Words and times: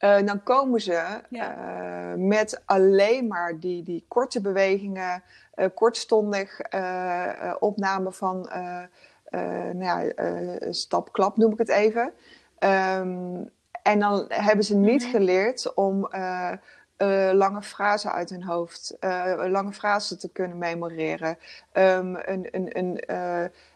Uh, 0.00 0.26
dan 0.26 0.42
komen 0.42 0.80
ze 0.80 1.20
uh, 1.30 2.12
met 2.16 2.62
alleen 2.64 3.26
maar 3.26 3.58
die, 3.60 3.82
die 3.82 4.04
korte 4.08 4.40
bewegingen, 4.40 5.22
uh, 5.54 5.66
kortstondig 5.74 6.60
opname 7.58 8.12
van 8.12 8.48
nou 9.72 9.84
ja, 9.84 10.12
stap-klap 10.72 11.36
noem 11.36 11.52
ik 11.52 11.58
het 11.58 11.68
even. 11.68 12.12
Um, 12.58 13.50
en 13.82 13.98
dan 13.98 14.24
hebben 14.28 14.64
ze 14.64 14.76
niet 14.76 15.02
mm 15.02 15.10
-hmm. 15.10 15.10
geleerd 15.10 15.74
om 15.74 16.08
lange 17.32 17.62
frasen 17.62 18.12
uit 18.12 18.30
hun 18.30 18.42
hoofd, 18.42 18.96
lange 19.48 19.72
frasen 19.72 20.18
te 20.18 20.28
kunnen 20.28 20.58
memoreren. 20.58 21.38
Um, 21.72 22.16
een, 22.16 22.48
een, 22.50 22.78
een, 22.78 23.00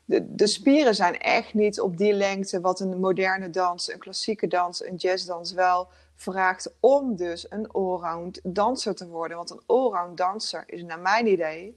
de, 0.05 0.34
de, 0.34 0.46
spieren 0.46 0.95
zijn 0.95 1.18
echt 1.18 1.55
niet 1.55 1.80
op 1.80 1.96
die 1.96 2.12
lengte 2.12 2.61
wat 2.61 2.80
een 2.80 3.00
moderne 3.00 3.50
dans, 3.50 3.93
een 3.93 3.98
klassieke 3.98 4.46
dans, 4.46 4.84
een 4.84 4.96
jazzdans 4.96 5.52
wel 5.52 5.89
vraagt 6.21 6.75
om 6.80 7.16
dus 7.16 7.46
een 7.50 7.69
allround 7.69 8.41
danser 8.42 8.95
te 8.95 9.09
worden. 9.09 9.37
Want 9.37 9.51
een 9.51 9.62
allround 9.66 10.16
danser 10.16 10.65
is 10.66 10.83
naar 10.83 11.01
mijn 11.01 11.27
idee 11.27 11.77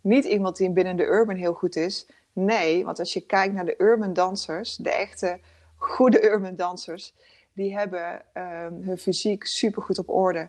niet 0.00 0.24
iemand 0.24 0.56
die 0.56 0.70
binnen 0.70 0.96
de 0.96 1.06
urban 1.06 1.36
heel 1.36 1.52
goed 1.52 1.76
is. 1.76 2.06
Nee, 2.32 2.84
want 2.84 2.98
als 2.98 3.12
je 3.12 3.20
kijkt 3.20 3.54
naar 3.54 3.64
de 3.64 3.74
urban 3.78 4.12
dansers, 4.12 4.76
de 4.76 4.90
echte 4.90 5.38
goede 5.76 6.24
urban 6.24 6.56
dansers, 6.56 7.14
die 7.52 7.76
hebben 7.76 8.22
um, 8.34 8.82
hun 8.82 8.98
fysiek 8.98 9.44
super 9.44 9.82
goed 9.82 9.98
op 9.98 10.08
orde. 10.08 10.48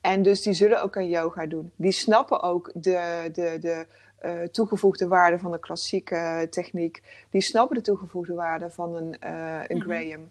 En 0.00 0.22
dus 0.22 0.42
die 0.42 0.52
zullen 0.52 0.82
ook 0.82 0.96
aan 0.96 1.08
yoga 1.08 1.46
doen. 1.46 1.72
Die 1.76 1.92
snappen 1.92 2.42
ook 2.42 2.70
de, 2.74 3.30
de, 3.32 3.58
de 3.60 3.86
uh, 4.24 4.42
toegevoegde 4.42 5.08
waarde 5.08 5.38
van 5.38 5.50
de 5.50 5.60
klassieke 5.60 6.46
techniek. 6.50 7.02
Die 7.30 7.40
snappen 7.40 7.76
de 7.76 7.82
toegevoegde 7.82 8.34
waarde 8.34 8.70
van 8.70 8.96
een, 8.96 9.16
uh, 9.24 9.60
een 9.66 9.76
mm 9.76 10.30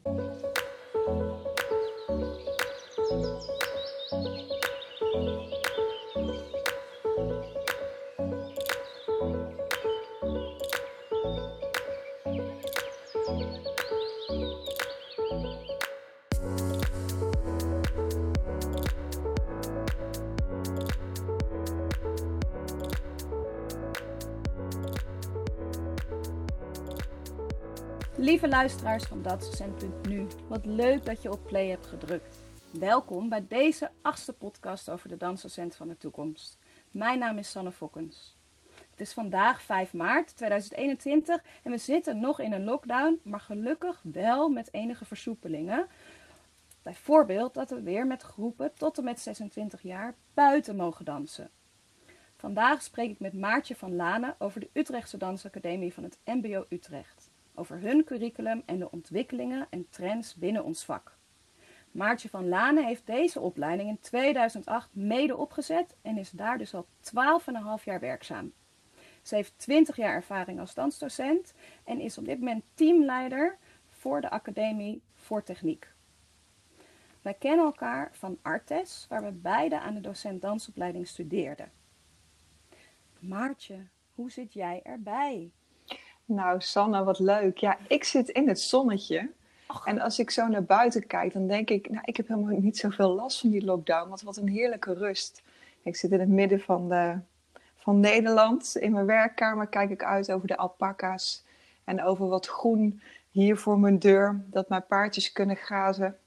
-hmm. 0.93 1.50
Lieve 3.11 3.27
luisteraars 28.47 29.03
van 29.03 29.21
Dansdocent.nu, 29.21 30.27
wat 30.47 30.65
leuk 30.65 31.05
dat 31.05 31.21
je 31.21 31.31
op 31.31 31.39
play 31.45 31.67
hebt 31.67 31.85
gedrukt. 31.85 32.50
Welkom 32.79 33.29
bij 33.29 33.45
deze 33.47 33.91
achtste 34.01 34.33
podcast 34.33 34.89
over 34.89 35.09
de 35.09 35.17
dansdocent 35.17 35.75
van 35.75 35.87
de 35.87 35.97
toekomst. 35.97 36.57
Mijn 36.91 37.19
naam 37.19 37.37
is 37.37 37.51
Sanne 37.51 37.71
Fokkens. 37.71 38.37
Het 38.91 38.99
is 38.99 39.13
vandaag 39.13 39.61
5 39.61 39.93
maart 39.93 40.35
2021 40.35 41.43
en 41.63 41.71
we 41.71 41.77
zitten 41.77 42.19
nog 42.19 42.39
in 42.39 42.53
een 42.53 42.63
lockdown, 42.63 43.19
maar 43.23 43.39
gelukkig 43.39 44.01
wel 44.03 44.49
met 44.49 44.73
enige 44.73 45.05
versoepelingen. 45.05 45.87
Bijvoorbeeld 46.81 47.53
dat 47.53 47.69
we 47.69 47.81
weer 47.81 48.07
met 48.07 48.21
groepen 48.21 48.73
tot 48.73 48.97
en 48.97 49.03
met 49.03 49.19
26 49.19 49.81
jaar 49.81 50.15
buiten 50.33 50.75
mogen 50.75 51.05
dansen. 51.05 51.49
Vandaag 52.35 52.81
spreek 52.81 53.09
ik 53.09 53.19
met 53.19 53.33
Maartje 53.33 53.75
van 53.75 53.95
Lanen 53.95 54.35
over 54.39 54.59
de 54.59 54.69
Utrechtse 54.73 55.17
Dansacademie 55.17 55.93
van 55.93 56.03
het 56.03 56.19
MBO 56.25 56.65
Utrecht 56.69 57.29
over 57.55 57.79
hun 57.79 58.03
curriculum 58.03 58.63
en 58.65 58.79
de 58.79 58.91
ontwikkelingen 58.91 59.67
en 59.69 59.89
trends 59.89 60.35
binnen 60.35 60.63
ons 60.63 60.85
vak. 60.85 61.19
Maartje 61.91 62.29
van 62.29 62.49
Lanen 62.49 62.85
heeft 62.85 63.05
deze 63.05 63.39
opleiding 63.39 63.89
in 63.89 63.99
2008 63.99 64.89
mede 64.91 65.37
opgezet 65.37 65.95
en 66.01 66.17
is 66.17 66.29
daar 66.29 66.57
dus 66.57 66.73
al 66.73 66.85
12,5 67.79 67.83
jaar 67.83 67.99
werkzaam. 67.99 68.53
Ze 69.21 69.35
heeft 69.35 69.53
20 69.57 69.95
jaar 69.95 70.13
ervaring 70.13 70.59
als 70.59 70.73
dansdocent 70.73 71.53
en 71.83 71.99
is 71.99 72.17
op 72.17 72.25
dit 72.25 72.39
moment 72.39 72.63
teamleider 72.73 73.57
voor 73.89 74.21
de 74.21 74.29
Academie 74.29 75.01
voor 75.15 75.43
Techniek. 75.43 75.87
Wij 77.21 77.33
kennen 77.33 77.65
elkaar 77.65 78.09
van 78.13 78.37
Artes, 78.41 79.05
waar 79.09 79.23
we 79.23 79.31
beide 79.31 79.79
aan 79.79 79.93
de 79.93 80.01
docent 80.01 80.41
dansopleiding 80.41 81.07
studeerden. 81.07 81.71
Maartje, 83.19 83.87
hoe 84.15 84.31
zit 84.31 84.53
jij 84.53 84.79
erbij? 84.83 85.51
Nou, 86.25 86.61
Sanne, 86.61 87.03
wat 87.03 87.19
leuk. 87.19 87.57
Ja, 87.57 87.77
ik 87.87 88.03
zit 88.03 88.29
in 88.29 88.47
het 88.47 88.59
zonnetje. 88.59 89.31
Och. 89.71 89.85
En 89.85 89.99
als 89.99 90.19
ik 90.19 90.29
zo 90.29 90.47
naar 90.47 90.63
buiten 90.63 91.07
kijk, 91.07 91.33
dan 91.33 91.47
denk 91.47 91.69
ik, 91.69 91.89
nou, 91.89 92.01
ik 92.05 92.17
heb 92.17 92.27
helemaal 92.27 92.59
niet 92.59 92.77
zoveel 92.77 93.09
last 93.09 93.39
van 93.39 93.49
die 93.49 93.65
lockdown. 93.65 94.09
Want 94.09 94.21
wat 94.21 94.37
een 94.37 94.47
heerlijke 94.47 94.93
rust. 94.93 95.41
Ik 95.83 95.95
zit 95.95 96.11
in 96.11 96.19
het 96.19 96.29
midden 96.29 96.59
van, 96.59 96.89
de, 96.89 97.17
van 97.75 97.99
Nederland. 97.99 98.75
In 98.77 98.91
mijn 98.91 99.05
werkkamer 99.05 99.67
kijk 99.67 99.89
ik 99.89 100.03
uit 100.03 100.31
over 100.31 100.47
de 100.47 100.57
alpaca's. 100.57 101.43
En 101.83 102.03
over 102.03 102.27
wat 102.27 102.47
groen 102.47 103.01
hier 103.29 103.57
voor 103.57 103.79
mijn 103.79 103.99
deur. 103.99 104.43
Dat 104.45 104.69
mijn 104.69 104.85
paardjes 104.85 105.31
kunnen 105.31 105.55
grazen. 105.55 106.17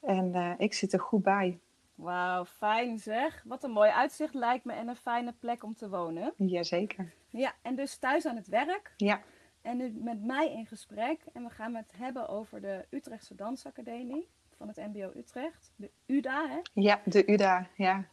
En 0.00 0.32
uh, 0.34 0.50
ik 0.58 0.74
zit 0.74 0.92
er 0.92 1.00
goed 1.00 1.22
bij. 1.22 1.58
Wauw, 1.94 2.44
fijn 2.44 2.98
zeg. 2.98 3.42
Wat 3.46 3.64
een 3.64 3.70
mooi 3.70 3.90
uitzicht 3.90 4.34
lijkt 4.34 4.64
me 4.64 4.72
en 4.72 4.88
een 4.88 4.96
fijne 4.96 5.34
plek 5.40 5.64
om 5.64 5.74
te 5.76 5.88
wonen. 5.88 6.32
Jazeker. 6.36 7.12
Ja, 7.30 7.52
en 7.62 7.74
dus 7.74 7.96
thuis 7.96 8.26
aan 8.26 8.36
het 8.36 8.48
werk. 8.48 8.92
Ja 8.96 9.20
en 9.64 9.76
nu 9.76 9.90
met 9.90 10.24
mij 10.24 10.52
in 10.52 10.66
gesprek. 10.66 11.20
En 11.32 11.42
we 11.42 11.50
gaan 11.50 11.74
het 11.74 11.92
hebben 11.96 12.28
over 12.28 12.60
de 12.60 12.86
Utrechtse 12.90 13.34
Dansacademie 13.34 14.28
van 14.56 14.68
het 14.68 14.76
MBO 14.76 15.12
Utrecht. 15.16 15.72
De 15.76 15.90
UDA, 16.06 16.48
hè? 16.48 16.60
Ja, 16.72 17.00
de 17.04 17.32
UDA, 17.32 17.68
ja. 17.76 18.04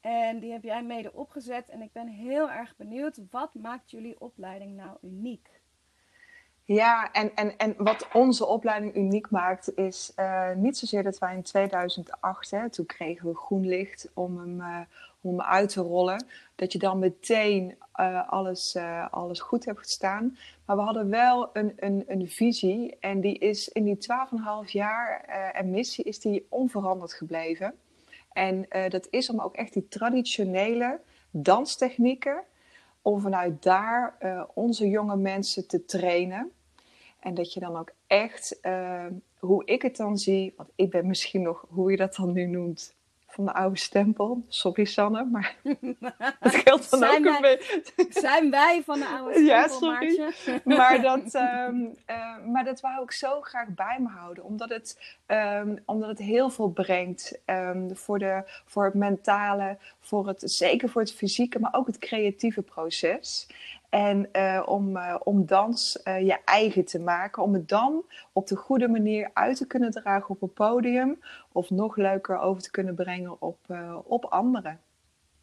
En 0.00 0.38
die 0.38 0.52
heb 0.52 0.62
jij 0.62 0.82
mede 0.82 1.12
opgezet. 1.12 1.68
En 1.68 1.82
ik 1.82 1.92
ben 1.92 2.08
heel 2.08 2.50
erg 2.50 2.76
benieuwd, 2.76 3.20
wat 3.30 3.54
maakt 3.54 3.90
jullie 3.90 4.20
opleiding 4.20 4.76
nou 4.76 4.96
uniek? 5.02 5.60
Ja, 6.64 7.12
en, 7.12 7.34
en, 7.34 7.56
en 7.56 7.74
wat 7.76 8.08
onze 8.12 8.46
opleiding 8.46 8.96
uniek 8.96 9.30
maakt, 9.30 9.76
is 9.76 10.12
uh, 10.16 10.52
niet 10.54 10.78
zozeer 10.78 11.02
dat 11.02 11.18
wij 11.18 11.34
in 11.34 11.42
2008, 11.42 12.50
hè, 12.50 12.70
toen 12.70 12.86
kregen 12.86 13.28
we 13.28 13.36
groen 13.36 13.66
licht 13.66 14.10
om 14.14 14.38
hem, 14.38 14.60
uh, 14.60 14.80
om 15.28 15.40
uit 15.40 15.68
te 15.68 15.80
rollen, 15.80 16.26
dat 16.54 16.72
je 16.72 16.78
dan 16.78 16.98
meteen 16.98 17.76
uh, 17.96 18.28
alles, 18.28 18.76
alles 19.10 19.40
goed 19.40 19.64
hebt 19.64 19.78
gestaan. 19.78 20.36
Maar 20.64 20.76
we 20.76 20.82
hadden 20.82 21.08
wel 21.08 21.50
een, 21.52 21.72
een, 21.76 22.04
een 22.06 22.28
visie 22.28 22.96
en 23.00 23.20
die 23.20 23.38
is 23.38 23.68
in 23.68 23.84
die 23.84 23.98
12,5 24.64 24.70
jaar 24.70 25.20
en 25.54 25.70
missie 25.70 26.04
is 26.04 26.18
die 26.18 26.46
onveranderd 26.48 27.12
gebleven. 27.12 27.74
En 28.32 28.66
dat 28.88 29.06
is 29.10 29.30
om 29.30 29.40
ook 29.40 29.54
echt 29.54 29.72
die 29.72 29.88
traditionele 29.88 31.00
danstechnieken, 31.30 32.42
om 33.02 33.20
vanuit 33.20 33.62
daar 33.62 34.16
onze 34.54 34.88
jonge 34.88 35.16
mensen 35.16 35.66
te 35.66 35.84
trainen. 35.84 36.50
En 37.20 37.34
dat 37.34 37.52
je 37.52 37.60
dan 37.60 37.76
ook 37.76 37.92
echt, 38.06 38.60
hoe 39.38 39.64
ik 39.64 39.82
het 39.82 39.96
dan 39.96 40.18
zie, 40.18 40.54
want 40.56 40.68
ik 40.74 40.90
ben 40.90 41.06
misschien 41.06 41.42
nog, 41.42 41.66
hoe 41.68 41.90
je 41.90 41.96
dat 41.96 42.14
dan 42.14 42.32
nu 42.32 42.46
noemt, 42.46 42.95
van 43.36 43.44
de 43.44 43.52
oude 43.52 43.78
stempel. 43.78 44.44
Sorry 44.48 44.84
Sanne, 44.84 45.24
maar 45.24 45.56
dat 46.40 46.54
geldt 46.54 46.90
dan 46.90 46.98
zijn 46.98 47.28
ook 47.28 47.40
wij, 47.40 47.52
een 47.52 47.58
beetje. 47.58 48.06
Zijn 48.20 48.50
wij 48.50 48.82
van 48.84 48.98
de 48.98 49.06
oude 49.06 49.30
stempel, 49.30 49.54
Ja, 49.54 49.68
sorry. 49.68 50.32
maar, 50.76 51.02
dat, 51.02 51.34
um, 51.34 51.94
uh, 52.10 52.46
maar 52.46 52.64
dat 52.64 52.80
wou 52.80 53.02
ik 53.02 53.12
zo 53.12 53.40
graag 53.40 53.68
bij 53.68 53.96
me 54.00 54.08
houden. 54.08 54.44
Omdat 54.44 54.68
het, 54.68 55.16
um, 55.26 55.82
omdat 55.84 56.08
het 56.08 56.18
heel 56.18 56.50
veel 56.50 56.68
brengt 56.68 57.38
um, 57.46 57.96
voor, 57.96 58.18
de, 58.18 58.42
voor 58.66 58.84
het 58.84 58.94
mentale, 58.94 59.78
voor 60.00 60.26
het, 60.26 60.42
zeker 60.44 60.88
voor 60.88 61.00
het 61.00 61.12
fysieke, 61.14 61.58
maar 61.58 61.74
ook 61.74 61.86
het 61.86 61.98
creatieve 61.98 62.62
proces. 62.62 63.46
En 63.90 64.28
uh, 64.32 64.62
om, 64.64 64.96
uh, 64.96 65.16
om 65.24 65.46
dans 65.46 66.00
uh, 66.04 66.20
je 66.20 66.38
eigen 66.44 66.84
te 66.84 66.98
maken. 66.98 67.42
Om 67.42 67.54
het 67.54 67.68
dan 67.68 68.04
op 68.32 68.46
de 68.46 68.56
goede 68.56 68.88
manier 68.88 69.30
uit 69.32 69.56
te 69.56 69.66
kunnen 69.66 69.90
dragen 69.90 70.30
op 70.30 70.42
een 70.42 70.52
podium. 70.52 71.20
Of 71.52 71.70
nog 71.70 71.96
leuker 71.96 72.38
over 72.38 72.62
te 72.62 72.70
kunnen 72.70 72.94
brengen 72.94 73.40
op, 73.40 73.58
op 74.04 74.24
anderen. 74.24 74.80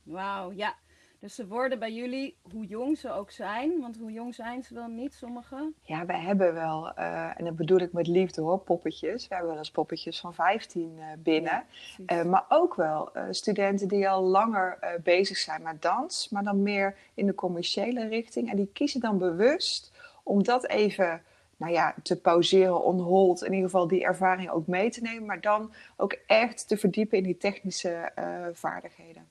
Wauw, 0.04 0.52
ja. 0.52 0.76
Dus 1.24 1.36
ze 1.36 1.48
worden 1.48 1.80
bij 1.80 1.94
jullie, 1.94 2.38
hoe 2.52 2.66
jong 2.66 2.98
ze 2.98 3.12
ook 3.12 3.32
zijn, 3.32 3.80
want 3.82 3.98
hoe 3.98 4.12
jong 4.12 4.36
zijn 4.36 4.64
ze 4.64 4.74
dan 4.74 4.96
niet, 4.96 5.14
sommigen? 5.14 5.76
Ja, 5.82 6.06
wij 6.06 6.20
hebben 6.20 6.54
wel, 6.54 6.92
uh, 7.00 7.40
en 7.40 7.46
dat 7.46 7.56
bedoel 7.56 7.80
ik 7.80 7.94
met 7.94 8.08
liefde 8.08 8.42
hoor, 8.42 8.60
poppetjes. 8.60 9.28
We 9.28 9.34
hebben 9.34 9.52
wel 9.52 9.60
eens 9.60 9.72
poppetjes 9.72 10.20
van 10.20 10.34
15 10.34 10.96
uh, 10.98 11.06
binnen. 11.18 11.64
Ja, 12.06 12.20
uh, 12.20 12.30
maar 12.30 12.46
ook 12.50 12.76
wel 12.76 13.12
studenten 13.30 13.88
die 13.88 14.10
al 14.10 14.24
langer 14.24 15.00
bezig 15.04 15.38
zijn 15.38 15.62
met 15.62 15.82
dans, 15.82 16.30
maar 16.30 16.44
dan 16.44 16.64
meer 16.64 16.96
in 17.14 17.26
de 17.26 17.36
commerciële 17.36 18.08
richting. 18.08 18.50
En 18.50 18.56
die 18.56 18.70
kiezen 18.74 19.00
dan 19.00 19.18
bewust 19.18 19.92
om 20.24 20.44
dat 20.44 20.68
even 20.68 21.22
nou 21.58 21.72
ja, 21.72 21.96
te 22.02 22.22
pauzeren, 22.22 22.84
on 22.84 23.00
hold, 23.00 23.44
in 23.44 23.52
ieder 23.54 23.70
geval 23.70 23.88
die 23.88 24.04
ervaring 24.04 24.50
ook 24.50 24.68
mee 24.68 24.90
te 24.90 25.02
nemen, 25.02 25.26
maar 25.26 25.42
dan 25.42 25.74
ook 25.98 26.18
echt 26.28 26.68
te 26.68 26.78
verdiepen 26.78 27.18
in 27.18 27.24
die 27.24 27.38
technische 27.38 28.12
vaardigheden. 28.54 29.28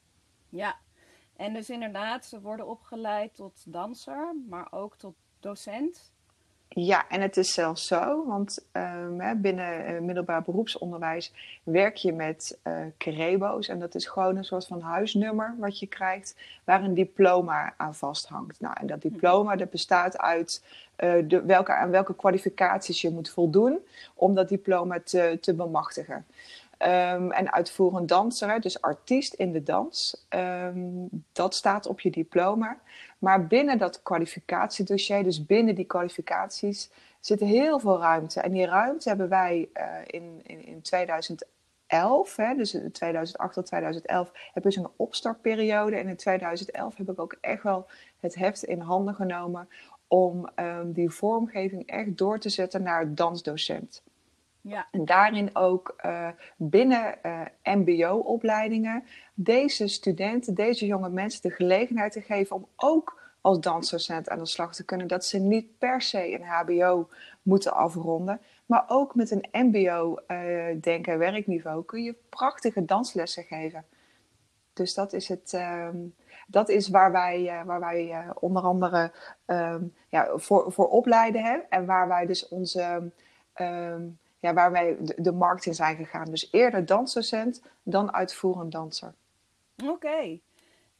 Ja, 0.48 0.76
en 1.36 1.52
dus 1.52 1.70
inderdaad, 1.70 2.24
ze 2.24 2.40
worden 2.40 2.68
opgeleid 2.68 3.34
tot 3.34 3.64
danser, 3.66 4.34
maar 4.48 4.66
ook 4.70 4.96
tot 4.96 5.14
docent. 5.40 6.12
Ja, 6.74 7.08
en 7.08 7.20
het 7.20 7.36
is 7.36 7.52
zelfs 7.52 7.86
zo, 7.86 8.26
want 8.26 8.66
um, 8.72 9.40
binnen 9.40 9.90
uh, 9.90 10.00
middelbaar 10.00 10.42
beroepsonderwijs 10.42 11.32
werk 11.62 11.96
je 11.96 12.12
met 12.12 12.58
uh. 12.98 13.68
En 13.68 13.78
dat 13.78 13.94
is 13.94 14.06
gewoon 14.06 14.36
een 14.36 14.44
soort 14.44 14.66
van 14.66 14.80
huisnummer 14.80 15.54
wat 15.58 15.78
je 15.78 15.86
krijgt, 15.86 16.36
waar 16.64 16.84
een 16.84 16.94
diploma 16.94 17.74
aan 17.76 17.94
vasthangt. 17.94 18.60
Nou, 18.60 18.74
en 18.80 18.86
dat 18.86 19.02
hm. 19.02 19.08
diploma 19.08 19.56
dat 19.56 19.70
bestaat 19.70 20.18
uit 20.18 20.64
uh, 20.98 21.12
de, 21.28 21.42
welke, 21.42 21.72
aan 21.72 21.90
welke 21.90 22.14
kwalificaties 22.14 23.00
je 23.00 23.10
moet 23.10 23.30
voldoen 23.30 23.78
om 24.14 24.34
dat 24.34 24.48
diploma 24.48 25.00
te, 25.04 25.38
te 25.40 25.54
bemachtigen. 25.54 26.26
Um, 26.86 27.32
en 27.32 27.52
uitvoerend 27.52 28.08
danser, 28.08 28.60
dus 28.60 28.80
artiest 28.80 29.34
in 29.34 29.52
de 29.52 29.62
dans, 29.62 30.26
um, 30.28 31.08
dat 31.32 31.54
staat 31.54 31.86
op 31.86 32.00
je 32.00 32.10
diploma. 32.10 32.80
Maar 33.18 33.46
binnen 33.46 33.78
dat 33.78 34.02
kwalificatiedossier, 34.02 35.22
dus 35.22 35.46
binnen 35.46 35.74
die 35.74 35.84
kwalificaties, 35.84 36.90
zit 37.20 37.40
heel 37.40 37.78
veel 37.78 37.98
ruimte. 37.98 38.40
En 38.40 38.52
die 38.52 38.66
ruimte 38.66 39.08
hebben 39.08 39.28
wij 39.28 39.68
uh, 39.74 39.84
in, 40.06 40.40
in, 40.42 40.64
in 40.64 40.82
2011, 40.82 42.36
hè, 42.36 42.54
dus 42.54 42.74
in 42.74 42.92
2008 42.92 43.54
tot 43.54 43.66
2011, 43.66 44.30
hebben 44.52 44.72
we 44.72 44.78
een 44.78 44.90
opstartperiode. 44.96 45.96
En 45.96 46.08
in 46.08 46.16
2011 46.16 46.96
heb 46.96 47.10
ik 47.10 47.20
ook 47.20 47.36
echt 47.40 47.62
wel 47.62 47.86
het 48.20 48.34
heft 48.34 48.64
in 48.64 48.80
handen 48.80 49.14
genomen 49.14 49.68
om 50.06 50.48
um, 50.56 50.92
die 50.92 51.10
vormgeving 51.10 51.86
echt 51.86 52.18
door 52.18 52.38
te 52.38 52.48
zetten 52.48 52.82
naar 52.82 53.14
dansdocent. 53.14 54.02
Ja. 54.62 54.88
En 54.90 55.04
daarin 55.04 55.56
ook 55.56 55.94
uh, 56.06 56.28
binnen 56.56 57.18
uh, 57.22 57.40
MBO-opleidingen 57.62 59.04
deze 59.34 59.88
studenten, 59.88 60.54
deze 60.54 60.86
jonge 60.86 61.08
mensen 61.08 61.42
de 61.42 61.50
gelegenheid 61.50 62.12
te 62.12 62.20
geven 62.20 62.56
om 62.56 62.68
ook 62.76 63.20
als 63.40 63.60
dansdocent 63.60 64.28
aan 64.28 64.38
de 64.38 64.46
slag 64.46 64.74
te 64.74 64.84
kunnen. 64.84 65.06
Dat 65.06 65.24
ze 65.24 65.38
niet 65.38 65.78
per 65.78 66.02
se 66.02 66.34
een 66.34 66.44
HBO 66.44 67.08
moeten 67.42 67.74
afronden, 67.74 68.40
maar 68.66 68.84
ook 68.86 69.14
met 69.14 69.30
een 69.30 69.48
MBO-denk- 69.52 71.06
uh, 71.06 71.12
en 71.12 71.18
werkniveau 71.18 71.84
kun 71.84 72.02
je 72.02 72.14
prachtige 72.28 72.84
danslessen 72.84 73.44
geven. 73.44 73.84
Dus 74.72 74.94
dat 74.94 75.12
is, 75.12 75.28
het, 75.28 75.52
ehm, 75.52 75.96
dat 76.46 76.68
is 76.68 76.88
waar 76.88 77.12
wij, 77.12 77.62
waar 77.64 77.80
wij 77.80 78.24
onder 78.34 78.62
andere 78.62 79.12
um, 79.46 79.94
ja, 80.08 80.28
voor, 80.34 80.72
voor 80.72 80.88
opleiden 80.88 81.44
hè? 81.44 81.58
en 81.68 81.86
waar 81.86 82.08
wij 82.08 82.26
dus 82.26 82.48
onze. 82.48 83.10
Um, 83.60 84.20
ja, 84.42 84.54
waar 84.54 84.72
wij 84.72 84.96
de, 85.00 85.14
de, 85.16 85.32
markt 85.32 85.66
in 85.66 85.74
zijn 85.74 85.96
gegaan. 85.96 86.24
Dus 86.24 86.48
eerder 86.50 86.86
dansdocent 86.86 87.62
dan 87.82 88.12
uitvoerend 88.12 88.72
danser. 88.72 89.14
Oké. 89.84 90.38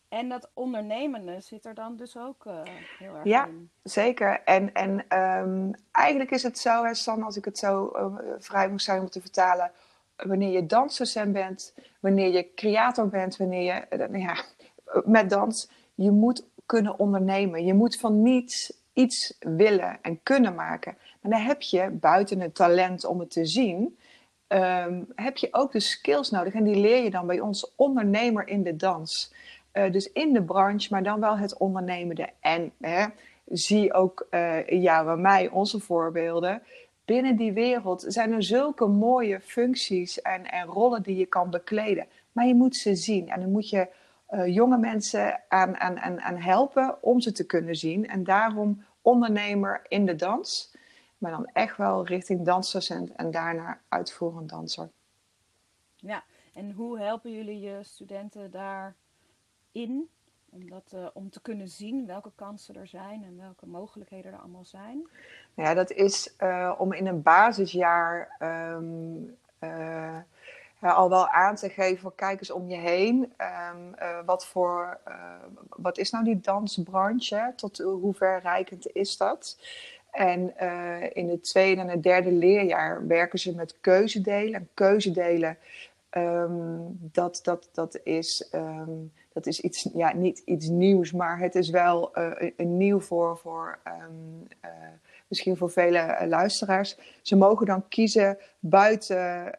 En 0.09 0.29
dat 0.29 0.51
ondernemende 0.55 1.41
zit 1.41 1.65
er 1.65 1.75
dan 1.75 1.97
dus 1.97 2.17
ook 2.17 2.45
uh, 2.45 2.63
heel 2.99 3.15
erg 3.15 3.25
ja, 3.25 3.47
in. 3.47 3.71
Ja, 3.73 3.91
zeker. 3.91 4.43
En, 4.45 4.73
en 4.73 5.19
um, 5.19 5.75
eigenlijk 5.93 6.31
is 6.31 6.43
het 6.43 6.59
zo, 6.59 6.85
hè, 6.85 6.95
Stan, 6.95 7.23
als 7.23 7.37
ik 7.37 7.45
het 7.45 7.59
zo 7.59 7.93
uh, 7.97 8.33
vrij 8.39 8.71
moet 8.71 8.83
zijn 8.83 9.01
om 9.01 9.11
te 9.11 9.21
vertalen. 9.21 9.71
Wanneer 10.17 10.51
je 10.51 10.67
dansdocent 10.67 11.33
bent, 11.33 11.75
wanneer 12.01 12.33
je 12.33 12.55
creator 12.55 13.09
bent, 13.09 13.37
wanneer 13.37 13.63
je 13.75 14.09
uh, 14.09 14.21
ja, 14.21 14.45
met 15.05 15.31
dans, 15.31 15.71
je 15.95 16.11
moet 16.11 16.47
kunnen 16.67 16.99
ondernemen. 16.99 17.65
Je 17.65 17.75
moet 17.75 17.99
van 17.99 18.23
niets 18.23 18.82
iets 18.93 19.37
willen 19.39 19.99
en 20.03 20.23
kunnen 20.23 20.55
maken. 20.55 20.97
En 21.21 21.31
dan 21.31 21.41
heb 21.41 21.63
je 21.63 21.91
buiten 21.91 22.41
het 22.41 22.55
talent 22.55 23.05
om 23.05 23.21
het 23.21 23.31
te 23.31 23.47
zien, 23.47 23.99
um, 24.49 25.07
heb 25.15 25.37
je 25.37 25.49
ook 25.51 25.73
de 25.73 25.81
skills 25.81 26.31
nodig. 26.31 26.55
En 26.55 26.65
die 26.65 26.77
leer 26.77 27.03
je 27.03 27.11
dan 27.11 27.27
bij 27.27 27.41
ons 27.41 27.73
ondernemer 27.77 28.49
in 28.49 28.63
de 28.63 28.77
dans. 28.77 29.33
Uh, 29.73 29.93
dus 29.93 30.13
in 30.13 30.33
de 30.33 30.43
branche, 30.43 30.89
maar 30.91 31.03
dan 31.03 31.21
wel 31.21 31.39
het 31.39 31.57
ondernemende. 31.57 32.29
En 32.41 32.73
hè, 32.81 33.07
zie 33.47 33.93
ook 33.93 34.27
uh, 34.31 35.05
bij 35.05 35.17
mij 35.17 35.49
onze 35.49 35.81
voorbeelden. 35.81 36.63
Binnen 37.05 37.37
die 37.37 37.53
wereld 37.53 38.05
zijn 38.09 38.33
er 38.33 38.43
zulke 38.43 38.87
mooie 38.87 39.41
functies 39.41 40.23
en, 40.23 40.51
en 40.51 40.67
rollen 40.67 41.03
die 41.03 41.17
je 41.17 41.27
kan 41.27 41.51
bekleden. 41.51 42.07
Maar 42.33 42.47
je 42.47 42.55
moet 42.55 42.77
ze 42.77 42.95
zien 42.95 43.29
en 43.29 43.41
dan 43.41 43.51
moet 43.51 43.69
je 43.69 43.89
uh, 44.33 44.55
jonge 44.55 44.79
mensen 44.79 45.41
aan, 45.49 45.77
aan, 45.77 46.01
aan, 46.01 46.21
aan 46.21 46.37
helpen 46.37 47.03
om 47.03 47.21
ze 47.21 47.33
te 47.33 47.47
kunnen 47.47 47.77
zien. 47.77 48.09
En 48.09 48.25
daarom 48.25 48.85
ondernemer 49.03 49.81
in 49.89 50.07
de 50.07 50.15
dans. 50.15 50.75
Maar 51.19 51.31
dan 51.31 51.47
echt 51.53 51.77
wel 51.77 52.07
richting 52.07 52.45
dansdocent 52.45 53.13
en 53.13 53.31
daarna 53.31 53.81
uitvoerend 53.89 54.49
danser. 54.49 54.91
Ja, 55.97 56.23
en 56.55 56.73
hoe 56.73 56.99
helpen 56.99 57.33
jullie 57.33 57.61
je 57.61 57.79
studenten 57.83 58.51
daarin? 58.51 60.09
Om, 60.51 60.71
dat, 60.71 60.93
uh, 60.95 61.07
om 61.13 61.31
te 61.31 61.41
kunnen 61.41 61.69
zien 61.69 62.07
welke 62.07 62.31
kansen 62.35 62.77
er 62.77 62.87
zijn 62.87 63.25
en 63.25 63.37
welke 63.39 63.67
mogelijkheden 63.67 64.33
er 64.33 64.39
allemaal 64.39 64.65
zijn? 64.65 65.09
Ja, 65.55 65.75
dat 65.75 65.91
is 65.91 66.35
uh, 66.39 66.75
om 66.79 66.93
in 66.93 67.07
een 67.07 67.23
basisjaar 67.23 68.37
um, 68.77 69.37
uh, 70.83 70.97
al 70.97 71.09
wel 71.09 71.29
aan 71.29 71.55
te 71.55 71.69
geven, 71.69 72.15
kijk 72.15 72.39
eens 72.39 72.51
om 72.51 72.69
je 72.69 72.77
heen. 72.77 73.17
Um, 73.17 73.95
uh, 74.03 74.19
wat, 74.27 74.47
voor, 74.47 74.99
uh, 75.09 75.15
wat 75.69 75.99
is 75.99 76.11
nou 76.11 76.25
die 76.25 76.41
dansbranche? 76.41 77.53
Tot 77.57 77.79
hoe 77.79 78.15
verrijkend 78.15 78.93
is 78.93 79.17
dat? 79.17 79.59
En 80.11 80.59
in 81.13 81.29
het 81.29 81.45
tweede 81.45 81.81
en 81.81 81.89
het 81.89 82.03
derde 82.03 82.33
leerjaar 82.33 83.07
werken 83.07 83.39
ze 83.39 83.55
met 83.55 83.81
keuzedelen. 83.81 84.55
En 84.55 84.69
keuzedelen, 84.75 85.59
um, 86.11 86.99
dat, 87.13 87.41
dat, 87.43 87.69
dat, 87.73 88.01
is, 88.05 88.49
um, 88.55 89.13
dat 89.33 89.47
is 89.47 89.61
iets, 89.61 89.89
ja, 89.95 90.15
niet 90.15 90.39
iets 90.39 90.67
nieuws, 90.67 91.13
maar 91.13 91.39
het 91.39 91.55
is 91.55 91.71
wel 91.71 92.11
een 92.57 92.77
nieuw 92.77 93.01
voor, 93.01 93.39
voor 93.39 93.79
misschien 95.33 95.57
voor 95.57 95.71
vele 95.71 95.99
uh, 95.99 96.29
luisteraars. 96.29 96.97
Ze 97.23 97.37
mogen 97.37 97.67
dan 97.67 97.89
kiezen 97.89 98.39
buiten 98.59 99.45
uh, 99.45 99.51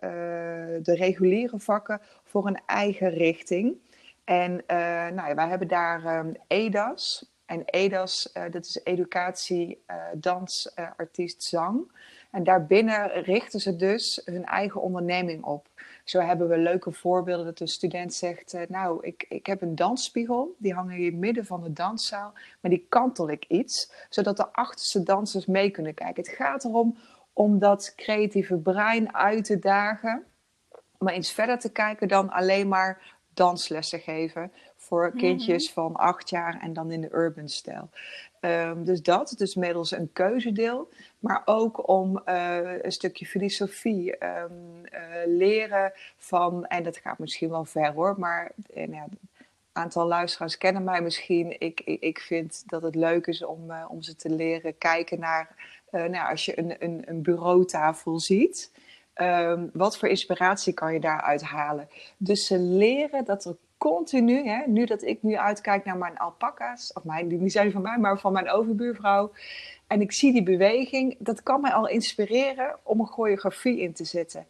de 0.81 0.95
reguliere 0.95 1.59
vakken 1.59 2.01
voor 2.23 2.47
een 2.47 2.61
eigen 2.65 3.09
richting. 3.09 3.77
En 4.23 4.51
uh, 4.51 4.77
nou 5.07 5.27
ja, 5.27 5.35
wij 5.35 5.47
hebben 5.47 5.67
daar 5.67 6.25
EDAS. 6.47 7.31
En 7.45 7.63
EDAS, 7.65 8.31
dat 8.51 8.65
is 8.65 8.81
educatie, 8.83 9.83
dans, 10.13 10.75
artiest, 10.97 11.43
zang. 11.43 11.91
En 12.31 12.43
daarbinnen 12.43 13.23
richten 13.23 13.59
ze 13.59 13.75
dus 13.75 14.21
hun 14.25 14.45
eigen 14.45 14.81
onderneming 14.81 15.43
op. 15.43 15.67
Zo 16.03 16.19
hebben 16.19 16.49
we 16.49 16.57
leuke 16.57 16.91
voorbeelden 16.91 17.45
dat 17.45 17.59
een 17.59 17.67
student 17.67 18.13
zegt: 18.13 18.55
Nou, 18.67 19.05
ik, 19.05 19.25
ik 19.29 19.45
heb 19.45 19.61
een 19.61 19.75
dansspiegel, 19.75 20.55
die 20.57 20.73
hangt 20.73 20.93
in 20.93 21.05
het 21.05 21.13
midden 21.13 21.45
van 21.45 21.63
de 21.63 21.73
danszaal, 21.73 22.33
maar 22.61 22.71
die 22.71 22.85
kantel 22.89 23.29
ik 23.29 23.45
iets, 23.47 23.91
zodat 24.09 24.37
de 24.37 24.53
achterste 24.53 25.03
dansers 25.03 25.45
mee 25.45 25.69
kunnen 25.69 25.93
kijken. 25.93 26.23
Het 26.23 26.31
gaat 26.31 26.63
erom 26.63 26.97
om 27.33 27.59
dat 27.59 27.93
creatieve 27.95 28.57
brein 28.57 29.15
uit 29.15 29.45
te 29.45 29.59
dagen, 29.59 30.25
maar 30.97 31.13
eens 31.13 31.31
verder 31.31 31.59
te 31.59 31.71
kijken 31.71 32.07
dan 32.07 32.29
alleen 32.29 32.67
maar 32.67 33.15
danslessen 33.33 33.99
geven 33.99 34.51
voor 34.75 35.07
mhm. 35.07 35.17
kindjes 35.17 35.71
van 35.71 35.95
acht 35.95 36.29
jaar 36.29 36.59
en 36.61 36.73
dan 36.73 36.91
in 36.91 37.01
de 37.01 37.13
urban 37.13 37.49
stijl. 37.49 37.89
Um, 38.45 38.83
dus 38.83 39.01
dat, 39.01 39.33
dus 39.37 39.55
middels 39.55 39.91
een 39.91 40.09
keuzedeel, 40.13 40.89
maar 41.19 41.41
ook 41.45 41.87
om 41.87 42.21
uh, 42.25 42.83
een 42.83 42.91
stukje 42.91 43.25
filosofie, 43.25 44.25
um, 44.25 44.81
uh, 44.93 44.99
leren 45.25 45.91
van, 46.17 46.65
en 46.65 46.83
dat 46.83 46.97
gaat 46.97 47.19
misschien 47.19 47.49
wel 47.49 47.65
ver 47.65 47.93
hoor, 47.93 48.15
maar 48.19 48.51
een 48.73 48.95
aantal 49.71 50.07
luisteraars 50.07 50.57
kennen 50.57 50.83
mij 50.83 51.01
misschien. 51.01 51.59
Ik, 51.59 51.79
ik, 51.79 52.19
vind 52.19 52.63
dat 52.65 52.81
het 52.81 52.95
leuk 52.95 53.27
is 53.27 53.43
om, 53.43 53.71
om 53.87 54.01
ze 54.01 54.15
te 54.15 54.29
leren 54.29 54.77
kijken 54.77 55.19
naar, 55.19 55.55
nou, 55.91 56.29
als 56.29 56.45
je 56.45 56.59
een, 56.59 56.75
een, 56.79 57.03
een 57.05 57.21
bureautafel 57.21 58.19
ziet. 58.19 58.71
Um, 59.15 59.69
wat 59.73 59.97
voor 59.97 60.07
inspiratie 60.07 60.73
kan 60.73 60.93
je 60.93 60.99
daaruit 60.99 61.41
halen? 61.41 61.89
Dus 62.17 62.45
ze 62.45 62.59
leren 62.59 63.25
dat 63.25 63.45
er 63.45 63.55
continu, 63.89 64.47
hè, 64.47 64.63
nu 64.67 64.85
dat 64.85 65.01
ik 65.01 65.23
nu 65.23 65.37
uitkijk 65.37 65.85
naar 65.85 65.97
mijn 65.97 66.17
alpaca's, 66.17 66.93
of 66.93 67.03
mijn, 67.03 67.27
die 67.27 67.37
niet 67.37 67.51
zijn 67.51 67.71
van 67.71 67.81
mij, 67.81 67.97
maar 67.97 68.19
van 68.19 68.33
mijn 68.33 68.49
overbuurvrouw. 68.49 69.31
En 69.87 70.01
ik 70.01 70.11
zie 70.11 70.31
die 70.31 70.43
beweging, 70.43 71.15
dat 71.19 71.43
kan 71.43 71.61
mij 71.61 71.71
al 71.71 71.87
inspireren 71.87 72.79
om 72.83 72.99
een 72.99 73.07
choreografie 73.07 73.79
in 73.79 73.93
te 73.93 74.03
zetten. 74.03 74.45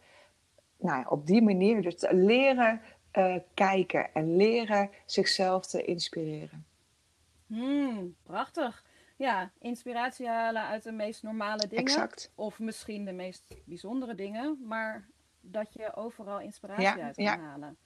Nou, 0.78 1.04
op 1.08 1.26
die 1.26 1.42
manier, 1.42 1.82
dus 1.82 2.06
leren 2.10 2.80
uh, 3.12 3.36
kijken 3.54 4.14
en 4.14 4.36
leren 4.36 4.90
zichzelf 5.06 5.66
te 5.66 5.84
inspireren. 5.84 6.66
Hmm, 7.46 8.14
prachtig. 8.22 8.84
Ja, 9.16 9.50
inspiratie 9.58 10.28
halen 10.28 10.62
uit 10.62 10.82
de 10.82 10.92
meest 10.92 11.22
normale 11.22 11.66
dingen. 11.66 11.84
Exact. 11.84 12.30
Of 12.34 12.58
misschien 12.58 13.04
de 13.04 13.12
meest 13.12 13.54
bijzondere 13.64 14.14
dingen, 14.14 14.58
maar 14.64 15.08
dat 15.40 15.72
je 15.72 15.94
overal 15.94 16.40
inspiratie 16.40 16.84
ja, 16.84 17.00
uit 17.00 17.16
kan 17.16 17.24
ja. 17.24 17.38
halen. 17.38 17.76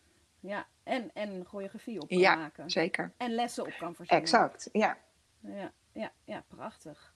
Ja, 0.41 0.67
en, 0.83 1.11
en 1.15 1.45
choreografie 1.45 2.01
op 2.01 2.09
kan 2.09 2.19
ja, 2.19 2.35
maken. 2.35 2.71
zeker. 2.71 3.13
En 3.17 3.31
lessen 3.31 3.67
op 3.67 3.75
kan 3.79 3.95
verzinnen. 3.95 4.25
Exact, 4.25 4.69
ja. 4.73 4.97
Ja, 5.41 5.73
ja, 5.93 6.13
ja, 6.25 6.45
prachtig. 6.49 7.15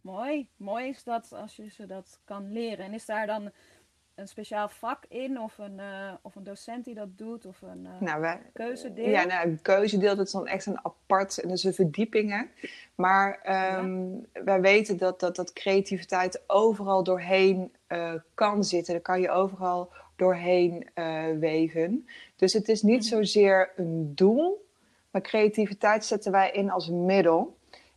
Mooi. 0.00 0.48
Mooi 0.56 0.88
is 0.88 1.04
dat 1.04 1.32
als 1.32 1.56
je 1.56 1.70
ze 1.70 1.86
dat 1.86 2.20
kan 2.24 2.52
leren. 2.52 2.84
En 2.84 2.92
is 2.92 3.06
daar 3.06 3.26
dan 3.26 3.52
een 4.14 4.28
speciaal 4.28 4.68
vak 4.68 5.04
in 5.08 5.40
of 5.40 5.58
een, 5.58 5.78
uh, 5.78 6.12
of 6.22 6.34
een 6.34 6.44
docent 6.44 6.84
die 6.84 6.94
dat 6.94 7.18
doet 7.18 7.46
of 7.46 7.62
een 7.62 7.84
uh, 7.84 8.00
nou, 8.00 8.20
wij, 8.20 8.40
keuzedeel? 8.52 9.08
Ja, 9.08 9.24
nou, 9.24 9.48
een 9.48 9.62
keuzedeel 9.62 10.16
dat 10.16 10.26
is 10.26 10.32
dan 10.32 10.46
echt 10.46 10.66
een 10.66 10.84
apart, 10.84 11.38
en 11.38 11.48
dat 11.48 11.56
is 11.56 11.64
een 11.64 11.74
verdiepingen. 11.74 12.50
Maar 12.94 13.40
um, 13.78 14.26
ja. 14.32 14.44
wij 14.44 14.60
weten 14.60 14.96
dat, 14.96 15.20
dat, 15.20 15.36
dat 15.36 15.52
creativiteit 15.52 16.42
overal 16.46 17.02
doorheen 17.02 17.74
uh, 17.88 18.14
kan 18.34 18.64
zitten. 18.64 18.92
Daar 18.92 19.02
kan 19.02 19.20
je 19.20 19.30
overal 19.30 19.92
doorheen 20.16 20.88
weven. 21.38 22.06
Dus 22.36 22.52
het 22.52 22.68
is 22.68 22.82
niet 22.82 23.02
mm. 23.02 23.08
zozeer 23.08 23.72
een 23.76 24.14
doel, 24.14 24.66
maar 25.10 25.22
creativiteit 25.22 26.04
zetten 26.04 26.32
wij 26.32 26.50
in 26.50 26.70
als 26.70 26.88
middel. 26.88 27.56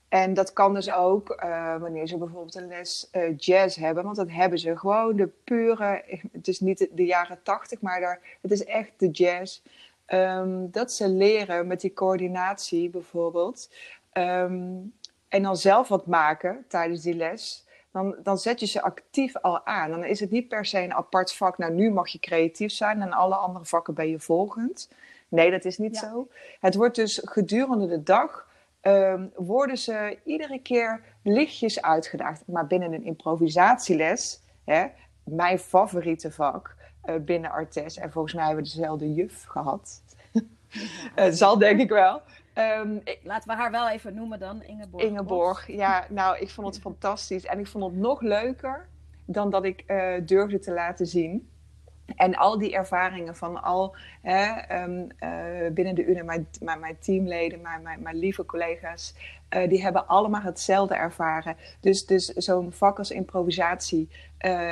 En 0.10 0.34
dat 0.34 0.54
kan 0.54 0.74
dus 0.74 0.92
ook 0.92 1.40
uh, 1.44 1.78
wanneer 1.78 2.08
ze 2.08 2.18
bijvoorbeeld 2.18 2.56
een 2.56 2.68
les 2.68 3.10
uh, 3.12 3.38
jazz 3.38 3.78
hebben, 3.78 4.04
want 4.04 4.16
dat 4.16 4.30
hebben 4.30 4.60
ze 4.60 4.78
gewoon 4.78 5.16
de 5.16 5.30
pure, 5.44 6.04
het 6.32 6.48
is 6.48 6.60
niet 6.60 6.78
de, 6.78 6.90
de 6.92 7.06
jaren 7.06 7.40
tachtig, 7.44 7.82
maar 7.82 8.00
daar, 8.00 8.20
het 8.42 8.52
is 8.52 8.66
echt 8.66 8.92
de 8.98 9.10
jazz. 9.10 9.62
Um, 10.08 10.72
dat 10.72 10.92
ze 10.92 11.10
leren 11.10 11.68
met 11.68 11.82
die 11.82 11.94
coördinatie 11.94 12.90
bijvoorbeeld. 12.90 13.70
Um, 14.14 14.94
en 15.28 15.44
dan 15.44 15.58
zelf 15.58 15.88
wat 15.88 16.06
maken 16.06 16.66
tijdens 16.68 17.02
die 17.02 17.16
les. 17.16 17.66
Dan, 17.92 18.16
dan 18.24 18.38
zet 18.38 18.60
je 18.60 18.66
ze 18.66 18.82
actief 18.82 19.38
al 19.38 19.66
aan. 19.66 19.92
Dan 19.92 20.04
is 20.04 20.20
het 20.20 20.32
niet 20.32 20.48
per 20.48 20.66
se 20.66 20.80
een 20.80 20.94
apart 20.94 21.34
vak. 21.34 21.58
Nou, 21.58 21.74
nu 21.74 21.92
mag 21.92 22.08
je 22.08 22.20
creatief 22.20 22.72
zijn 22.72 23.02
en 23.02 23.12
alle 23.12 23.36
andere 23.36 23.66
vakken 23.66 23.94
ben 23.94 24.10
je 24.10 24.20
volgend. 24.20 24.90
Nee, 25.28 25.52
dat 25.52 25.66
is 25.66 25.78
niet 25.78 26.00
ja. 26.00 26.10
zo. 26.10 26.28
Het 26.60 26.76
wordt 26.76 26.96
dus 26.96 27.22
gedurende 27.24 27.88
de 27.88 28.04
dag 28.04 28.48
um, 28.82 29.32
worden 29.36 29.78
ze 29.78 30.18
iedere 30.24 30.62
keer 30.62 31.02
lichtjes 31.24 31.82
uitgedaagd. 31.82 32.44
Maar 32.48 32.68
binnen 32.68 32.94
een 32.94 33.04
improvisatieles, 33.04 34.42
hè, 34.64 34.86
mijn 35.24 35.60
favoriete 35.60 36.32
vak 36.32 36.76
uh, 37.06 37.16
binnen 37.16 37.52
Artes, 37.52 37.98
en 37.98 38.12
volgens 38.12 38.34
mij 38.34 38.46
hebben 38.46 38.64
we 38.64 38.70
dezelfde 38.70 39.14
juf 39.14 39.44
gehad. 39.44 40.02
Het 41.16 41.38
zal 41.44 41.58
denk 41.58 41.80
ik 41.80 41.90
wel. 41.90 42.22
Um, 42.60 43.02
Laten 43.24 43.50
we 43.50 43.56
haar 43.56 43.72
wel 43.72 43.90
even 43.90 44.14
noemen 44.14 44.40
dan, 44.40 44.64
Ingeborg. 44.64 45.04
Ingeborg, 45.04 45.68
ja. 45.68 46.06
Nou, 46.10 46.38
ik 46.38 46.50
vond 46.50 46.68
het 46.68 46.80
fantastisch. 46.80 47.46
En 47.46 47.60
ik 47.60 47.68
vond 47.68 47.84
het 47.84 47.96
nog 47.96 48.22
leuker 48.22 48.88
dan 49.26 49.50
dat 49.50 49.66
ik 49.66 49.84
uh, 49.88 50.14
durfde 50.26 50.60
te 50.60 50.72
laten 50.72 51.06
zien. 51.06 51.50
En 52.16 52.36
al 52.36 52.58
die 52.58 52.74
ervaringen 52.74 53.36
van 53.36 53.62
al 53.64 53.96
hè, 54.22 54.82
um, 54.84 55.08
uh, 55.20 55.72
binnen 55.74 55.96
de 55.96 56.06
UNE, 56.06 56.24
mijn, 56.24 56.48
mijn, 56.60 56.80
mijn 56.80 56.98
teamleden, 57.00 57.62
mijn, 57.62 57.82
mijn, 57.82 58.02
mijn, 58.02 58.16
lieve 58.16 58.46
collega's, 58.46 59.16
uh, 59.50 59.70
die 59.70 59.82
hebben 59.82 60.08
allemaal 60.08 60.42
hetzelfde 60.42 60.96
ervaren. 60.96 61.56
Dus, 61.80 62.06
dus 62.06 62.26
zo'n 62.26 62.72
vak 62.72 62.98
als 62.98 63.12
improvisatie, 63.12 64.10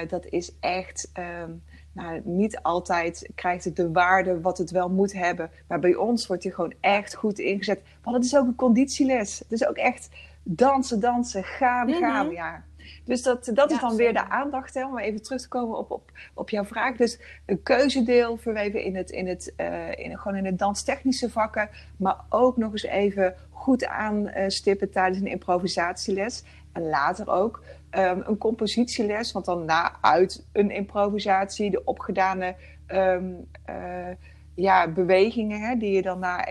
dat 0.07 0.25
is 0.25 0.59
echt. 0.59 1.11
Um, 1.43 1.63
nou, 1.97 2.21
niet 2.23 2.61
altijd 2.61 3.29
krijgt 3.35 3.63
het 3.63 3.75
de 3.75 3.91
waarde 3.91 4.41
wat 4.41 4.57
het 4.57 4.71
wel 4.71 4.89
moet 4.89 5.13
hebben. 5.13 5.49
Maar 5.67 5.79
bij 5.79 5.95
ons 5.95 6.27
wordt 6.27 6.43
hij 6.43 6.51
gewoon 6.51 6.73
echt 6.79 7.15
goed 7.15 7.39
ingezet. 7.39 7.79
Want 8.03 8.15
het 8.15 8.25
is 8.25 8.37
ook 8.37 8.47
een 8.47 8.55
conditieles. 8.55 9.39
Het 9.39 9.51
is 9.51 9.67
ook 9.67 9.75
echt 9.75 10.09
dansen, 10.43 10.99
dansen, 10.99 11.43
gaan, 11.43 11.89
gaan. 11.93 12.25
Mm 12.25 12.27
-hmm. 12.27 12.37
Ja. 12.37 12.63
Dus 13.05 13.23
dat, 13.23 13.45
dat 13.45 13.69
ja, 13.69 13.75
is 13.75 13.81
dan 13.81 13.95
weer 13.95 14.13
de 14.13 14.29
aandacht, 14.29 14.73
hè, 14.73 14.85
om 14.85 14.97
even 14.97 15.21
terug 15.21 15.41
te 15.41 15.47
komen 15.47 15.77
op, 15.77 15.91
op, 15.91 16.11
op 16.33 16.49
jouw 16.49 16.65
vraag. 16.65 16.95
Dus 16.95 17.19
een 17.45 17.63
keuzedeel 17.63 18.37
verweven 18.37 18.83
in 18.83 18.95
het, 18.95 19.09
in 19.09 19.27
het, 19.27 19.53
uh, 19.57 19.97
in, 19.97 20.17
gewoon 20.17 20.37
in 20.37 20.45
het 20.45 20.59
danstechnische 20.59 21.29
vakken, 21.29 21.69
maar 21.97 22.17
ook 22.29 22.57
nog 22.57 22.71
eens 22.71 22.83
even 22.83 23.35
goed 23.49 23.85
aanstippen 23.85 24.91
tijdens 24.91 25.19
een 25.19 25.27
improvisatieles. 25.27 26.43
En 26.71 26.89
later 26.89 27.29
ook 27.29 27.61
um, 27.91 28.23
een 28.25 28.37
compositieles, 28.37 29.31
want 29.31 29.45
dan 29.45 29.65
na 29.65 29.97
uit 30.01 30.47
een 30.51 30.71
improvisatie 30.71 31.71
de 31.71 31.83
opgedane 31.83 32.55
um, 32.87 33.49
uh, 33.69 34.07
ja, 34.55 34.87
bewegingen 34.87 35.61
hè, 35.61 35.75
die 35.75 35.91
je 35.91 36.01
dan 36.01 36.19
na, 36.19 36.45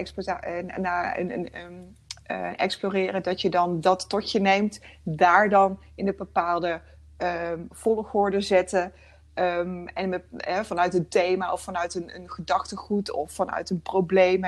na 0.76 1.19
een, 1.19 1.31
een, 1.57 1.97
uh, 2.31 2.61
exploreren, 2.61 3.23
dat 3.23 3.40
je 3.40 3.50
dan 3.50 3.81
dat 3.81 4.09
tot 4.09 4.33
je 4.33 4.40
neemt, 4.40 4.81
daar 5.02 5.49
dan 5.49 5.81
in 5.95 6.09
een 6.09 6.16
bepaalde 6.16 6.81
um, 7.19 7.66
volgorde 7.71 8.40
zetten. 8.40 8.93
En 9.35 10.23
hè, 10.37 10.64
vanuit 10.64 10.95
een 10.95 11.09
thema 11.09 11.52
of 11.52 11.61
vanuit 11.61 11.95
een, 11.95 12.14
een 12.14 12.31
gedachtegoed 12.31 13.12
of 13.12 13.33
vanuit 13.33 13.71
een 13.71 13.81
probleem, 13.81 14.45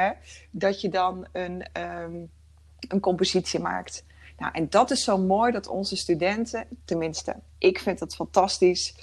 dat 0.51 0.81
je 0.81 0.89
dan 0.89 1.27
een, 1.33 1.67
een 2.89 3.01
compositie 3.01 3.61
maakt. 3.61 4.05
Nou, 4.39 4.53
en 4.53 4.69
dat 4.69 4.91
is 4.91 5.05
zo 5.05 5.19
mooi 5.19 5.53
dat 5.53 5.69
onze 5.69 5.97
studenten, 5.97 6.67
tenminste, 6.85 7.37
ik 7.59 7.79
vind 7.79 8.01
het 8.01 8.15
fantastisch. 8.15 8.95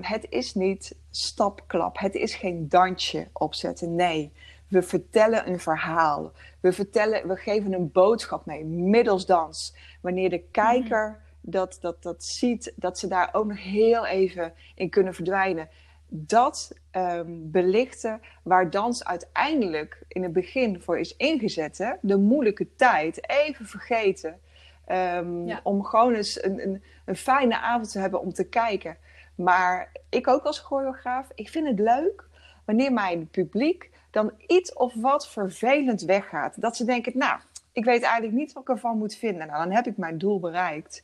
het 0.00 0.26
is 0.28 0.54
niet 0.54 0.94
stapklap, 1.10 1.98
het 1.98 2.14
is 2.14 2.34
geen 2.34 2.68
dansje 2.68 3.28
opzetten. 3.32 3.94
Nee, 3.94 4.32
we 4.68 4.82
vertellen 4.82 5.48
een 5.48 5.60
verhaal. 5.60 6.32
We, 6.60 6.72
vertellen, 6.72 7.28
we 7.28 7.36
geven 7.36 7.72
een 7.72 7.92
boodschap 7.92 8.46
mee, 8.46 8.64
middels 8.64 9.26
dans. 9.26 9.74
Wanneer 10.00 10.30
de 10.30 10.44
kijker 10.50 11.20
dat, 11.40 11.78
dat, 11.80 12.02
dat 12.02 12.24
ziet, 12.24 12.72
dat 12.76 12.98
ze 12.98 13.08
daar 13.08 13.28
ook 13.32 13.46
nog 13.46 13.62
heel 13.62 14.06
even 14.06 14.52
in 14.74 14.90
kunnen 14.90 15.14
verdwijnen. 15.14 15.68
Dat 16.14 16.72
um, 16.92 17.50
belichten 17.50 18.20
waar 18.42 18.70
dans 18.70 19.04
uiteindelijk 19.04 20.02
in 20.08 20.22
het 20.22 20.32
begin 20.32 20.80
voor 20.80 20.98
is 20.98 21.16
ingezet. 21.16 21.78
Hè? 21.78 21.92
De 22.00 22.16
moeilijke 22.16 22.74
tijd, 22.76 23.30
even 23.30 23.66
vergeten. 23.66 24.40
Um, 24.88 25.46
ja. 25.46 25.60
Om 25.62 25.84
gewoon 25.84 26.14
eens 26.14 26.44
een, 26.44 26.62
een, 26.62 26.82
een 27.04 27.16
fijne 27.16 27.58
avond 27.58 27.92
te 27.92 27.98
hebben 27.98 28.20
om 28.20 28.32
te 28.32 28.44
kijken. 28.44 28.96
Maar 29.34 29.92
ik 30.08 30.28
ook 30.28 30.44
als 30.44 30.58
choreograaf, 30.58 31.28
ik 31.34 31.48
vind 31.48 31.68
het 31.68 31.78
leuk 31.78 32.24
wanneer 32.64 32.92
mijn 32.92 33.28
publiek 33.28 33.90
dan 34.10 34.32
iets 34.46 34.72
of 34.72 34.94
wat 34.94 35.28
vervelend 35.28 36.02
weggaat. 36.02 36.60
Dat 36.60 36.76
ze 36.76 36.84
denken, 36.84 37.12
nou, 37.14 37.40
ik 37.72 37.84
weet 37.84 38.02
eigenlijk 38.02 38.34
niet 38.34 38.52
wat 38.52 38.62
ik 38.62 38.68
ervan 38.68 38.98
moet 38.98 39.14
vinden. 39.14 39.46
Nou, 39.46 39.64
dan 39.64 39.74
heb 39.74 39.86
ik 39.86 39.96
mijn 39.96 40.18
doel 40.18 40.40
bereikt. 40.40 41.02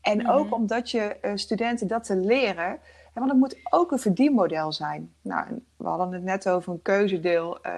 En 0.00 0.18
mm 0.18 0.24
-hmm. 0.24 0.34
ook 0.34 0.54
omdat 0.54 0.90
je 0.90 1.16
uh, 1.22 1.32
studenten 1.34 1.86
dat 1.86 2.04
te 2.04 2.16
leren, 2.16 2.78
want 3.20 3.30
het 3.30 3.40
moet 3.40 3.56
ook 3.70 3.92
een 3.92 3.98
verdienmodel 3.98 4.72
zijn. 4.72 5.14
Nou, 5.22 5.62
we 5.76 5.88
hadden 5.88 6.12
het 6.12 6.22
net 6.22 6.48
over 6.48 6.72
een 6.72 6.82
keuzedeel 6.82 7.66
uh, 7.66 7.72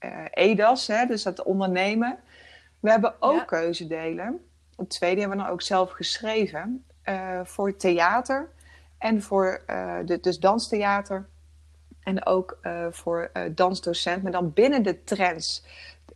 uh, 0.00 0.24
EDAS, 0.30 0.86
hè, 0.86 1.06
dus 1.06 1.24
het 1.24 1.42
ondernemen. 1.42 2.18
We 2.80 2.90
hebben 2.90 3.14
ook 3.18 3.38
ja. 3.38 3.44
keuzedelen. 3.44 4.44
Het 4.76 4.90
tweede 4.90 5.20
hebben 5.20 5.38
we 5.38 5.44
dan 5.44 5.52
ook 5.52 5.62
zelf 5.62 5.90
geschreven 5.90 6.84
voor 7.44 7.76
theater 7.76 8.48
en 8.98 9.22
voor 9.22 9.62
de, 10.04 10.18
dus 10.20 10.38
danstheater 10.38 11.28
en 12.00 12.26
ook 12.26 12.58
voor 12.90 13.30
dansdocent, 13.54 14.22
maar 14.22 14.32
dan 14.32 14.52
binnen 14.52 14.82
de 14.82 15.04
trends. 15.04 15.64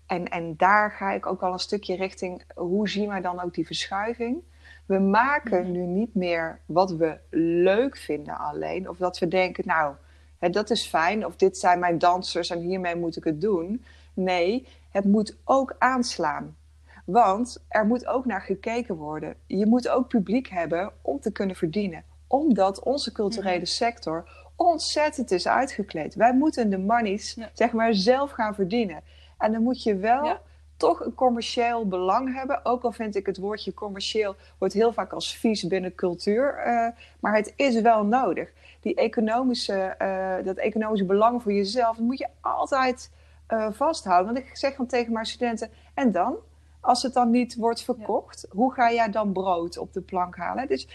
En, 0.07 0.29
en 0.29 0.57
daar 0.57 0.91
ga 0.91 1.13
ik 1.13 1.27
ook 1.27 1.43
al 1.43 1.53
een 1.53 1.59
stukje 1.59 1.97
richting, 1.97 2.45
hoe 2.55 2.89
zien 2.89 3.09
wij 3.09 3.21
dan 3.21 3.41
ook 3.41 3.55
die 3.55 3.67
verschuiving? 3.67 4.43
We 4.87 4.99
maken 4.99 5.63
-hmm. 5.63 5.73
nu 5.73 5.81
niet 5.81 6.15
meer 6.15 6.59
wat 6.67 6.91
we 6.91 7.19
leuk 7.65 7.97
vinden 7.97 8.39
alleen. 8.39 8.89
Of 8.89 8.97
dat 8.97 9.19
we 9.19 9.29
denken, 9.29 9.65
nou, 9.67 9.95
hè, 10.39 10.51
dat 10.51 10.71
is 10.71 10.87
fijn. 10.87 11.27
Of 11.27 11.37
dit 11.37 11.59
zijn 11.59 11.79
mijn 11.79 11.99
dansers 11.99 12.51
en 12.51 12.61
hiermee 12.61 12.97
moet 12.97 13.17
ik 13.17 13.25
het 13.25 13.41
doen. 13.41 13.85
Nee, 14.15 14.67
het 14.91 15.05
moet 15.05 15.37
ook 15.45 15.75
aanslaan. 15.79 16.57
Want 17.05 17.65
er 17.69 17.87
moet 17.87 18.07
ook 18.07 18.25
naar 18.25 18.41
gekeken 18.41 18.95
worden. 18.95 19.35
Je 19.47 19.67
moet 19.67 19.89
ook 19.89 20.09
publiek 20.09 20.49
hebben 20.49 20.93
om 21.03 21.21
te 21.21 21.33
kunnen 21.33 21.57
verdienen. 21.57 22.05
Omdat 22.27 22.83
onze 22.83 23.13
culturele 23.13 23.57
-hmm. 23.57 23.65
sector 23.65 24.29
ontzettend 24.57 25.31
is 25.31 25.49
uitgekleed. 25.49 26.15
Wij 26.15 26.35
moeten 26.35 26.71
de 26.71 26.79
monies, 26.79 27.35
ja. 27.35 27.51
zeg 27.53 27.73
maar, 27.73 27.95
zelf 27.95 28.31
gaan 28.31 28.55
verdienen. 28.55 29.03
En 29.39 29.53
dan 29.53 29.63
moet 29.63 29.83
je 29.83 29.97
wel 29.97 30.25
ja. 30.25 30.41
Toch 30.85 31.05
een 31.05 31.15
commercieel 31.15 31.89
belang 31.89 32.35
hebben. 32.35 32.65
Ook 32.65 32.83
al 32.83 32.93
vind 32.93 33.17
ik 33.17 33.27
het 33.27 33.39
woordje 33.39 33.75
commercieel 33.75 34.37
wordt 34.59 34.75
heel 34.75 34.93
vaak 34.93 35.13
als 35.13 35.37
vies 35.37 35.67
binnen 35.67 35.95
cultuur. 35.95 36.67
Uh, 36.67 36.89
maar 37.21 37.35
het 37.35 37.53
is 37.57 37.81
wel 37.81 38.05
nodig. 38.05 38.53
Die 38.81 38.95
economische, 38.95 39.95
uh, 39.99 40.45
dat 40.45 40.57
economische 40.57 41.05
belang 41.05 41.43
voor 41.43 41.53
jezelf, 41.53 41.97
dat 41.97 42.07
moet 42.07 42.19
je 42.19 42.29
altijd 42.41 43.11
uh, 43.49 43.73
vasthouden. 43.73 44.35
Want 44.35 44.47
ik 44.47 44.57
zeg 44.57 44.77
dan 44.77 44.87
tegen 44.87 45.13
mijn 45.13 45.27
studenten, 45.27 45.71
en 45.95 46.13
dan? 46.13 46.37
Als 46.81 47.03
het 47.03 47.13
dan 47.13 47.31
niet 47.31 47.57
wordt 47.57 47.83
verkocht, 47.83 48.47
ja. 48.51 48.59
hoe 48.59 48.73
ga 48.73 48.93
jij 48.93 49.11
dan 49.11 49.33
brood 49.33 49.79
op 49.79 49.93
de 49.93 50.01
plank 50.01 50.37
halen? 50.37 50.69
Dus, 50.69 50.89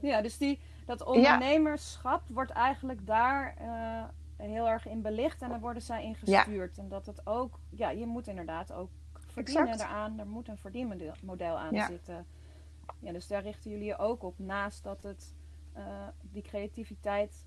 ja, 0.00 0.22
dus 0.22 0.38
die, 0.38 0.60
dat 0.86 1.04
ondernemerschap 1.04 2.22
ja. 2.26 2.34
wordt 2.34 2.50
eigenlijk 2.50 3.06
daar 3.06 3.54
heel 4.36 4.68
erg 4.68 4.88
in 4.88 5.02
belicht 5.02 5.42
en 5.42 5.48
daar 5.48 5.60
worden 5.60 5.82
zij 5.82 6.04
in 6.04 6.14
gestuurd. 6.14 6.76
Ja. 6.76 6.82
En 6.82 6.88
dat 6.88 7.06
het 7.06 7.26
ook, 7.26 7.58
ja, 7.70 7.90
je 7.90 8.06
moet 8.06 8.26
inderdaad 8.26 8.72
ook 8.72 8.90
verdienen 9.32 9.68
exact. 9.68 9.90
eraan. 9.90 10.18
Er 10.18 10.26
moet 10.26 10.48
een 10.48 10.58
verdienmodel 10.58 11.58
aan 11.58 11.74
ja. 11.74 11.86
zitten. 11.86 12.26
Ja, 12.98 13.12
dus 13.12 13.26
daar 13.26 13.42
richten 13.42 13.70
jullie 13.70 13.86
je 13.86 13.98
ook 13.98 14.22
op. 14.22 14.38
Naast 14.38 14.82
dat 14.82 15.02
het 15.02 15.34
uh, 15.76 16.08
die 16.20 16.42
creativiteit 16.42 17.46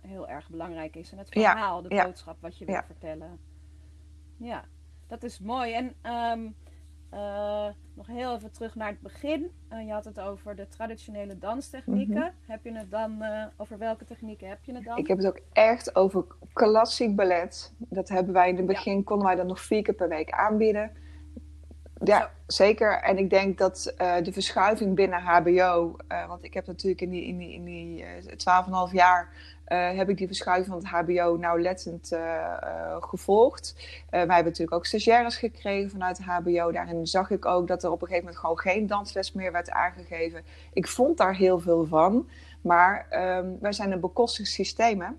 heel 0.00 0.28
erg 0.28 0.50
belangrijk 0.50 0.96
is. 0.96 1.12
En 1.12 1.18
het 1.18 1.28
verhaal, 1.28 1.82
de 1.82 1.88
boodschap 1.88 2.40
wat 2.40 2.58
je 2.58 2.64
wil 2.64 2.82
vertellen. 2.86 3.38
Ja, 4.36 4.64
dat 5.06 5.22
is 5.22 5.38
mooi. 5.38 5.72
En 5.72 5.94
um, 6.12 6.54
uh, 7.14 7.66
nog 7.94 8.06
heel 8.06 8.34
even 8.34 8.52
terug 8.52 8.74
naar 8.74 8.88
het 8.88 9.00
begin. 9.00 9.50
Uh, 9.72 9.86
je 9.86 9.92
had 9.92 10.04
het 10.04 10.20
over 10.20 10.56
de 10.56 10.68
traditionele 10.68 11.38
danstechnieken. 11.38 12.14
Mhm. 12.14 12.30
Heb 12.46 12.64
je 12.64 12.72
het 12.72 12.90
dan, 12.90 13.22
uh, 13.22 13.44
over 13.56 13.78
welke 13.78 14.04
technieken 14.04 14.48
heb 14.48 14.64
je 14.64 14.74
het 14.74 14.84
dan? 14.84 14.98
Ik 14.98 15.06
heb 15.06 15.16
het 15.16 15.26
ook 15.26 15.40
echt 15.52 15.96
over 15.96 16.24
klassiek 16.52 17.16
ballet. 17.16 17.72
Dat 17.78 18.08
hebben 18.08 18.32
wij 18.32 18.48
in 18.48 18.56
het 18.56 18.66
begin, 18.66 19.04
konden 19.04 19.26
wij 19.26 19.36
dat 19.36 19.46
nog 19.46 19.60
vier 19.60 19.82
keer 19.82 19.94
per 19.94 20.08
week 20.08 20.30
aanbieden. 20.30 20.92
Ja, 22.04 22.30
zeker. 22.46 23.00
En 23.02 23.18
ik 23.18 23.30
denk 23.30 23.58
dat 23.58 23.94
de 24.22 24.32
verschuiving 24.32 24.94
binnen 24.94 25.20
HBO, 25.20 25.96
want 26.28 26.44
ik 26.44 26.54
heb 26.54 26.66
natuurlijk 26.66 27.00
in 27.00 27.10
die, 27.10 27.24
in 27.26 27.38
die, 27.38 27.52
in 27.52 27.64
die 27.64 28.04
12,5 28.88 28.92
jaar 28.92 29.28
uh, 29.68 29.96
heb 29.96 30.08
ik 30.08 30.16
die 30.16 30.26
verschuiving 30.26 30.66
van 30.66 30.76
het 30.76 30.86
HBO 30.86 31.36
nauwlettend 31.36 32.12
gevolgd. 33.00 33.74
wij 34.10 34.20
hebben 34.20 34.44
natuurlijk 34.44 34.72
ook 34.72 34.86
stagiaires 34.86 35.36
gekregen 35.36 35.90
vanuit 35.90 36.18
het 36.18 36.26
HBO. 36.26 36.72
Daarin 36.72 37.06
zag 37.06 37.30
ik 37.30 37.46
ook 37.46 37.68
dat 37.68 37.82
er 37.82 37.90
op 37.90 38.02
een 38.02 38.06
gegeven 38.06 38.24
moment 38.24 38.42
gewoon 38.42 38.58
geen 38.58 38.86
dansles 38.86 39.32
meer 39.32 39.52
werd 39.52 39.70
aangegeven. 39.70 40.42
Ik 40.72 40.88
vond 40.88 41.16
daar 41.16 41.34
heel 41.34 41.60
veel 41.60 41.86
van. 41.86 42.28
Maar 42.60 43.06
um, 43.38 43.58
wij 43.60 43.72
zijn 43.72 43.92
een 43.92 44.00
bekostigd 44.00 44.50
systeem. 44.50 45.00
Hè? 45.00 45.10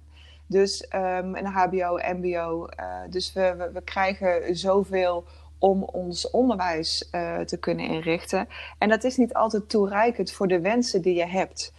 Dus 0.46 0.86
um, 0.96 1.36
een 1.36 1.46
HBO, 1.46 2.00
MBO. 2.16 2.68
dus 3.10 3.34
we, 3.34 3.56
we, 3.58 3.72
we, 3.72 3.82
krijgen 3.82 4.56
zoveel 4.56 5.26
om 5.60 5.84
ons 5.84 6.30
onderwijs 6.30 7.10
te 7.46 7.58
kunnen 7.60 7.86
inrichten. 7.86 8.48
En 8.78 8.90
dat 8.90 9.04
is 9.04 9.18
niet 9.18 9.34
altijd 9.34 9.70
toereikend 9.70 10.32
voor 10.32 10.48
de 10.48 10.60
wensen 10.60 11.02
die 11.02 11.16
je 11.16 11.26
hebt. 11.26 11.74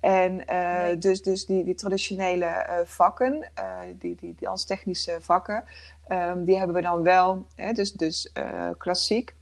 En 0.00 0.42
uh, 0.52 0.86
dus, 0.98 1.22
dus 1.22 1.46
die, 1.46 1.64
die 1.64 1.74
traditionele 1.74 2.44
uh, 2.44 2.78
vakken, 2.84 3.50
die, 3.98 3.98
die, 3.98 4.16
die 4.16 4.36
danstechnische 4.38 5.16
vakken, 5.20 5.64
um, 6.08 6.44
die 6.44 6.56
hebben 6.56 6.76
we 6.76 6.82
dan 6.82 7.02
wel, 7.02 7.46
hè, 7.54 7.72
dus, 7.72 7.92
dus 7.92 8.32
klassiek, 8.78 9.34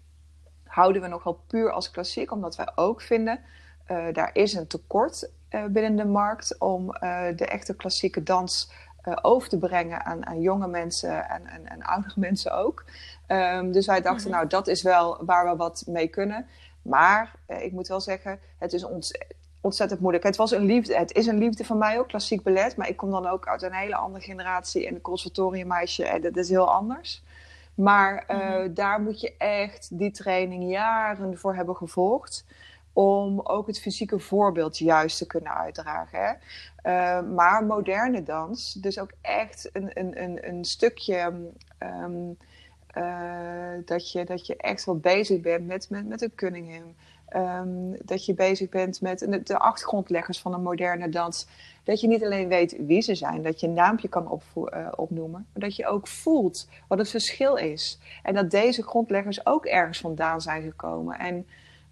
houden 0.65 1.03
we 1.03 1.09
nogal 1.09 1.41
puur 1.47 1.73
als 1.73 1.91
klassiek, 1.91 2.33
omdat 2.33 2.57
wij 2.57 2.69
ook 2.75 3.01
vinden, 3.01 3.41
daar 4.13 4.31
is 4.33 4.53
een 4.53 4.67
tekort 4.67 5.31
binnen 5.49 5.97
de 5.97 6.05
markt 6.05 6.59
om 6.59 6.87
de 7.37 7.47
echte 7.49 7.77
klassieke 7.77 8.23
dans 8.23 8.71
over 9.23 9.49
te 9.49 9.59
brengen 9.59 10.05
aan, 10.05 10.27
aan 10.27 10.41
jonge 10.41 10.69
mensen 10.69 11.29
en, 11.29 11.47
en, 11.47 11.67
en 11.67 11.83
oudere 11.83 12.15
mensen 12.17 12.53
ook. 12.53 12.85
Um, 13.29 13.73
dus 13.73 13.87
wij 13.87 14.01
dachten, 14.01 14.27
mm 14.27 14.33
-hmm. 14.33 14.37
nou, 14.37 14.47
dat 14.47 14.67
is 14.67 14.83
wel 14.83 15.25
waar 15.25 15.51
we 15.51 15.57
wat 15.57 15.85
mee 15.87 16.09
kunnen. 16.09 16.47
Maar 16.83 17.35
ik 17.47 17.73
moet 17.73 17.89
wel 17.89 18.01
zeggen, 18.01 18.39
het 18.59 18.73
is 18.73 18.85
ons 18.85 19.13
ontzettend 19.61 20.01
moeilijk. 20.01 20.25
Het, 20.25 20.37
was 20.37 20.51
een 20.51 20.65
liefde, 20.65 20.97
het 20.97 21.13
is 21.13 21.27
een 21.27 21.39
liefde 21.39 21.65
van 21.65 21.79
mij 21.79 21.99
ook, 21.99 22.09
klassiek 22.09 22.43
ballet. 22.43 22.77
Maar 22.77 22.89
ik 22.89 22.97
kom 22.97 23.11
dan 23.11 23.27
ook 23.27 23.49
uit 23.49 23.63
een 23.63 23.73
hele 23.73 23.97
andere 23.97 24.25
generatie 24.25 24.87
en 24.87 24.95
een 24.95 25.01
conservatoriummeisje. 25.01 26.05
En 26.05 26.21
dat 26.21 26.37
is 26.37 26.49
heel 26.49 26.73
anders. 26.73 27.23
Maar 27.75 28.25
uh, 28.31 28.75
daar 28.75 29.01
moet 29.01 29.21
je 29.21 29.37
echt 29.37 29.99
die 29.99 30.11
training 30.11 30.71
jaren 30.71 31.39
voor 31.39 31.55
hebben 31.55 31.77
gevolgd. 31.77 32.45
Om 33.01 33.41
ook 33.41 33.67
het 33.67 33.81
fysieke 33.81 34.19
voorbeeld 34.19 34.79
juist 34.79 35.19
te 35.19 35.27
kunnen 35.27 35.57
uitdragen. 35.57 36.19
Hè? 36.23 36.33
Uh, 36.91 37.29
maar 37.31 37.65
moderne 37.65 38.23
dans, 38.23 38.73
dus 38.73 38.99
ook 38.99 39.13
echt 39.21 39.71
een, 39.73 39.91
een, 39.95 40.23
een, 40.23 40.49
een 40.49 40.65
stukje 40.65 41.33
um, 42.03 42.37
uh, 42.97 43.85
dat, 43.85 44.13
je, 44.13 44.25
dat 44.25 44.47
je 44.47 44.57
echt 44.57 44.85
wat 44.85 45.01
bezig 45.01 45.41
bent 45.41 45.67
met, 45.67 45.91
met, 45.91 46.09
met 46.09 46.23
een 46.23 46.35
Cunningham 46.35 46.95
dat 48.05 48.25
je 48.25 48.35
bezig 48.35 48.69
bent 48.69 49.01
met 49.01 49.19
de, 49.45 49.59
achtergrondleggers 49.59 50.41
van 50.41 50.55
een 50.55 50.63
moderne 50.63 51.09
dans. 51.09 51.47
Dat 51.85 52.01
je 52.01 52.09
niet 52.09 52.25
alleen 52.25 52.49
weet 52.49 52.77
wie 52.87 53.01
ze 53.01 53.15
zijn, 53.15 53.43
dat 53.43 53.61
je 53.61 53.67
een 53.67 53.73
naampje 53.73 54.09
kan 54.09 54.41
uh, 54.55 54.89
opnoemen, 54.97 55.47
maar 55.53 55.63
dat 55.63 55.77
je 55.77 55.87
ook 55.87 56.07
voelt 56.09 56.69
wat 56.89 56.99
het 56.99 57.11
verschil 57.11 57.55
is. 57.55 57.99
En 58.23 58.35
dat 58.35 58.51
deze 58.51 58.83
grondleggers 58.83 59.47
ook 59.47 59.67
ergens 59.67 59.99
vandaan 59.99 60.41
zijn 60.41 60.63
gekomen. 60.63 61.19
En 61.19 61.47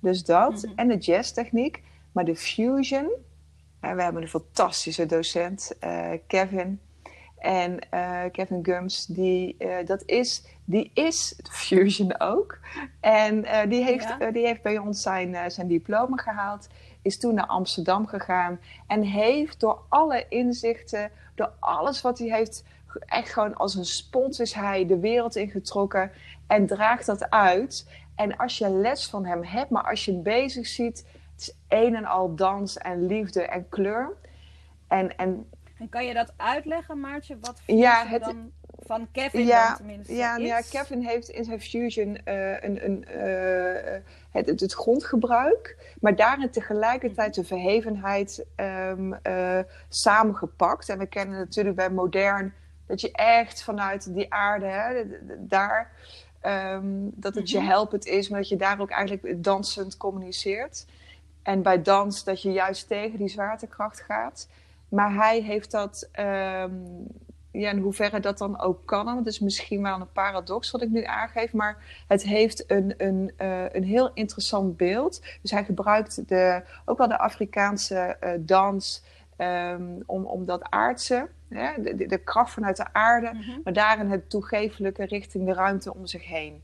dus 0.07 0.25
dat, 0.25 0.53
mm 0.53 0.69
-hmm. 0.69 0.79
en 0.79 0.89
de 0.89 0.97
jazztechniek, 0.97 1.83
maar 2.13 2.25
de 2.25 2.37
fusion. 2.37 3.11
En 3.81 3.97
we 3.97 4.03
hebben 4.03 4.23
een 4.23 4.29
fantastische 4.29 5.07
docent, 5.07 5.73
uh, 5.85 6.11
Kevin. 6.27 6.81
En 7.39 7.79
uh, 7.95 8.23
Kevin 8.33 8.65
Gums, 8.65 9.07
die, 9.07 9.57
uh, 9.59 9.77
dat 9.85 10.03
is, 10.07 10.45
die 10.65 10.91
is 10.95 11.41
Fusion 11.51 12.21
ook. 12.21 12.59
En 13.01 13.45
die, 13.69 13.85
heeft, 13.85 14.15
ja. 14.19 14.31
die 14.31 14.47
heeft 14.47 14.63
bij 14.63 14.79
ons 14.79 15.03
zijn, 15.03 15.51
zijn 15.51 15.69
diploma 15.69 16.17
gehaald. 16.17 16.69
Is 17.03 17.19
toen 17.19 17.35
naar 17.35 17.47
Amsterdam 17.47 18.07
gegaan. 18.07 18.61
En 18.87 19.03
heeft 19.03 19.61
door 19.61 19.79
alle 19.89 20.27
inzichten, 20.29 21.11
door 21.35 21.53
alles 21.59 22.01
wat 22.01 22.19
hij 22.19 22.29
heeft... 22.29 22.65
Echt 23.07 23.33
gewoon 23.33 23.55
als 23.55 23.75
een 23.75 23.85
spons 23.85 24.41
is 24.41 24.53
hij 24.53 24.87
de 24.87 24.99
wereld 24.99 25.37
ingetrokken. 25.37 26.11
En 26.47 26.67
draagt 26.67 27.07
dat 27.07 27.31
uit. 27.31 27.87
En 28.17 28.37
als 28.37 28.59
je 28.59 28.71
les 28.71 29.07
van 29.07 29.27
hem 29.27 29.45
hebt, 29.45 29.71
maar 29.71 29.85
als 29.85 30.05
je 30.05 30.13
hem 30.13 30.23
bezig 30.23 30.67
ziet... 30.67 31.07
Het 31.33 31.45
is 31.49 31.57
een 31.69 31.95
en 31.95 32.05
al 32.05 32.35
dans 32.35 32.79
en 32.79 33.07
liefde 33.07 33.43
en 33.43 33.69
kleur. 33.69 34.13
En, 34.89 35.17
en 35.17 35.47
en 35.79 35.89
kan 35.89 36.07
je 36.07 36.15
dat 36.15 36.33
uitleggen, 36.37 37.01
Maartje? 37.01 37.39
Wat 37.41 37.61
ja, 37.67 38.07
het, 38.07 38.23
dan 38.23 38.53
van 38.79 39.09
Kevin 39.13 39.47
ja, 39.47 39.67
dan 39.67 39.77
tenminste 39.77 40.15
ja, 40.15 40.37
is? 40.37 40.47
ja, 40.47 40.61
Kevin 40.61 41.01
heeft 41.01 41.29
in 41.29 41.45
zijn 41.45 41.61
Fusion 41.61 42.21
uh, 42.25 42.63
een, 42.63 42.85
een, 42.85 43.05
uh, 43.17 44.01
het, 44.31 44.47
het, 44.47 44.61
het, 44.61 44.73
grondgebruik, 44.73 45.95
maar 46.01 46.17
daarin 46.17 46.51
tegelijkertijd 46.51 47.35
de 47.35 47.45
verhevenheid 47.45 48.47
um, 48.57 49.19
uh, 49.23 49.59
samengepakt. 49.89 50.89
En 50.89 50.99
we 50.99 51.07
kennen 51.07 51.39
natuurlijk 51.39 51.77
bij 51.77 51.91
modern 51.91 52.55
dat 52.87 53.01
je 53.01 53.13
echt 53.13 53.63
vanuit 53.63 54.15
die 54.15 54.33
aarde, 54.33 54.67
hè, 54.67 55.05
daar, 55.39 55.91
um, 56.43 57.11
dat 57.15 57.35
het 57.35 57.51
je 57.51 57.61
helpend 57.61 58.07
is, 58.07 58.29
maar 58.29 58.41
dat 58.41 58.49
je 58.49 58.57
daar 58.57 58.81
ook 58.81 58.91
eigenlijk 58.91 59.45
dansend 59.45 59.97
communiceert. 59.97 60.87
En 61.43 61.63
bij 61.63 61.83
dans 61.83 62.25
dat 62.25 62.43
je 62.43 62.53
juist 62.53 62.89
tegen 62.89 63.19
die 63.19 63.29
zwaartekracht 63.29 64.01
gaat. 64.01 64.49
Maar 64.89 65.15
hij 65.15 65.41
heeft 65.41 65.71
dat, 65.71 66.09
um, 66.19 67.07
ja, 67.51 67.71
in 67.71 67.79
hoeverre 67.79 68.21
dat 68.21 68.39
dan 68.39 68.61
ook 68.61 68.87
kan. 68.87 69.17
Het 69.17 69.27
is 69.27 69.39
misschien 69.39 69.83
wel 69.83 70.01
een 70.01 70.13
paradox 70.13 70.71
wat 70.71 70.83
ik 70.83 70.91
nu 70.91 71.05
aangeef, 71.05 71.53
maar 71.53 72.05
het 72.09 72.23
heeft 72.23 72.71
een, 72.71 72.95
een, 72.97 73.33
uh, 73.39 73.65
een 73.73 73.85
heel 73.85 74.11
interessant 74.15 74.77
beeld. 74.77 75.23
Dus 75.43 75.51
hij 75.51 75.65
gebruikt 75.65 76.29
de, 76.29 76.63
ook 76.85 76.99
wel 76.99 77.09
de 77.09 77.19
Afrikaanse 77.19 78.17
uh, 78.21 78.31
dans 78.39 79.05
um, 79.39 80.03
om, 80.07 80.25
om 80.25 80.45
dat 80.45 80.63
aardse, 80.71 81.29
hè, 81.49 81.83
de, 81.83 82.07
de, 82.07 82.19
kracht 82.19 82.53
vanuit 82.53 82.77
de 82.77 82.93
aarde, 82.93 83.31
mm 83.33 83.41
-hmm. 83.41 83.61
maar 83.65 83.73
daarin 83.73 84.11
het 84.11 84.31
toegefelijke 84.31 85.05
richting 85.05 85.47
de 85.47 85.53
ruimte 85.53 85.95
om 85.95 86.07
zich 86.07 86.27
heen. 86.27 86.63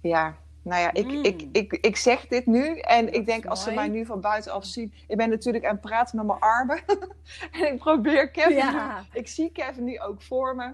Ja, 0.00 0.36
nou 0.62 0.80
ja, 0.80 0.92
ik, 0.92 1.06
mm. 1.06 1.24
ik, 1.24 1.48
ik, 1.52 1.72
ik 1.72 1.96
zeg 1.96 2.26
dit 2.26 2.46
nu 2.46 2.78
en 2.78 3.04
dat 3.04 3.14
ik 3.14 3.26
denk 3.26 3.46
als 3.46 3.62
ze 3.62 3.72
mij 3.72 3.88
nu 3.88 4.06
van 4.06 4.20
buitenaf 4.20 4.64
zien. 4.64 4.92
Ik 5.06 5.16
ben 5.16 5.30
natuurlijk 5.30 5.64
aan 5.64 5.72
het 5.72 5.80
praten 5.80 6.16
met 6.16 6.26
mijn 6.26 6.38
armen. 6.38 6.80
en 7.60 7.72
ik 7.72 7.78
probeer 7.78 8.30
Kevin. 8.30 8.56
Ja. 8.56 9.04
Ik 9.12 9.28
zie 9.28 9.52
Kevin 9.52 9.84
nu 9.84 10.00
ook 10.00 10.22
voor 10.22 10.56
me. 10.56 10.72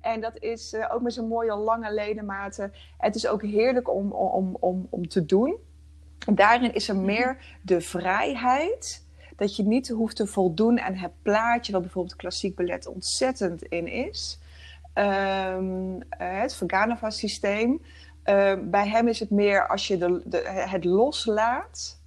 En 0.00 0.20
dat 0.20 0.38
is 0.38 0.72
uh, 0.72 0.94
ook 0.94 1.02
met 1.02 1.12
zijn 1.12 1.28
mooie 1.28 1.54
lange 1.54 1.94
ledematen. 1.94 2.72
Het 2.98 3.14
is 3.14 3.26
ook 3.26 3.42
heerlijk 3.42 3.90
om, 3.90 4.12
om, 4.12 4.56
om, 4.60 4.86
om 4.90 5.08
te 5.08 5.26
doen. 5.26 5.56
Daarin 6.32 6.74
is 6.74 6.88
er 6.88 6.96
meer 6.96 7.58
de 7.62 7.80
vrijheid. 7.80 9.05
Dat 9.36 9.56
je 9.56 9.62
niet 9.62 9.88
hoeft 9.88 10.16
te 10.16 10.26
voldoen 10.26 10.80
aan 10.80 10.94
het 10.94 11.12
plaatje, 11.22 11.72
wat 11.72 11.82
bijvoorbeeld 11.82 12.16
klassiek 12.16 12.54
ballet 12.54 12.86
ontzettend 12.86 13.62
in 13.62 13.86
is. 13.86 14.38
Um, 14.94 15.98
het 16.08 16.54
Vaganova 16.54 17.10
systeem. 17.10 17.82
Uh, 18.24 18.52
bij 18.62 18.88
hem 18.88 19.08
is 19.08 19.20
het 19.20 19.30
meer 19.30 19.66
als 19.68 19.86
je 19.86 19.98
de, 19.98 20.22
de, 20.24 20.38
het 20.48 20.84
loslaat, 20.84 22.00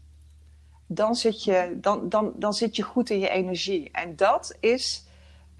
dan 0.87 1.15
zit, 1.15 1.43
je, 1.43 1.77
dan, 1.81 2.09
dan, 2.09 2.33
dan 2.35 2.53
zit 2.53 2.75
je 2.75 2.83
goed 2.83 3.09
in 3.09 3.19
je 3.19 3.29
energie. 3.29 3.89
En 3.91 4.15
dat 4.15 4.57
is 4.59 5.05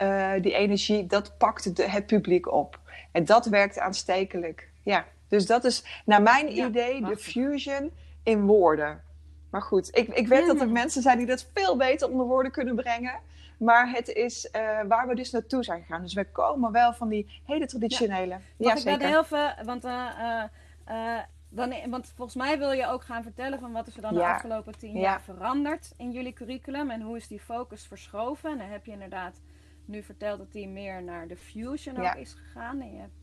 uh, 0.02 0.34
die 0.42 0.54
energie, 0.54 1.06
dat 1.06 1.38
pakt 1.38 1.76
de, 1.76 1.90
het 1.90 2.06
publiek 2.06 2.52
op. 2.52 2.80
En 3.12 3.26
dat 3.26 3.46
werkt 3.46 3.80
aanstekelijk. 3.80 4.70
Ja, 4.84 5.06
dus 5.28 5.46
dat 5.46 5.64
is 5.64 6.02
naar 6.06 6.22
mijn 6.22 6.56
ja, 6.56 6.68
idee 6.68 7.06
de 7.06 7.18
fusion 7.18 7.92
in 8.24 8.46
woorden. 8.46 9.02
Maar 9.50 9.62
goed, 9.62 9.98
ik, 9.98 10.08
ik 10.08 10.28
weet 10.28 10.48
dat 10.48 10.62
er 10.62 10.70
mensen 10.70 11.02
zijn 11.02 11.18
die 11.18 11.28
dat 11.28 11.48
veel 11.54 11.78
beter 11.78 12.10
onder 12.10 12.26
woorden 12.26 12.52
kunnen 12.52 12.76
brengen. 12.76 13.20
Maar 13.58 13.92
het 13.92 14.08
is 14.08 14.46
uh, 14.46 14.80
waar 14.88 15.08
we 15.08 15.16
dus 15.16 15.32
naartoe 15.32 15.64
zijn 15.64 15.82
gegaan. 15.82 16.02
Dus 16.02 16.14
we 16.14 16.32
komen 16.32 16.72
wel 16.72 16.94
van 16.94 17.10
die 17.10 17.42
hele 17.46 17.66
traditionele. 17.66 18.34
Ja, 18.34 18.40
ja 18.58 18.72
ik 18.72 18.78
zeker. 18.78 19.08
heel 19.08 19.24
veel, 19.24 19.52
want, 19.64 19.86
uh, 19.86 20.44
uh, 20.90 21.20
dan, 21.50 21.74
want 21.90 22.14
volgens 22.16 22.38
mij 22.38 22.58
wil 22.58 22.72
je 22.72 22.88
ook 22.88 23.04
gaan 23.04 23.24
vertellen 23.24 23.60
van 23.60 23.72
wat 23.72 23.88
is 23.88 23.96
er 23.96 24.02
dan 24.02 24.14
ja. 24.14 24.20
de 24.20 24.34
afgelopen 24.34 24.78
tien 24.78 24.94
ja. 24.94 25.00
jaar 25.00 25.22
veranderd 25.22 25.94
in 25.98 26.12
jullie 26.12 26.34
curriculum 26.34 26.90
en 26.90 27.02
hoe 27.02 27.18
is 27.18 27.28
die 27.28 27.40
focus 27.40 27.88
verschoven. 27.88 28.52
En 28.52 28.58
dan 28.58 28.68
heb 28.68 28.86
je 28.86 28.92
inderdaad 28.92 29.42
nu 29.86 30.04
verteld 30.04 30.38
dat 30.38 30.52
die 30.52 30.68
meer 30.68 31.04
naar 31.04 31.28
de 31.28 31.38
fusion 31.38 31.98
ook 31.98 32.16
is 32.16 32.34
gegaan. 32.34 32.82
En 32.82 32.94
je 32.94 33.00
hebt 33.00 33.18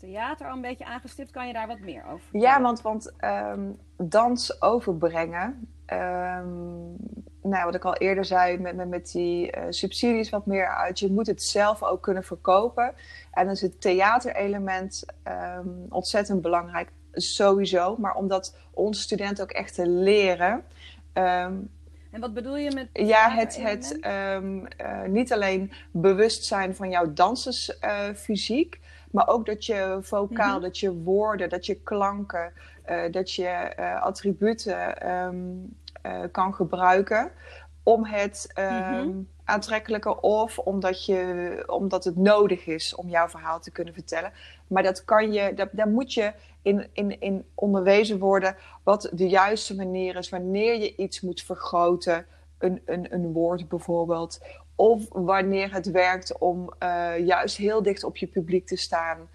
theater 0.00 0.46
al 0.46 0.54
een 0.54 0.60
beetje 0.60 0.84
aangestipt. 0.84 1.30
Kan 1.30 1.46
je 1.46 1.52
daar 1.52 1.66
wat 1.66 1.80
meer 1.80 2.04
over 2.04 2.20
vertellen? 2.20 2.46
Ja, 2.46 2.62
want, 2.62 2.80
want 2.80 3.12
um, 3.24 3.78
dans 3.96 4.62
overbrengen. 4.62 5.68
Um, 5.92 6.96
nou, 7.42 7.64
wat 7.64 7.74
ik 7.74 7.84
al 7.84 7.96
eerder 7.96 8.24
zei, 8.24 8.58
met, 8.58 8.76
met, 8.76 8.88
met 8.88 9.12
die 9.12 9.56
uh, 9.56 9.62
subsidies 9.68 10.30
wat 10.30 10.46
meer 10.46 10.66
uit. 10.66 10.98
Je 10.98 11.12
moet 11.12 11.26
het 11.26 11.42
zelf 11.42 11.82
ook 11.82 12.02
kunnen 12.02 12.24
verkopen. 12.24 12.94
En 13.32 13.44
dan 13.44 13.54
is 13.54 13.60
het 13.60 13.80
theaterelement 13.80 15.04
um, 15.58 15.86
ontzettend 15.88 16.42
belangrijk. 16.42 16.88
sowieso, 17.12 17.96
maar 17.98 18.14
om 18.14 18.28
dat 18.28 18.56
onze 18.70 19.00
studenten 19.00 19.44
ook 19.44 19.50
echt 19.50 19.74
te 19.74 19.88
leren. 19.88 20.64
Ehm, 21.12 21.54
en 22.10 22.20
wat 22.20 22.34
bedoel 22.34 22.56
je 22.56 22.70
met. 22.74 22.88
Ja, 22.92 23.30
het, 23.30 23.56
het 23.62 23.98
um, 24.06 24.66
niet 25.06 25.32
alleen 25.32 25.72
bewust 25.90 26.44
zijn 26.44 26.74
van 26.74 26.90
jouw 26.90 27.12
dansersfysiek, 27.12 28.74
uh, 28.74 28.88
maar 29.10 29.28
ook 29.28 29.46
dat 29.46 29.66
je 29.66 29.98
vocaal, 30.02 30.54
mhm. 30.54 30.62
dat 30.62 30.78
je 30.78 30.92
woorden, 30.92 31.48
dat 31.48 31.66
je 31.66 31.74
klanken, 31.74 32.52
uh, 32.90 33.02
dat 33.10 33.32
je 33.32 33.76
attributen 34.00 35.10
um, 35.10 35.76
kan 36.30 36.54
gebruiken 36.54 37.30
om 37.82 38.04
het 38.04 38.52
mm 38.56 39.26
aantrekkelijker 39.50 40.16
of 40.20 40.58
omdat, 40.58 41.04
je, 41.04 41.62
omdat 41.66 42.04
het 42.04 42.16
nodig 42.16 42.66
is 42.66 42.94
om 42.94 43.08
jouw 43.08 43.28
verhaal 43.28 43.60
te 43.60 43.70
kunnen 43.70 43.94
vertellen. 43.94 44.32
Maar 44.66 44.82
dat 44.82 45.04
kan 45.04 45.32
je, 45.32 45.54
dat, 45.54 45.68
daar 45.72 45.88
moet 45.88 46.14
je 46.14 46.32
in, 46.62 46.88
in, 46.92 47.20
in 47.20 47.44
onderwezen 47.54 48.18
worden 48.18 48.56
wat 48.82 49.10
de 49.12 49.28
juiste 49.28 49.76
manier 49.76 50.16
is 50.16 50.28
wanneer 50.28 50.80
je 50.80 50.96
iets 50.96 51.20
moet 51.20 51.42
vergroten, 51.42 52.26
een, 52.58 52.82
een, 52.84 53.14
een 53.14 53.32
woord 53.32 53.68
bijvoorbeeld. 53.68 54.40
Of 54.80 55.06
wanneer 55.08 55.72
het 55.72 55.90
werkt 55.90 56.38
om 56.38 56.72
uh, 56.82 57.26
juist 57.26 57.56
heel 57.56 57.82
dicht 57.82 58.04
op 58.04 58.16
je 58.16 58.26
publiek 58.26 58.66
te 58.66 58.76
staan. 58.76 59.28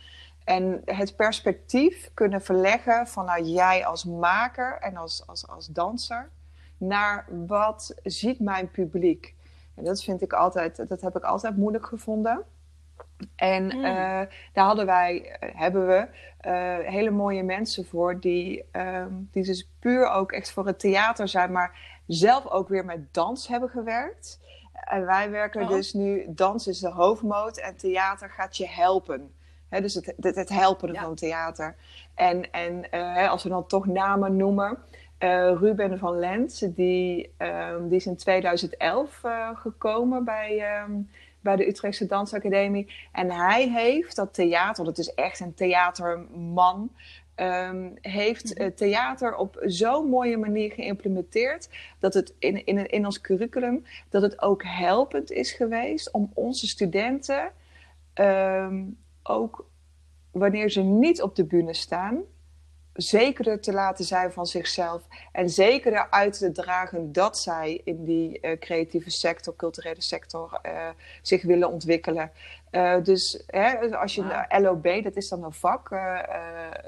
En 0.44 0.82
het 0.86 1.16
perspectief 1.16 2.12
kunnen 2.14 2.42
verleggen 2.42 3.08
vanuit 3.08 3.50
jij 3.50 3.86
als 3.86 4.06
maker 4.06 4.78
en 4.80 4.96
als, 4.96 5.28
als, 5.28 5.48
als 5.48 5.68
danser 5.68 6.30
naar 6.78 7.26
wat 7.48 7.96
ziet 8.04 8.40
mijn 8.40 8.72
publiek. 8.72 9.36
En 9.76 9.84
dat 9.84 10.04
vind 10.04 10.22
ik 10.22 10.34
altijd, 10.34 10.88
dat 10.88 11.02
heb 11.02 11.16
ik 11.16 11.24
altijd 11.24 11.58
moeilijk 11.58 11.86
gevonden. 11.86 12.44
En 13.36 13.72
hmm. 13.72 13.84
eh, 13.84 14.22
daar 14.54 14.66
hadden 14.66 14.86
wij, 14.86 15.38
eh, 15.40 15.50
hebben 15.60 15.88
we 15.88 16.08
uh, 16.48 16.90
hele 16.90 17.12
mooie 17.12 17.44
mensen 17.44 17.86
voor 17.86 18.20
die, 18.20 18.66
um, 18.72 19.30
die 19.32 19.44
dus 19.44 19.70
puur 19.80 20.10
ook 20.10 20.32
echt 20.32 20.52
voor 20.52 20.66
het 20.66 20.80
theater 20.80 21.28
zijn, 21.28 21.52
maar 21.52 22.00
zelf 22.08 22.48
ook 22.48 22.68
weer 22.68 22.86
met 22.86 23.14
dans 23.14 23.48
hebben 23.48 23.70
gewerkt. 23.70 24.40
En 24.84 25.06
wij 25.06 25.30
werken 25.30 25.62
oh. 25.62 25.70
dus 25.70 25.94
nu, 25.94 26.26
dans 26.28 26.68
is 26.68 26.80
de 26.80 26.90
hoofdmoot 26.90 27.58
en 27.58 27.76
theater 27.76 28.30
gaat 28.30 28.58
je 28.58 28.68
helpen. 28.68 29.34
He, 29.70 29.82
dus 29.82 29.94
het, 29.94 30.14
het, 30.20 30.36
het 30.36 30.50
helpen 30.50 30.94
ja. 30.94 31.02
van 31.02 31.16
theater. 31.16 31.76
En, 32.16 32.52
en 32.52 32.90
als 33.30 33.44
we 33.44 33.50
dan 33.50 33.68
toch 33.68 33.86
namen 33.86 34.36
noemen, 34.36 34.78
uh, 35.20 35.60
Ruben 35.60 36.00
van 36.00 36.20
Lent, 36.20 36.76
die, 36.76 37.34
um, 37.38 37.88
die 37.88 37.98
is 37.98 38.06
in 38.06 38.16
2011 38.16 39.22
uh, 39.26 39.50
gekomen 39.54 40.24
bij, 40.24 40.82
um, 40.84 41.10
bij 41.40 41.56
de 41.56 41.68
Utrechtse 41.68 42.06
Dansacademie. 42.06 42.94
En 43.12 43.32
hij 43.32 43.70
heeft 43.70 44.16
dat 44.16 44.34
theater, 44.34 44.86
dat 44.86 44.98
is 44.98 45.14
echt 45.14 45.40
een 45.40 45.54
theaterman, 45.54 46.92
um, 47.36 47.94
heeft 48.02 48.60
uh, 48.60 48.68
theater 48.68 49.36
op 49.36 49.58
zo'n 49.62 50.10
mooie 50.10 50.38
manier 50.38 50.72
geïmplementeerd 50.72 51.70
dat 52.00 52.14
het 52.14 52.34
in, 52.40 52.66
in, 52.66 52.90
in 52.90 53.06
ons 53.06 53.22
curriculum 53.22 53.86
dat 54.10 54.22
het 54.22 54.42
ook 54.42 54.64
helpend 54.64 55.32
is 55.32 55.52
geweest 55.52 56.12
om 56.12 56.32
onze 56.34 56.68
studenten 56.68 57.52
ook 59.24 59.66
wanneer 60.32 60.70
ze 60.70 60.82
niet 60.82 61.22
op 61.22 61.36
de 61.36 61.46
bühne 61.46 61.74
staan, 61.74 62.24
zekerder 62.94 63.62
te 63.62 63.74
laten 63.74 64.06
zijn 64.06 64.32
van 64.32 64.46
zichzelf. 64.46 65.08
En 65.32 65.50
zekerder 65.50 66.08
uit 66.10 66.38
te 66.38 66.52
dragen 66.52 67.12
dat 67.12 67.40
zij 67.40 67.82
in 67.84 68.04
die 68.04 68.40
uh, 68.42 68.58
creatieve 68.60 69.10
sector, 69.10 69.56
culturele 69.56 70.02
sector, 70.02 70.60
uh, 70.66 70.90
zich 71.22 71.44
willen 71.44 71.70
ontwikkelen. 71.70 72.32
Uh, 72.76 73.04
dus 73.04 73.44
hè, 73.48 73.98
als 73.98 74.16
je 74.16 74.24
wow. 74.24 74.64
LOB, 74.64 75.04
dat 75.04 75.16
is 75.16 75.30
dan 75.30 75.44
een 75.44 75.54
vak, 75.54 75.90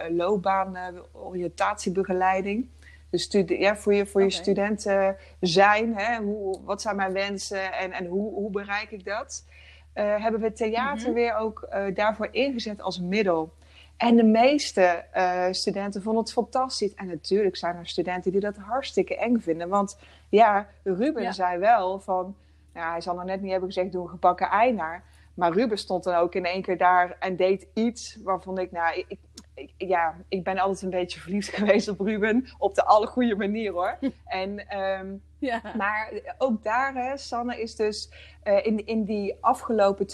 loopbaan, 0.09 0.77
oriëntatiebegeleiding. 1.11 2.69
Dus 3.09 3.27
ja, 3.45 3.75
voor 3.75 3.93
je, 3.93 4.05
voor 4.05 4.23
je 4.23 4.29
studenten 4.29 5.17
zijn, 5.39 5.97
hè, 5.97 6.17
hoe, 6.17 6.59
wat 6.63 6.81
zijn 6.81 6.95
mijn 6.95 7.13
wensen 7.13 7.73
en, 7.73 7.91
en 7.91 8.05
hoe, 8.05 8.33
hoe 8.33 8.51
bereik 8.51 8.91
ik 8.91 9.05
dat? 9.05 9.45
hebben 9.93 10.41
we 10.41 10.53
theater 10.53 10.97
mm 10.97 11.05
-hmm. 11.05 11.13
weer 11.13 11.35
ook 11.35 11.67
daarvoor 11.93 12.27
ingezet 12.31 12.81
als 12.81 12.99
middel. 12.99 13.53
En 13.97 14.15
de 14.15 14.23
meeste 14.23 15.03
uh, 15.15 15.45
studenten 15.51 16.01
vonden 16.01 16.23
het 16.23 16.31
fantastisch. 16.31 16.93
En 16.93 17.07
natuurlijk 17.07 17.55
zijn 17.55 17.75
er 17.75 17.87
studenten 17.87 18.31
die 18.31 18.41
dat 18.41 18.57
hartstikke 18.57 19.17
eng 19.17 19.39
vinden. 19.39 19.69
Want 19.69 19.97
ja, 20.29 20.67
Ruben 20.83 21.23
ja. 21.23 21.31
zei 21.31 21.59
wel 21.59 21.99
van... 21.99 22.35
Ja, 22.73 22.91
hij 22.91 23.01
zal 23.01 23.15
nog 23.15 23.23
net 23.23 23.41
niet 23.41 23.51
hebben 23.51 23.71
gezegd, 23.71 23.91
doe 23.91 24.03
een 24.03 24.09
gebakken 24.09 24.49
ei 24.49 24.73
naar. 24.73 25.03
Maar 25.37 25.53
Ruben 25.53 25.77
stond 25.77 26.03
dan 26.03 26.15
ook 26.15 26.35
in 26.35 26.45
één 26.45 26.61
keer 26.61 26.77
daar 26.77 27.15
en 27.19 27.35
deed 27.35 27.67
iets 27.73 28.17
waarvan 28.23 28.57
ik... 28.57 28.71
Nou, 28.71 28.97
ik, 28.97 29.17
ik, 29.55 29.73
ja, 29.77 30.15
ik 30.27 30.43
ben 30.43 30.57
altijd 30.57 30.81
een 30.81 30.99
beetje 30.99 31.19
verliefd 31.19 31.49
geweest 31.57 31.87
op 31.87 31.99
Ruben. 31.99 32.47
Op 32.57 32.75
de 32.75 32.85
alle 32.85 33.07
goede 33.07 33.35
manier 33.35 33.71
hoor. 33.71 33.97
en, 34.25 34.79
um, 34.79 35.21
ja. 35.39 35.61
Maar 35.77 36.11
ook 36.37 36.63
daar, 36.63 36.93
hè, 36.93 37.17
Sanne, 37.17 37.61
is 37.61 37.75
dus 37.75 38.09
uh, 38.43 38.65
in, 38.65 38.85
in 38.85 39.03
die 39.03 39.37
afgelopen 39.41 40.07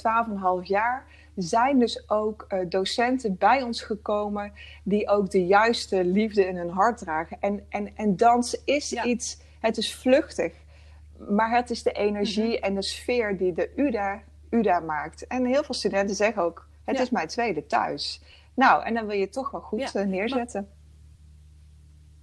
12,5 0.62 0.68
jaar 0.68 1.06
zijn 1.36 1.80
dus 1.80 2.10
ook 2.10 2.46
uh, 2.50 2.60
docenten 2.70 3.38
bij 3.38 3.62
ons 3.62 3.82
gekomen 3.82 4.54
die 4.84 5.10
ook 5.10 5.32
de 5.32 5.46
juiste 5.46 6.06
liefde 6.06 6.46
in 6.46 6.58
hun 6.58 6.70
hart 6.70 6.98
dragen. 6.98 7.38
En, 7.40 7.66
en, 7.70 7.96
en 7.96 8.16
dans 8.16 8.64
is 8.66 8.90
ja. 8.90 9.04
iets, 9.04 9.38
het 9.60 9.78
is 9.78 9.96
vluchtig, 9.96 10.54
maar 11.30 11.56
het 11.56 11.70
is 11.70 11.84
de 11.84 11.92
energie 11.92 12.44
mm 12.44 12.52
-hmm. 12.52 12.64
en 12.64 12.76
de 12.76 12.82
sfeer 12.82 13.38
die 13.38 13.54
de 13.54 13.72
UDA, 13.76 14.22
UDA 14.54 14.80
maakt. 14.80 15.28
En 15.28 15.46
heel 15.46 15.64
veel 15.64 15.76
studenten 15.76 16.16
zeggen 16.16 16.44
ook, 16.44 16.68
het 16.84 16.96
ja. 16.96 17.02
is 17.02 17.10
mijn 17.10 17.28
tweede 17.28 17.66
thuis. 17.66 18.22
Nou, 18.54 18.84
en 18.84 18.94
dan 18.94 19.06
wil 19.06 19.16
je 19.16 19.22
het 19.22 19.34
toch 19.34 19.52
wel 19.52 19.62
goed 19.62 19.92
ja. 19.92 20.02
uh, 20.02 20.08
neerzetten. 20.08 20.70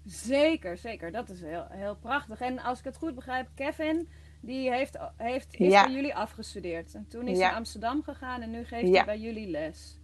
Zeker, 0.04 0.76
zeker. 0.76 1.12
Dat 1.12 1.28
is 1.28 1.40
heel, 1.40 1.66
heel 1.68 1.96
prachtig. 1.96 2.40
En 2.40 2.58
als 2.58 2.78
ik 2.78 2.84
het 2.84 2.96
goed 2.96 3.14
begrijp, 3.14 3.48
Kevin, 3.54 4.08
die 4.40 4.72
heeft, 4.72 4.98
heeft, 5.16 5.54
is 5.54 5.72
ja. 5.72 5.84
bij 5.84 5.94
jullie 5.94 6.14
afgestudeerd. 6.14 6.94
En 6.94 7.06
toen 7.08 7.28
is 7.28 7.38
hij 7.38 7.46
naar 7.46 7.56
Amsterdam 7.56 8.02
gegaan 8.02 8.40
en 8.40 8.50
nu 8.50 8.64
geeft 8.64 8.94
hij 8.94 9.04
bij 9.04 9.18
jullie 9.18 9.48
les. 9.48 9.99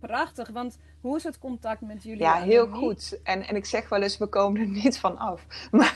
Prachtig, 0.00 0.48
want 0.48 0.78
hoe 1.00 1.16
is 1.16 1.24
het 1.24 1.38
contact 1.38 1.80
met 1.80 2.02
jullie? 2.02 2.22
Ja, 2.22 2.42
heel 2.42 2.66
goed. 2.66 3.20
En, 3.22 3.46
en 3.46 3.56
ik 3.56 3.64
zeg 3.64 3.88
wel 3.88 4.02
eens, 4.02 4.18
we 4.18 4.26
komen 4.26 4.60
er 4.60 4.66
niet 4.66 4.98
van 4.98 5.18
af. 5.18 5.46
Maar 5.70 5.94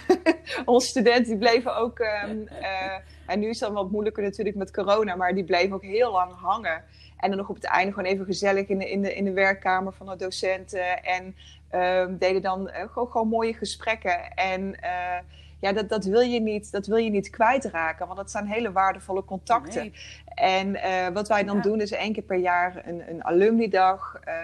onze 0.64 0.88
studenten 0.88 1.24
die 1.24 1.38
bleven 1.38 1.76
ook... 1.76 1.98
Um, 1.98 2.48
uh, 2.60 2.92
en 3.26 3.40
nu 3.40 3.48
is 3.48 3.60
het 3.60 3.68
dan 3.68 3.82
wat 3.82 3.90
moeilijker 3.90 4.22
natuurlijk 4.22 4.56
met 4.56 4.72
corona, 4.72 5.16
maar 5.16 5.34
die 5.34 5.44
bleven 5.44 5.74
ook 5.74 5.84
heel 5.84 6.12
lang 6.12 6.32
hangen. 6.32 6.84
En 7.16 7.28
dan 7.28 7.38
nog 7.38 7.48
op 7.48 7.54
het 7.54 7.64
einde 7.64 7.92
gewoon 7.92 8.10
even 8.10 8.24
gezellig 8.24 8.68
in 8.68 8.78
de, 8.78 8.90
in 8.90 9.02
de, 9.02 9.14
in 9.14 9.24
de 9.24 9.32
werkkamer 9.32 9.92
van 9.92 10.06
de 10.06 10.16
docenten. 10.16 11.02
En 11.02 11.36
um, 11.74 12.18
deden 12.18 12.42
dan 12.42 12.68
uh, 12.68 12.74
gewoon, 12.92 13.10
gewoon 13.10 13.28
mooie 13.28 13.54
gesprekken. 13.54 14.34
En... 14.34 14.62
Uh, 14.82 15.18
ja, 15.60 15.72
dat, 15.72 15.88
dat, 15.88 16.04
wil 16.04 16.20
je 16.20 16.40
niet, 16.40 16.72
dat 16.72 16.86
wil 16.86 16.96
je 16.96 17.10
niet 17.10 17.30
kwijtraken, 17.30 18.06
want 18.06 18.18
dat 18.18 18.30
zijn 18.30 18.46
hele 18.46 18.72
waardevolle 18.72 19.24
contacten. 19.24 19.82
Nee. 19.82 19.92
En 20.40 20.68
uh, 20.74 21.08
wat 21.08 21.28
wij 21.28 21.44
dan 21.44 21.56
ja. 21.56 21.62
doen 21.62 21.80
is 21.80 21.90
één 21.90 22.12
keer 22.12 22.22
per 22.22 22.38
jaar 22.38 22.86
een, 22.86 23.10
een 23.10 23.24
alumnidag. 23.24 24.20
Uh, 24.28 24.34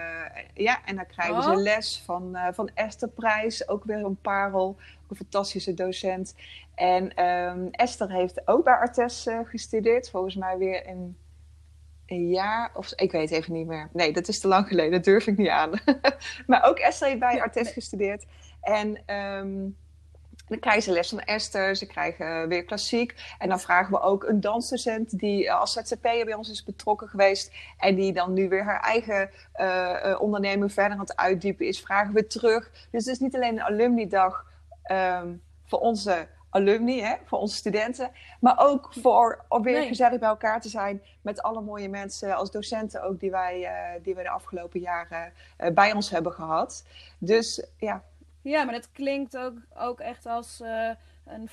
ja, 0.53 0.85
en 0.85 0.95
dan 0.95 1.05
krijgen 1.05 1.35
oh. 1.35 1.43
ze 1.43 1.55
les 1.55 2.01
van, 2.05 2.31
uh, 2.33 2.47
van 2.51 2.69
Esther 2.73 3.09
Prijs, 3.09 3.67
ook 3.67 3.83
weer 3.83 3.97
een 3.97 4.21
parel, 4.21 4.75
een 5.09 5.15
fantastische 5.15 5.73
docent. 5.73 6.35
En 6.75 7.25
um, 7.25 7.69
Esther 7.71 8.11
heeft 8.11 8.47
ook 8.47 8.63
bij 8.63 8.73
Artes 8.73 9.27
gestudeerd, 9.43 10.09
volgens 10.09 10.35
mij 10.35 10.57
weer 10.57 10.85
in 10.85 11.17
een 12.05 12.29
jaar 12.29 12.71
of 12.73 12.91
ik 12.95 13.11
weet 13.11 13.31
even 13.31 13.53
niet 13.53 13.67
meer. 13.67 13.89
Nee, 13.93 14.13
dat 14.13 14.27
is 14.27 14.39
te 14.39 14.47
lang 14.47 14.67
geleden, 14.67 14.91
dat 14.91 15.03
durf 15.03 15.27
ik 15.27 15.37
niet 15.37 15.49
aan. 15.49 15.71
maar 16.47 16.63
ook 16.63 16.77
Esther 16.77 17.07
heeft 17.07 17.19
bij 17.19 17.41
Artes 17.41 17.71
gestudeerd. 17.71 18.25
En 18.61 19.15
um, 19.15 19.77
dan 20.47 20.59
krijgen 20.59 20.83
ze 20.83 20.91
les 20.91 21.09
van 21.09 21.19
Esther, 21.19 21.75
ze 21.75 21.85
krijgen 21.85 22.47
weer 22.47 22.63
klassiek. 22.63 23.15
En 23.39 23.49
dan 23.49 23.59
vragen 23.59 23.91
we 23.91 23.99
ook 23.99 24.23
een 24.23 24.41
dansdocent 24.41 25.19
die 25.19 25.51
als 25.51 25.73
ZZP'er 25.73 26.25
bij 26.25 26.33
ons 26.33 26.49
is 26.49 26.63
betrokken 26.63 27.07
geweest. 27.07 27.51
En 27.77 27.95
die 27.95 28.13
dan 28.13 28.33
nu 28.33 28.49
weer 28.49 28.63
haar 28.63 28.81
eigen 28.81 29.29
uh, 29.55 30.15
onderneming 30.19 30.73
verder 30.73 30.91
aan 30.91 30.99
het 30.99 31.15
uitdiepen 31.15 31.67
is. 31.67 31.81
Vragen 31.81 32.13
we 32.13 32.27
terug. 32.27 32.71
Dus 32.91 33.05
het 33.05 33.13
is 33.13 33.19
niet 33.19 33.35
alleen 33.35 33.53
een 33.53 33.63
alumni-dag 33.63 34.45
um, 34.91 35.41
voor 35.65 35.79
onze 35.79 36.27
alumni, 36.49 37.01
hè, 37.01 37.15
voor 37.25 37.39
onze 37.39 37.55
studenten. 37.55 38.11
Maar 38.39 38.55
ook 38.57 38.93
voor 39.01 39.45
om 39.47 39.63
weer 39.63 39.79
nee. 39.79 39.87
gezellig 39.87 40.19
bij 40.19 40.29
elkaar 40.29 40.61
te 40.61 40.69
zijn 40.69 41.01
met 41.21 41.41
alle 41.41 41.61
mooie 41.61 41.89
mensen 41.89 42.35
als 42.35 42.51
docenten 42.51 43.03
ook 43.03 43.19
die 43.19 43.31
wij, 43.31 43.59
uh, 43.61 44.03
die 44.03 44.15
we 44.15 44.23
de 44.23 44.29
afgelopen 44.29 44.79
jaren 44.79 45.33
uh, 45.59 45.73
bij 45.73 45.93
ons 45.93 46.09
hebben 46.09 46.31
gehad. 46.31 46.85
Dus 47.17 47.65
ja, 47.77 48.03
ja, 48.49 48.63
maar 48.63 48.73
dat 48.73 48.91
klinkt 48.91 49.37
ook, 49.37 49.53
ook 49.77 49.99
echt 49.99 50.25
als 50.25 50.61
uh, 50.61 50.89
een 51.25 51.49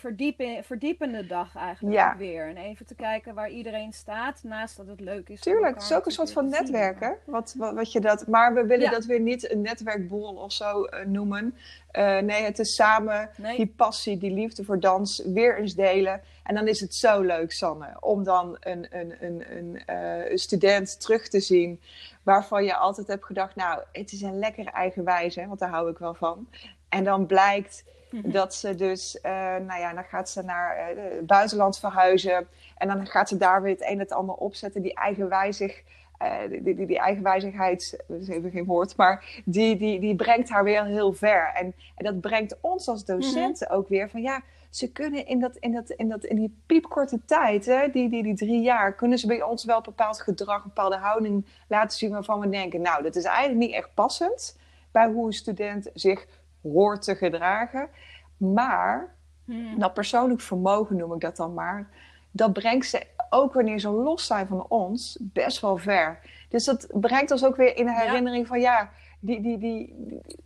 verdiepende 0.62 1.26
dag 1.26 1.56
eigenlijk 1.56 2.18
weer. 2.18 2.48
En 2.48 2.56
even 2.56 2.86
te 2.86 2.94
kijken 2.94 3.34
waar 3.34 3.50
iedereen 3.50 3.92
staat, 3.92 4.40
naast 4.42 4.76
dat 4.76 4.86
het 4.86 5.00
leuk 5.00 5.28
is. 5.28 5.40
Tuurlijk, 5.40 5.74
het 5.74 5.82
is 5.82 5.92
ook 5.92 6.06
een 6.06 6.12
soort 6.12 6.32
van 6.32 6.48
netwerken. 6.48 7.16
Wat, 7.24 7.54
wat, 7.58 7.74
wat, 7.74 7.92
je 7.92 8.00
dat, 8.00 8.26
maar 8.26 8.54
we 8.54 8.66
willen 8.66 8.90
dat 8.90 9.04
weer 9.04 9.20
niet 9.20 9.50
een 9.50 9.60
netwerkborrel 9.60 10.34
of 10.34 10.52
zo 10.52 10.84
uh, 10.84 11.04
noemen. 11.04 11.54
Uh, 11.92 12.18
nee, 12.18 12.42
het 12.42 12.58
is 12.58 12.74
samen 12.74 13.30
die 13.56 13.72
passie, 13.76 14.18
die 14.18 14.32
liefde 14.32 14.64
voor 14.64 14.80
dans 14.80 15.22
weer 15.24 15.58
eens 15.58 15.74
delen. 15.74 16.20
En 16.42 16.54
dan 16.54 16.68
is 16.68 16.80
het 16.80 16.94
zo 16.94 17.20
leuk, 17.20 17.52
Sanne, 17.52 17.96
om 18.00 18.24
dan 18.24 18.56
een, 18.60 18.86
een, 18.90 19.14
een, 19.20 19.44
een, 19.56 19.82
uh, 19.90 20.30
een 20.30 20.38
student 20.38 21.00
terug 21.00 21.28
te 21.28 21.40
zien 21.40 21.80
waarvan 22.22 22.64
je 22.64 22.76
altijd 22.76 23.06
hebt 23.06 23.24
gedacht, 23.24 23.56
nou, 23.56 23.82
het 23.92 24.12
is 24.12 24.22
een 24.22 24.38
lekker 24.38 24.66
eigenwijze, 24.66 25.46
want 25.46 25.58
daar 25.58 25.68
hou 25.68 25.90
ik 25.90 25.98
wel 25.98 26.14
van. 26.14 26.48
En 26.94 27.04
dan 27.04 27.26
blijkt 27.26 27.84
Mhm. 28.14 28.30
Dat 28.30 28.54
ze 28.54 28.74
dus, 28.74 29.18
uh, 29.22 29.32
nou 29.66 29.80
ja, 29.80 29.92
dan 29.94 30.04
gaat 30.04 30.30
ze 30.30 30.42
naar 30.42 30.96
uh, 30.96 31.02
het 31.16 31.26
buitenland 31.26 31.78
verhuizen. 31.78 32.46
En 32.76 32.88
dan 32.88 33.06
gaat 33.06 33.28
ze 33.28 33.36
daar 33.36 33.62
weer 33.62 33.72
het 33.72 33.82
een 33.82 33.86
en 33.86 33.98
het 33.98 34.12
ander 34.12 34.34
opzetten. 34.34 34.82
Die 34.82 34.94
eigenwijzig, 34.94 35.82
uh, 36.22 36.34
die, 36.48 36.74
die, 36.74 36.86
die 36.86 36.98
eigenwijzigheid, 36.98 38.04
dat 38.08 38.20
is 38.20 38.28
even 38.28 38.50
geen 38.50 38.64
woord, 38.64 38.96
maar 38.96 39.42
die, 39.44 39.76
die, 39.76 40.00
die 40.00 40.14
brengt 40.14 40.48
haar 40.48 40.64
weer 40.64 40.84
heel 40.84 41.12
ver. 41.12 41.52
En, 41.54 41.74
en 41.94 42.04
dat 42.04 42.20
brengt 42.20 42.56
ons 42.60 42.88
als 42.88 43.04
docenten 43.04 43.66
mhm. 43.68 43.76
ook 43.76 43.88
weer 43.88 44.10
van 44.10 44.22
ja, 44.22 44.42
ze 44.70 44.92
kunnen 44.92 45.26
in, 45.26 45.40
dat, 45.40 45.56
in, 45.56 45.72
dat, 45.72 45.90
in, 45.90 46.08
dat, 46.08 46.24
in 46.24 46.36
die 46.36 46.62
piepkorte 46.66 47.20
tijd, 47.24 47.66
hè, 47.66 47.90
die, 47.90 48.08
die, 48.08 48.22
die 48.22 48.34
drie 48.34 48.60
jaar, 48.60 48.94
kunnen 48.94 49.18
ze 49.18 49.26
bij 49.26 49.42
ons 49.42 49.64
wel 49.64 49.80
bepaald 49.80 50.20
gedrag, 50.20 50.56
een 50.56 50.62
bepaalde 50.74 50.96
houding 50.96 51.46
laten 51.68 51.98
zien 51.98 52.10
waarvan 52.10 52.40
we 52.40 52.48
denken, 52.48 52.80
nou, 52.80 53.02
dat 53.02 53.16
is 53.16 53.24
eigenlijk 53.24 53.58
niet 53.58 53.74
echt 53.74 53.94
passend 53.94 54.58
bij 54.90 55.06
hoe 55.06 55.26
een 55.26 55.32
student 55.32 55.90
zich 55.94 56.26
hoort 56.72 57.02
te 57.02 57.14
gedragen. 57.14 57.88
Maar 58.36 59.14
hmm. 59.44 59.78
dat 59.78 59.94
persoonlijk 59.94 60.40
vermogen 60.40 60.96
noem 60.96 61.12
ik 61.12 61.20
dat 61.20 61.36
dan 61.36 61.54
maar. 61.54 61.88
Dat 62.30 62.52
brengt 62.52 62.86
ze 62.86 63.06
ook 63.30 63.54
wanneer 63.54 63.78
ze 63.78 63.88
los 63.88 64.26
zijn 64.26 64.46
van 64.46 64.66
ons 64.68 65.18
best 65.20 65.60
wel 65.60 65.76
ver. 65.76 66.18
Dus 66.48 66.64
dat 66.64 66.86
brengt 66.92 67.30
ons 67.30 67.44
ook 67.44 67.56
weer 67.56 67.76
in 67.76 67.86
de 67.86 67.94
herinnering 67.94 68.46
van 68.46 68.60
ja, 68.60 68.90
die, 69.20 69.40
die, 69.40 69.58
die, 69.58 69.94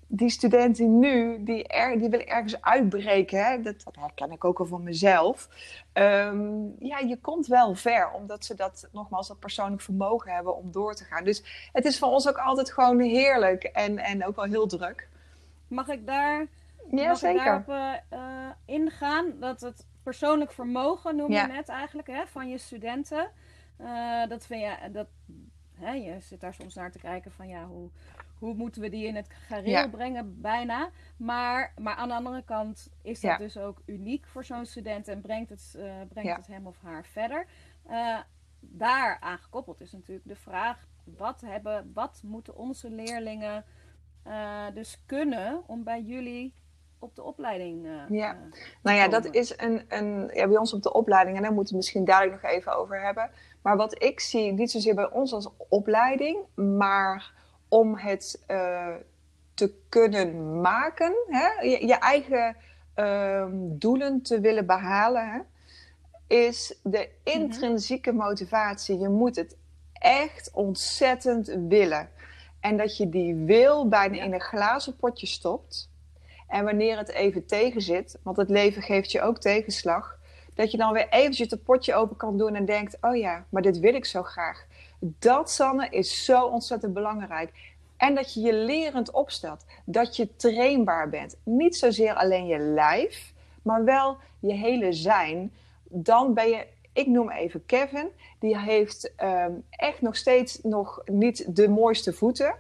die 0.07 0.31
studenten 0.31 0.99
nu, 0.99 1.45
die, 1.45 1.67
er, 1.67 1.99
die 1.99 2.09
willen 2.09 2.27
ergens 2.27 2.63
uitbreken. 2.63 3.45
Hè? 3.45 3.63
Dat, 3.63 3.85
dat 3.85 3.97
herken 3.97 4.31
ik 4.31 4.45
ook 4.45 4.59
al 4.59 4.67
van 4.67 4.83
mezelf. 4.83 5.49
Ehm, 5.93 6.61
ja, 6.79 6.99
je 6.99 7.19
komt 7.21 7.47
wel 7.47 7.75
ver, 7.75 8.11
omdat 8.11 8.45
ze 8.45 8.55
dat 8.55 8.89
nogmaals 8.93 9.29
dat 9.29 9.39
persoonlijk 9.39 9.83
vermogen 9.83 10.33
hebben 10.33 10.57
om 10.57 10.73
door 10.73 10.95
te 10.95 11.05
gaan. 11.05 11.25
Dus 11.25 11.71
het 11.73 11.85
is 11.85 11.99
voor 11.99 12.09
ons 12.09 12.29
ook 12.29 12.39
altijd 12.39 12.73
gewoon 12.73 13.01
heerlijk 13.01 13.65
en, 13.65 13.99
en 13.99 14.27
ook 14.27 14.37
wel 14.37 14.45
heel 14.45 14.67
druk. 14.67 15.09
Mag 15.69 15.89
ik 15.89 16.07
daar 16.07 16.47
ja, 16.91 17.09
Mag 17.09 17.19
zeker. 17.19 17.45
daarop 17.45 17.69
uh, 18.13 18.51
ingaan? 18.65 19.41
Dat 19.41 19.61
het 19.61 19.87
persoonlijk 20.03 20.53
vermogen, 20.53 21.17
noem 21.17 21.33
je 21.33 21.47
net 21.47 21.69
eigenlijk, 21.69 22.09
hè, 22.09 22.27
van 22.27 22.49
je 22.49 22.59
studenten. 22.59 23.31
Uh, 23.81 24.27
dat 24.27 24.47
vind 24.47 24.61
je, 24.61 24.91
dat, 24.91 25.07
hè, 25.75 25.93
je 25.93 26.21
zit 26.21 26.41
daar 26.41 26.55
soms 26.55 26.75
naar 26.75 26.93
te 26.93 26.99
kijken 26.99 27.33
van 27.33 27.49
ja, 27.49 27.65
hoe, 27.67 27.91
hoe 28.39 28.55
moeten 28.55 28.83
we 28.83 28.89
die 28.89 29.07
in 29.07 29.17
het 29.17 29.29
gareel 29.31 29.89
brengen, 29.91 30.41
bijna. 30.41 30.91
Maar, 31.17 31.73
maar 31.79 31.95
aan 31.95 32.09
de 32.09 32.15
andere 32.15 32.43
kant 32.45 32.91
is 33.03 33.21
dat 33.21 33.39
dus 33.39 33.57
ook 33.57 33.83
uniek 33.87 34.27
voor 34.27 34.45
zo'n 34.45 34.67
student 34.67 35.09
en 35.09 35.21
brengt 35.21 35.51
het, 35.51 35.75
uh, 35.77 35.93
brengt 36.09 36.37
het 36.37 36.47
hem 36.47 36.67
of 36.67 36.77
haar 36.83 37.05
verder. 37.05 37.47
Uh, 37.91 38.19
daar 38.61 39.17
aan 39.21 39.39
gekoppeld 39.39 39.81
is 39.81 39.93
natuurlijk 39.93 40.29
de 40.29 40.37
vraag: 40.37 40.87
wat, 41.05 41.41
hebben, 41.41 41.91
wat 41.95 42.21
moeten 42.25 42.57
onze 42.57 42.91
leerlingen 42.91 43.65
dus 44.75 45.03
kunnen 45.07 45.63
om 45.67 45.85
bij 45.85 46.01
jullie 46.01 46.55
op 46.99 47.15
de 47.15 47.23
opleiding. 47.23 47.87
Uh, 47.87 48.19
ja, 48.19 48.37
nou 48.83 48.97
ja, 48.97 49.09
dat 49.09 49.35
is 49.35 49.55
een, 49.57 49.85
een 49.89 50.31
ja, 50.33 50.49
bij 50.49 50.57
ons 50.57 50.73
op 50.73 50.83
de 50.83 50.93
opleiding, 50.93 51.37
en 51.37 51.43
daar 51.43 51.53
moeten 51.53 51.73
we 51.73 51.79
misschien 51.79 52.05
dadelijk 52.05 52.43
nog 52.43 52.51
even 52.51 52.77
over 52.77 53.03
hebben. 53.03 53.31
Maar 53.63 53.77
wat 53.77 54.03
ik 54.03 54.21
zie, 54.21 54.53
niet 54.53 54.71
zozeer 54.71 54.95
bij 54.95 55.11
ons 55.11 55.33
als 55.33 55.49
opleiding, 55.69 56.39
maar 56.55 57.33
om 57.69 57.97
het 57.97 58.43
uh, 58.51 58.95
te 59.55 59.75
kunnen 59.89 60.61
maken, 60.61 61.15
hè, 61.27 61.49
je, 61.61 61.87
je 61.87 61.95
eigen 61.95 62.57
uh, 62.97 63.47
doelen 63.53 64.23
te 64.23 64.41
willen 64.41 64.67
behalen, 64.67 65.29
hè, 65.31 65.39
is 66.27 66.79
de 66.83 67.09
mhm. 67.25 67.37
intrinsieke 67.37 68.13
motivatie. 68.13 68.99
Je 68.99 69.09
moet 69.09 69.37
het 69.37 69.57
echt 69.93 70.51
ontzettend 70.53 71.47
willen. 71.69 72.09
En 72.61 72.77
dat 72.77 72.97
je 72.97 73.09
die 73.09 73.35
wil 73.35 73.89
bijna 73.89 74.23
in 74.23 74.33
een 74.33 74.41
glazen 74.41 74.97
potje 74.97 75.27
stopt. 75.27 75.91
En 76.49 76.65
wanneer 76.65 76.99
het 76.99 77.11
even 77.11 77.47
tegen 77.47 77.83
zit, 77.83 78.19
want 78.23 78.37
het 78.37 78.51
leven 78.51 78.83
geeft 78.83 79.13
je 79.13 79.21
ook 79.21 79.39
tegenslag, 79.39 80.19
dat 80.55 80.71
je 80.71 80.77
dan 80.77 80.93
weer 80.93 81.09
eventjes 81.09 81.51
het 81.51 81.63
potje 81.63 81.95
open 81.95 82.17
kan 82.17 82.39
doen 82.39 82.55
en 82.55 82.65
denkt: 82.65 82.97
oh 83.01 83.17
ja, 83.17 83.45
maar 83.49 83.63
dit 83.63 83.79
wil 83.79 83.95
ik 83.95 84.05
zo 84.05 84.23
graag. 84.23 84.67
Dat, 85.01 85.51
Sanne, 85.51 85.89
is 85.89 86.25
zo 86.25 86.47
ontzettend 86.47 86.95
belangrijk. 86.95 87.53
En 87.97 88.15
dat 88.15 88.35
je 88.35 88.41
je 88.41 88.53
lerend 88.53 89.11
opstelt. 89.11 89.65
Dat 89.85 90.17
je 90.17 90.37
trainbaar 90.37 91.09
bent. 91.09 91.37
Niet 91.43 91.77
zozeer 91.77 92.15
alleen 92.15 92.47
je 92.47 92.59
lijf, 92.59 93.33
maar 93.63 93.85
wel 93.85 94.17
je 94.41 94.53
hele 94.53 94.93
zijn. 94.93 95.53
Dan 95.85 96.35
ben 96.35 96.49
je, 96.49 96.67
ik 96.99 97.07
noem 97.07 97.31
even 97.31 97.67
Kevin, 97.67 98.09
die 98.39 98.59
heeft 98.59 99.13
um, 99.23 99.65
echt 99.71 100.01
nog 100.01 100.17
steeds 100.17 100.63
nog 100.63 101.03
niet 101.05 101.57
de 101.57 101.69
mooiste 101.69 102.13
voeten. 102.13 102.55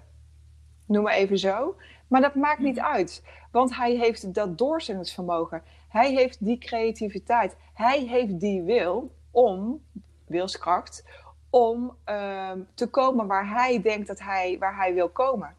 Noem 0.86 1.02
maar 1.02 1.14
even 1.14 1.38
zo. 1.38 1.76
Maar 2.06 2.20
dat 2.20 2.34
maakt 2.34 2.60
niet 2.60 2.76
mhm. 2.76 2.84
uit, 2.84 3.22
want 3.50 3.76
hij 3.76 3.96
heeft 3.96 4.34
dat 4.34 4.58
doorzettingsvermogen. 4.58 5.62
Hij 5.88 6.12
heeft 6.12 6.44
die 6.44 6.58
creativiteit. 6.58 7.56
Hij 7.74 8.00
heeft 8.00 8.40
die 8.40 8.62
wil 8.62 9.14
om, 9.30 9.82
wilskracht, 10.26 11.04
om 11.50 11.96
um, 12.04 12.66
te 12.74 12.86
komen 12.86 13.26
waar 13.26 13.48
hij 13.48 13.82
denkt 13.82 14.06
dat 14.06 14.20
hij, 14.20 14.56
waar 14.58 14.76
hij 14.76 14.94
wil 14.94 15.08
komen. 15.08 15.54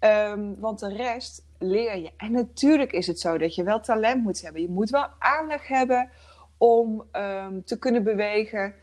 Um, 0.00 0.60
want 0.60 0.78
de 0.78 0.94
rest 0.94 1.44
leer 1.58 1.96
je. 1.96 2.10
En 2.16 2.32
natuurlijk 2.32 2.92
is 2.92 3.06
het 3.06 3.20
zo 3.20 3.38
dat 3.38 3.54
je 3.54 3.62
wel 3.62 3.80
talent 3.80 4.22
moet 4.22 4.42
hebben. 4.42 4.62
Je 4.62 4.68
moet 4.68 4.90
wel 4.90 5.06
aanleg 5.18 5.68
hebben 5.68 6.10
om 6.58 7.04
um, 7.12 7.64
te 7.64 7.78
kunnen 7.78 8.02
bewegen, 8.02 8.74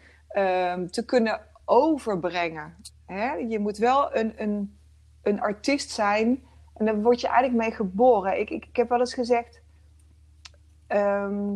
te 0.89 1.03
kunnen 1.05 1.41
overbrengen. 1.65 2.75
Hè? 3.05 3.33
Je 3.33 3.59
moet 3.59 3.77
wel 3.77 4.15
een, 4.15 4.33
een, 4.41 4.77
een 5.23 5.41
artiest 5.41 5.89
zijn 5.89 6.43
en 6.81 6.85
daar 6.85 7.01
word 7.01 7.21
je 7.21 7.27
eigenlijk 7.27 7.63
mee 7.63 7.75
geboren. 7.75 8.39
Ik, 8.39 8.49
ik, 8.49 8.65
ik 8.65 8.75
heb 8.75 8.89
wel 8.89 8.99
eens 8.99 9.13
gezegd, 9.13 9.61
ehm, 10.87 11.55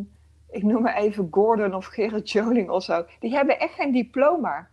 ik 0.49 0.63
noem 0.63 0.81
maar 0.81 0.95
even 0.95 1.27
Gordon 1.31 1.73
of 1.73 1.85
Gerard 1.85 2.31
Joling 2.31 2.69
of 2.69 2.83
zo. 2.83 3.05
Die 3.19 3.31
hebben 3.31 3.59
echt 3.59 3.73
geen 3.73 3.91
diploma 3.91 4.67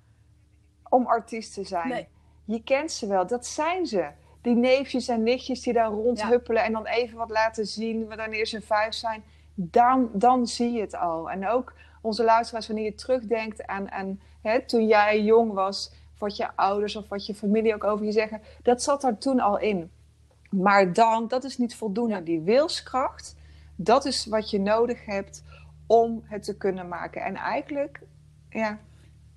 om 0.88 1.06
artiest 1.06 1.54
te 1.54 1.64
zijn. 1.64 2.06
Je 2.44 2.62
kent 2.62 2.92
ze 2.92 3.06
wel, 3.06 3.26
dat 3.26 3.46
zijn 3.46 3.86
ze. 3.86 4.08
Die 4.40 4.54
neefjes 4.54 5.08
en 5.08 5.22
nichtjes 5.22 5.62
die 5.62 5.72
daar 5.72 5.90
rondhuppelen 5.90 6.64
en 6.64 6.72
dan 6.72 6.86
even 6.86 7.18
wat 7.18 7.30
laten 7.30 7.66
zien 7.66 8.08
wanneer 8.08 8.46
ze 8.46 8.60
vijf 8.60 8.94
zijn. 8.94 9.22
Dan, 9.54 10.10
dan 10.12 10.46
zie 10.46 10.72
je 10.72 10.80
het 10.80 10.94
al. 10.94 11.30
En 11.30 11.48
ook 11.48 11.74
onze 12.00 12.24
luisteraars, 12.24 12.66
wanneer 12.66 12.84
je 12.84 12.94
terugdenkt 12.94 13.66
aan, 13.66 13.90
aan 13.90 14.20
hè, 14.42 14.66
toen 14.66 14.86
jij 14.86 15.22
jong 15.22 15.52
was, 15.52 15.92
wat 16.18 16.36
je 16.36 16.56
ouders 16.56 16.96
of 16.96 17.08
wat 17.08 17.26
je 17.26 17.34
familie 17.34 17.74
ook 17.74 17.84
over 17.84 18.04
je 18.04 18.12
zeggen, 18.12 18.40
dat 18.62 18.82
zat 18.82 19.04
er 19.04 19.18
toen 19.18 19.40
al 19.40 19.58
in. 19.58 19.90
Maar 20.50 20.92
dan, 20.92 21.28
dat 21.28 21.44
is 21.44 21.58
niet 21.58 21.76
voldoende. 21.76 22.22
Die 22.22 22.40
wilskracht, 22.40 23.36
dat 23.76 24.04
is 24.04 24.26
wat 24.26 24.50
je 24.50 24.60
nodig 24.60 25.04
hebt 25.04 25.44
om 25.86 26.22
het 26.24 26.42
te 26.42 26.56
kunnen 26.56 26.88
maken. 26.88 27.22
En 27.22 27.36
eigenlijk, 27.36 28.00
ja. 28.48 28.78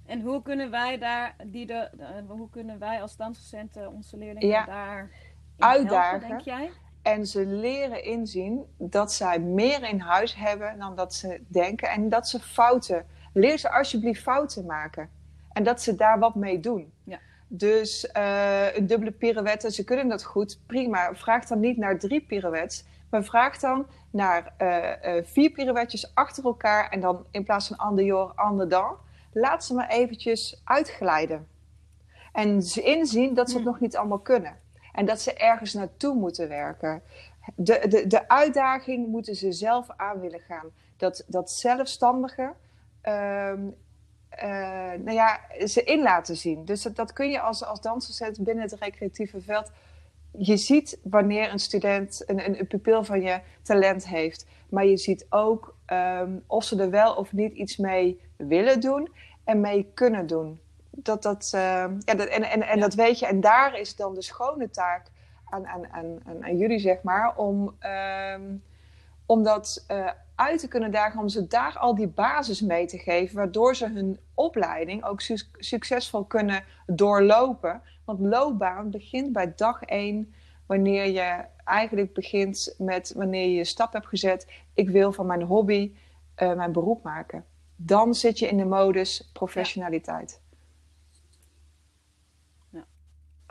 En 0.05 0.21
hoe 0.21 0.41
kunnen 0.41 0.71
wij 0.71 0.97
daar, 0.97 1.35
die 1.45 1.65
de, 1.65 1.89
hoe 2.27 2.49
kunnen 2.49 2.79
wij 2.79 3.01
als 3.01 3.15
dansdocenten 3.15 3.91
onze 3.91 4.17
leerlingen 4.17 4.65
daar 4.65 5.11
uitdagen? 5.57 6.09
Helpen, 6.09 6.27
denk 6.27 6.41
jij? 6.41 6.71
En 7.05 7.27
ze 7.27 7.45
leren 7.45 8.03
inzien 8.03 8.65
dat 8.77 9.13
zij 9.13 9.39
meer 9.39 9.89
in 9.89 9.99
huis 9.99 10.35
hebben 10.35 10.79
dan 10.79 10.95
dat 10.95 11.13
ze 11.13 11.41
denken. 11.47 11.89
En 11.89 12.09
dat 12.09 12.27
ze 12.27 12.39
fouten. 12.39 13.05
Leer 13.33 13.57
ze 13.57 13.71
alsjeblieft 13.71 14.21
fouten 14.21 14.65
maken. 14.65 15.09
En 15.51 15.63
dat 15.63 15.81
ze 15.81 15.95
daar 15.95 16.19
wat 16.19 16.35
mee 16.35 16.59
doen. 16.59 16.93
Ja. 17.03 17.19
Dus 17.47 18.09
uh, 18.17 18.75
een 18.75 18.87
dubbele 18.87 19.11
pirouette, 19.11 19.71
ze 19.71 19.83
kunnen 19.83 20.07
dat 20.07 20.23
goed, 20.23 20.59
prima. 20.65 21.15
Vraag 21.15 21.45
dan 21.45 21.59
niet 21.59 21.77
naar 21.77 21.99
drie 21.99 22.21
pirouettes, 22.21 22.85
maar 23.09 23.23
vraag 23.23 23.59
dan 23.59 23.85
naar 24.09 24.53
uh, 24.57 25.15
uh, 25.15 25.23
vier 25.23 25.49
pirouetjes 25.49 26.15
achter 26.15 26.45
elkaar 26.45 26.89
en 26.89 26.99
dan 26.99 27.25
in 27.31 27.43
plaats 27.43 27.67
van 27.67 27.77
ander 27.77 28.05
jour, 28.05 28.31
ander 28.35 28.69
dan. 28.69 28.95
Laat 29.33 29.65
ze 29.65 29.73
maar 29.73 29.89
eventjes 29.89 30.61
uitglijden. 30.63 31.47
En 32.33 32.61
ze 32.61 32.81
inzien 32.81 33.33
dat 33.33 33.49
ze 33.49 33.55
het 33.55 33.63
hm. 33.63 33.69
nog 33.69 33.79
niet 33.79 33.97
allemaal 33.97 34.19
kunnen. 34.19 34.63
En 34.95 35.05
dat 35.05 35.21
ze 35.21 35.33
ergens 35.33 35.73
naartoe 35.73 36.15
moeten 36.15 36.47
werken. 36.47 37.01
De, 37.55 37.85
de, 37.87 38.07
de 38.07 38.27
uitdaging 38.27 39.07
moeten 39.07 39.35
ze 39.35 39.51
zelf 39.51 39.87
aan 39.95 40.19
willen 40.19 40.39
gaan. 40.39 40.69
Dat, 40.97 41.23
dat 41.27 41.51
zelfstandige, 41.51 42.53
ehm, 43.01 43.59
uh, 44.43 44.91
nou 44.99 45.11
ja, 45.11 45.39
ze 45.65 45.83
in 45.83 46.01
laten 46.01 46.35
zien. 46.35 46.65
Dus 46.65 46.81
dat, 46.81 46.95
dat 46.95 47.13
kun 47.13 47.29
je 47.29 47.39
als, 47.39 47.65
als 47.65 47.79
binnen 48.39 48.63
het 48.63 48.73
recreatieve 48.73 49.41
veld 49.41 49.71
je 50.37 50.57
ziet 50.57 50.99
wanneer 51.03 51.51
een 51.51 51.59
student, 51.59 52.23
een, 52.25 52.59
een, 52.59 52.67
pupil 52.67 53.03
van 53.03 53.21
je 53.21 53.39
talent 53.61 54.07
heeft. 54.07 54.45
Maar 54.69 54.85
je 54.85 54.97
ziet 54.97 55.25
ook 55.29 55.75
ehm, 55.85 56.31
of 56.47 56.63
ze 56.63 56.81
er 56.81 56.89
wel 56.89 57.13
of 57.13 57.33
niet 57.33 57.53
iets 57.53 57.77
mee 57.77 58.19
willen 58.35 58.79
doen 58.79 59.09
en 59.43 59.61
mee 59.61 59.91
kunnen 59.93 60.27
doen. 60.27 60.59
Dat, 60.97 61.23
dat, 61.23 61.51
ehm, 61.53 61.93
ja, 61.99 62.13
dat, 62.13 62.27
en 62.27 62.43
en, 62.43 62.61
en 62.61 62.79
dat 62.79 62.93
weet 62.93 63.19
je. 63.19 63.25
En 63.25 63.41
daar 63.41 63.79
is 63.79 63.95
dan 63.95 64.13
de 64.13 64.21
schone 64.21 64.69
taak 64.69 65.11
aan, 65.49 65.67
aan, 65.67 65.85
aan, 65.91 66.19
aan 66.41 66.57
jullie, 66.57 66.79
zeg 66.79 67.01
maar, 67.01 67.37
om, 67.37 67.75
um, 68.33 68.63
om 69.25 69.43
dat 69.43 69.85
uh, 69.91 70.09
uit 70.35 70.59
te 70.59 70.67
kunnen 70.67 70.91
dagen, 70.91 71.19
om 71.19 71.29
ze 71.29 71.47
daar 71.47 71.77
al 71.77 71.95
die 71.95 72.07
basis 72.07 72.61
mee 72.61 72.85
te 72.85 72.97
geven, 72.97 73.35
waardoor 73.35 73.75
ze 73.75 73.87
hun 73.87 74.19
opleiding 74.33 75.03
ook 75.03 75.21
su 75.21 75.37
succesvol 75.57 76.23
kunnen 76.23 76.63
doorlopen. 76.85 77.81
Want 78.05 78.19
loopbaan 78.19 78.89
begint 78.89 79.33
bij 79.33 79.53
dag 79.55 79.81
één, 79.81 80.33
wanneer 80.65 81.05
je 81.05 81.43
eigenlijk 81.63 82.13
begint 82.13 82.75
met 82.77 83.13
wanneer 83.15 83.47
je 83.47 83.55
je 83.55 83.63
stap 83.63 83.93
hebt 83.93 84.07
gezet. 84.07 84.47
Ik 84.73 84.89
wil 84.89 85.11
van 85.11 85.25
mijn 85.25 85.41
hobby 85.41 85.95
uh, 86.41 86.53
mijn 86.53 86.71
beroep 86.71 87.03
maken. 87.03 87.45
Dan 87.75 88.13
zit 88.13 88.39
je 88.39 88.47
in 88.47 88.57
de 88.57 88.65
modus 88.65 89.29
professionaliteit. 89.33 90.31
Ja. 90.31 90.44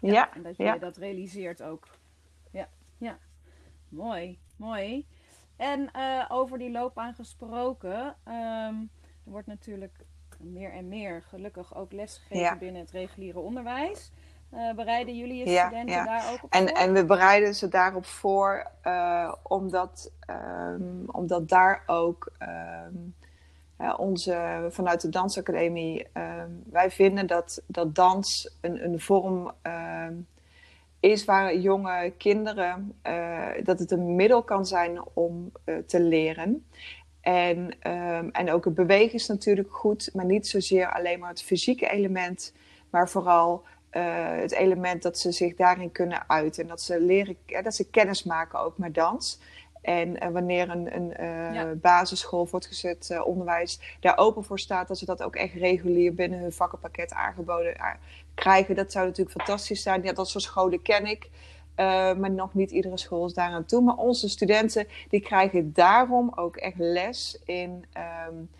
Ja. 0.06 0.12
ja. 0.12 0.34
En 0.34 0.42
dat 0.42 0.56
je 0.56 0.76
dat 0.80 0.96
realiseert 0.96 1.62
ook. 1.62 1.88
Ja, 2.50 2.68
ja. 2.98 3.18
Mooi, 3.88 4.38
mooi. 4.56 5.06
En 5.56 5.90
uh, 5.96 6.24
over 6.28 6.58
die 6.58 6.70
loopbaan 6.70 7.14
gesproken, 7.14 8.16
um, 8.28 8.90
er 9.24 9.30
wordt 9.30 9.46
natuurlijk 9.46 10.04
meer 10.38 10.72
en 10.72 10.88
meer 10.88 11.22
gelukkig 11.22 11.74
ook 11.74 11.92
lesgegeven 11.92 12.58
binnen 12.58 12.80
het 12.80 12.90
reguliere 12.90 13.38
onderwijs. 13.38 14.12
Uh, 14.52 14.74
bereiden 14.74 15.16
jullie 15.16 15.36
je 15.36 15.58
studenten 15.58 15.94
ja, 15.94 16.04
daar 16.04 16.32
ook 16.32 16.42
op 16.42 16.52
en, 16.52 16.68
voor? 16.68 16.76
En 16.76 16.92
we 16.92 17.04
bereiden 17.04 17.54
ze 17.54 17.68
daarop 17.68 18.06
voor, 18.06 18.70
uh, 18.84 19.34
omdat, 19.42 20.12
um, 20.30 21.04
omdat 21.06 21.48
daar 21.48 21.82
ook 21.86 22.32
um, 22.38 23.14
onze, 23.96 24.66
vanuit 24.70 25.00
de 25.00 25.08
Dansacademie, 25.08 26.06
wij 26.70 26.90
vinden 26.90 27.26
dat, 27.26 27.62
dat 27.66 27.94
dans 27.94 28.56
een, 28.60 28.84
een 28.84 29.00
vorm 29.00 29.52
is 31.04 31.24
waar 31.24 31.56
jonge 31.56 32.12
kinderen, 32.18 32.98
uh, 33.06 33.46
dat 33.64 33.78
het 33.78 33.90
een 33.90 34.14
middel 34.14 34.42
kan 34.42 34.66
zijn 34.66 35.00
om 35.14 35.52
uh, 35.64 35.76
te 35.86 36.00
leren. 36.00 36.66
En, 37.20 37.58
um, 37.90 38.30
en 38.30 38.50
ook 38.50 38.64
het 38.64 38.74
bewegen 38.74 39.14
is 39.14 39.26
natuurlijk 39.26 39.72
goed, 39.72 40.10
maar 40.12 40.24
niet 40.24 40.46
zozeer 40.46 40.92
alleen 40.92 41.18
maar 41.18 41.28
het 41.28 41.42
fysieke 41.42 41.90
element, 41.90 42.54
maar 42.90 43.08
vooral 43.08 43.64
het 44.40 44.52
element 44.52 45.02
dat 45.02 45.18
ze 45.18 45.32
zich 45.32 45.54
daarin 45.54 45.92
kunnen 45.92 46.24
uiten. 46.28 46.62
En 46.62 46.68
dat 46.68 46.80
ze 46.80 47.00
leren, 47.00 47.36
dat 47.62 47.74
ze 47.74 47.90
kennis 47.90 48.24
maken 48.24 48.60
ook 48.60 48.78
met 48.78 48.94
dans. 48.94 49.40
En 49.84 50.24
uh, 50.24 50.28
wanneer 50.28 50.70
een, 50.70 50.96
een 50.96 51.12
ja. 51.54 51.74
basisschool, 51.74 52.46
voortgezet 52.46 53.08
uh, 53.12 53.26
onderwijs 53.26 53.80
daar 54.00 54.18
open 54.18 54.44
voor 54.44 54.58
staat, 54.58 54.88
dat 54.88 54.98
ze 54.98 55.04
dat 55.04 55.22
ook 55.22 55.36
echt 55.36 55.54
regulier 55.54 56.14
binnen 56.14 56.38
hun 56.38 56.52
vakkenpakket 56.52 57.12
aangeboden 57.12 57.76
krijgen. 58.34 58.74
Dat 58.74 58.92
zou 58.92 59.06
natuurlijk 59.06 59.36
fantastisch 59.36 59.82
zijn. 59.82 60.02
Ja, 60.02 60.12
dat 60.12 60.28
soort 60.28 60.44
scholen 60.44 60.82
ken 60.82 61.06
ik. 61.06 61.30
maar 62.16 62.30
nog 62.30 62.54
niet 62.54 62.70
iedere 62.70 62.98
school 62.98 63.26
is 63.26 63.34
daaraan 63.34 63.64
toe. 63.64 63.82
Maar 63.82 63.96
onze 63.96 64.28
studenten 64.28 64.86
die 65.08 65.20
krijgen 65.20 65.72
daarom 65.72 66.32
ook 66.34 66.56
echt 66.56 66.78
les 66.78 67.38
in 67.44 67.84
um, 68.28 68.50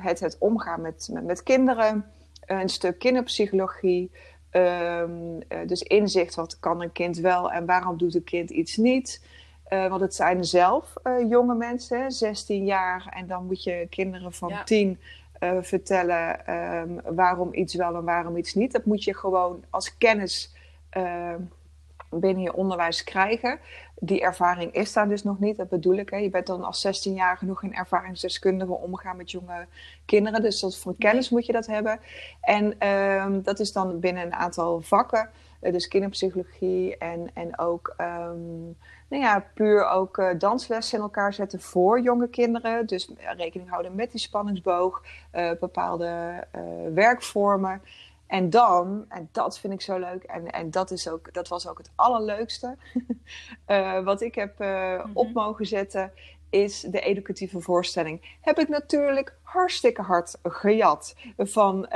het, 0.00 0.20
het 0.20 0.36
omgaan 0.38 0.80
met, 0.80 1.08
met, 1.12 1.24
met 1.24 1.42
kinderen. 1.42 2.10
Een 2.46 2.68
stuk 2.68 2.98
kinderpsychologie. 2.98 4.10
Um, 4.52 5.38
dus 5.66 5.82
inzicht, 5.82 6.34
wat 6.34 6.58
kan 6.58 6.82
een 6.82 6.92
kind 6.92 7.18
wel 7.18 7.52
en 7.52 7.66
waarom 7.66 7.98
doet 7.98 8.14
een 8.14 8.24
kind 8.24 8.50
iets 8.50 8.76
niet. 8.76 9.20
Uh, 9.70 9.88
want 9.88 10.00
het 10.00 10.14
zijn 10.14 10.44
zelf 10.44 10.92
uh, 11.04 11.30
jonge 11.30 11.54
mensen, 11.54 12.10
16 12.10 12.64
jaar. 12.64 13.06
En 13.10 13.26
dan 13.26 13.46
moet 13.46 13.62
je 13.62 13.86
kinderen 13.90 14.32
van 14.32 14.48
ja. 14.48 14.64
10 14.64 14.98
uh, 15.40 15.50
vertellen 15.60 16.54
um, 16.54 17.00
waarom 17.14 17.54
iets 17.54 17.74
wel 17.74 17.94
en 17.94 18.04
waarom 18.04 18.36
iets 18.36 18.54
niet. 18.54 18.72
Dat 18.72 18.84
moet 18.84 19.04
je 19.04 19.14
gewoon 19.14 19.64
als 19.70 19.96
kennis 19.96 20.54
ehm, 20.90 21.40
binnen 22.10 22.42
je 22.42 22.54
onderwijs 22.54 23.04
krijgen. 23.04 23.58
Die 24.00 24.20
ervaring 24.20 24.72
is 24.72 24.92
daar 24.92 25.08
dus 25.08 25.22
nog 25.22 25.38
niet, 25.38 25.56
dat 25.56 25.68
bedoel 25.68 25.94
ik. 25.94 26.10
Hè. 26.10 26.16
Je 26.16 26.30
bent 26.30 26.46
dan 26.46 26.64
als 26.64 26.80
16 26.80 27.14
jaar 27.14 27.36
genoeg 27.36 27.62
een 27.62 27.74
ervaringsdeskundige 27.74 28.72
omgaan 28.72 29.16
met 29.16 29.30
jonge 29.30 29.66
kinderen. 30.04 30.42
Dus 30.42 30.60
dat, 30.60 30.76
van 30.76 30.96
kennis 30.98 31.30
moet 31.30 31.46
je 31.46 31.52
dat 31.52 31.66
hebben. 31.66 32.00
En 32.40 32.88
um, 32.88 33.42
dat 33.42 33.60
is 33.60 33.72
dan 33.72 34.00
binnen 34.00 34.22
een 34.22 34.34
aantal 34.34 34.80
vakken. 34.80 35.30
Dus 35.72 35.88
kinderpsychologie 35.88 36.98
en, 36.98 37.30
en 37.34 37.58
ook 37.58 37.94
nou 39.08 39.22
ja, 39.22 39.46
puur 39.54 39.88
ook 39.88 40.18
uh, 40.18 40.28
danslessen 40.38 40.98
in 40.98 41.04
elkaar 41.04 41.34
zetten 41.34 41.60
voor 41.60 42.00
jonge 42.00 42.28
kinderen. 42.28 42.86
Dus 42.86 43.10
rekening 43.36 43.70
houden 43.70 43.94
met 43.94 44.10
die 44.10 44.20
spanningsboog, 44.20 45.02
uh, 45.34 45.50
bepaalde 45.60 46.44
uh, 46.56 46.62
werkvormen. 46.94 47.82
En 48.26 48.50
dan, 48.50 49.04
en 49.08 49.28
dat 49.32 49.58
vind 49.58 49.72
ik 49.72 49.80
zo 49.80 49.98
leuk, 49.98 50.22
en, 50.22 50.50
en 50.50 50.70
dat, 50.70 50.90
is 50.90 51.08
ook, 51.08 51.34
dat 51.34 51.48
was 51.48 51.68
ook 51.68 51.78
het 51.78 51.90
allerleukste, 51.94 52.76
wat 54.04 54.20
ik 54.20 54.34
heb 54.34 54.58
mm 54.58 54.66
-hmm. 54.66 55.10
op 55.14 55.32
mogen 55.32 55.66
zetten, 55.66 56.12
is 56.62 56.80
de 56.80 57.00
educatieve 57.00 57.60
voorstelling. 57.60 58.36
Heb 58.40 58.58
ik 58.58 58.68
natuurlijk 58.68 59.36
hartstikke 59.42 60.02
hard 60.02 60.38
gejat 60.42 61.16
van, 61.36 61.86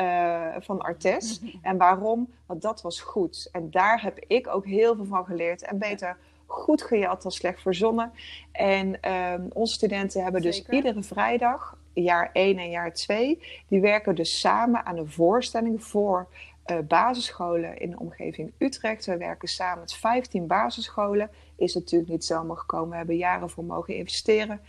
van 0.59 0.81
Artes. 0.81 1.40
En 1.62 1.77
waarom? 1.77 2.29
Want 2.46 2.62
dat 2.62 2.83
was 2.83 3.01
goed. 3.01 3.49
En 3.53 3.70
daar 3.70 4.03
heb 4.03 4.18
ik 4.27 4.49
ook 4.49 4.66
heel 4.66 4.96
veel 4.96 5.05
van 5.05 5.25
geleerd. 5.25 5.62
En 5.62 5.79
beter 5.79 6.16
goed 6.51 6.83
gejat 6.83 7.23
dan 7.23 7.33
slecht 7.33 7.61
verzonnen. 7.61 8.12
En 8.53 9.12
um, 9.12 9.49
onze 9.53 9.75
studenten 9.75 10.23
hebben 10.23 10.42
dus 10.42 10.57
Zeker. 10.57 10.75
iedere 10.75 11.03
vrijdag, 11.03 11.77
jaar 11.92 12.31
1 12.33 12.59
en 12.59 12.70
jaar 12.70 12.94
2, 12.94 13.42
die 13.68 13.81
werken 13.81 14.14
dus 14.14 14.40
samen 14.40 14.87
aan 14.87 14.96
een 14.96 15.11
voorstelling 15.11 15.85
voor 15.85 16.29
uh, 16.70 16.78
basisscholen 16.88 17.78
in 17.78 17.90
de 17.90 17.98
omgeving 17.98 18.52
Utrecht. 18.59 19.06
We 19.06 19.16
werken 19.16 19.48
samen 19.48 19.78
met 19.78 19.92
15 19.92 20.46
basisscholen. 20.46 21.30
Is 21.56 21.74
natuurlijk 21.74 22.11
niet 22.11 22.24
zomaar 22.24 22.56
gekomen. 22.56 22.90
We 22.90 22.96
hebben 22.96 23.16
jaren 23.16 23.50
voor 23.50 23.64
mogen 23.64 23.94
investeren. 23.94 24.61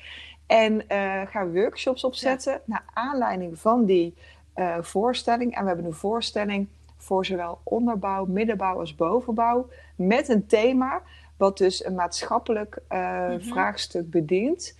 En 0.48 0.74
uh, 0.74 1.22
gaan 1.28 1.54
workshops 1.54 2.04
opzetten 2.04 2.54
ja. 2.54 2.62
naar 2.66 2.84
aanleiding 2.94 3.60
van 3.60 3.86
die 3.86 4.16
uh, 4.56 4.78
voorstelling. 4.82 5.56
En 5.56 5.62
we 5.62 5.68
hebben 5.68 5.86
een 5.86 5.94
voorstelling 5.94 6.68
voor 6.98 7.26
zowel 7.26 7.60
onderbouw, 7.64 8.26
middenbouw 8.26 8.80
als 8.80 8.96
bovenbouw. 8.96 9.70
Met 9.96 10.30
een 10.30 10.46
thema 10.46 11.02
wat 11.38 11.58
dus 11.58 11.86
een 11.86 11.96
maatschappelijk 11.96 12.82
mm 12.90 12.98
-hmm. 12.98 13.42
vraagstuk 13.42 14.10
bedient. 14.10 14.80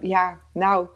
Ja, 0.00 0.38
nou, 0.52 0.86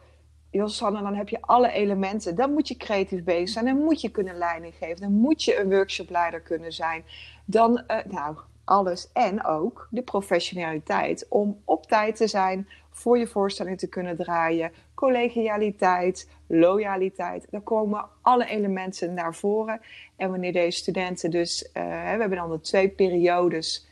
Josanne, 0.57 1.01
dan 1.01 1.15
heb 1.15 1.29
je 1.29 1.41
alle 1.41 1.71
elementen. 1.71 2.35
Dan 2.35 2.53
moet 2.53 2.67
je 2.67 2.77
creatief 2.77 3.23
bezig 3.23 3.49
zijn. 3.49 3.65
Dan 3.65 3.83
moet 3.83 4.01
je 4.01 4.09
kunnen 4.09 4.37
leiding 4.37 4.73
geven. 4.75 5.01
Dan 5.01 5.13
moet 5.13 5.43
je 5.43 5.59
een 5.59 5.69
workshopleider 5.69 6.41
kunnen 6.41 6.73
zijn. 6.73 7.03
Dan, 7.45 7.83
uh, 7.87 7.97
nou, 8.09 8.35
alles. 8.63 9.09
En 9.13 9.45
ook 9.45 9.87
de 9.91 10.01
professionaliteit 10.01 11.25
om 11.29 11.61
op 11.65 11.85
tijd 11.85 12.15
te 12.15 12.27
zijn, 12.27 12.67
voor 12.89 13.17
je 13.17 13.27
voorstelling 13.27 13.77
te 13.77 13.87
kunnen 13.87 14.17
draaien. 14.17 14.71
Collegialiteit, 14.93 16.29
loyaliteit. 16.47 17.47
Daar 17.49 17.61
komen 17.61 18.05
alle 18.21 18.45
elementen 18.45 19.13
naar 19.13 19.35
voren. 19.35 19.81
En 20.15 20.29
wanneer 20.29 20.53
deze 20.53 20.77
studenten 20.77 21.31
dus, 21.31 21.69
we 21.73 21.79
hebben 21.79 22.37
dan 22.37 22.51
de 22.51 22.61
twee 22.61 22.89
periodes 22.89 23.87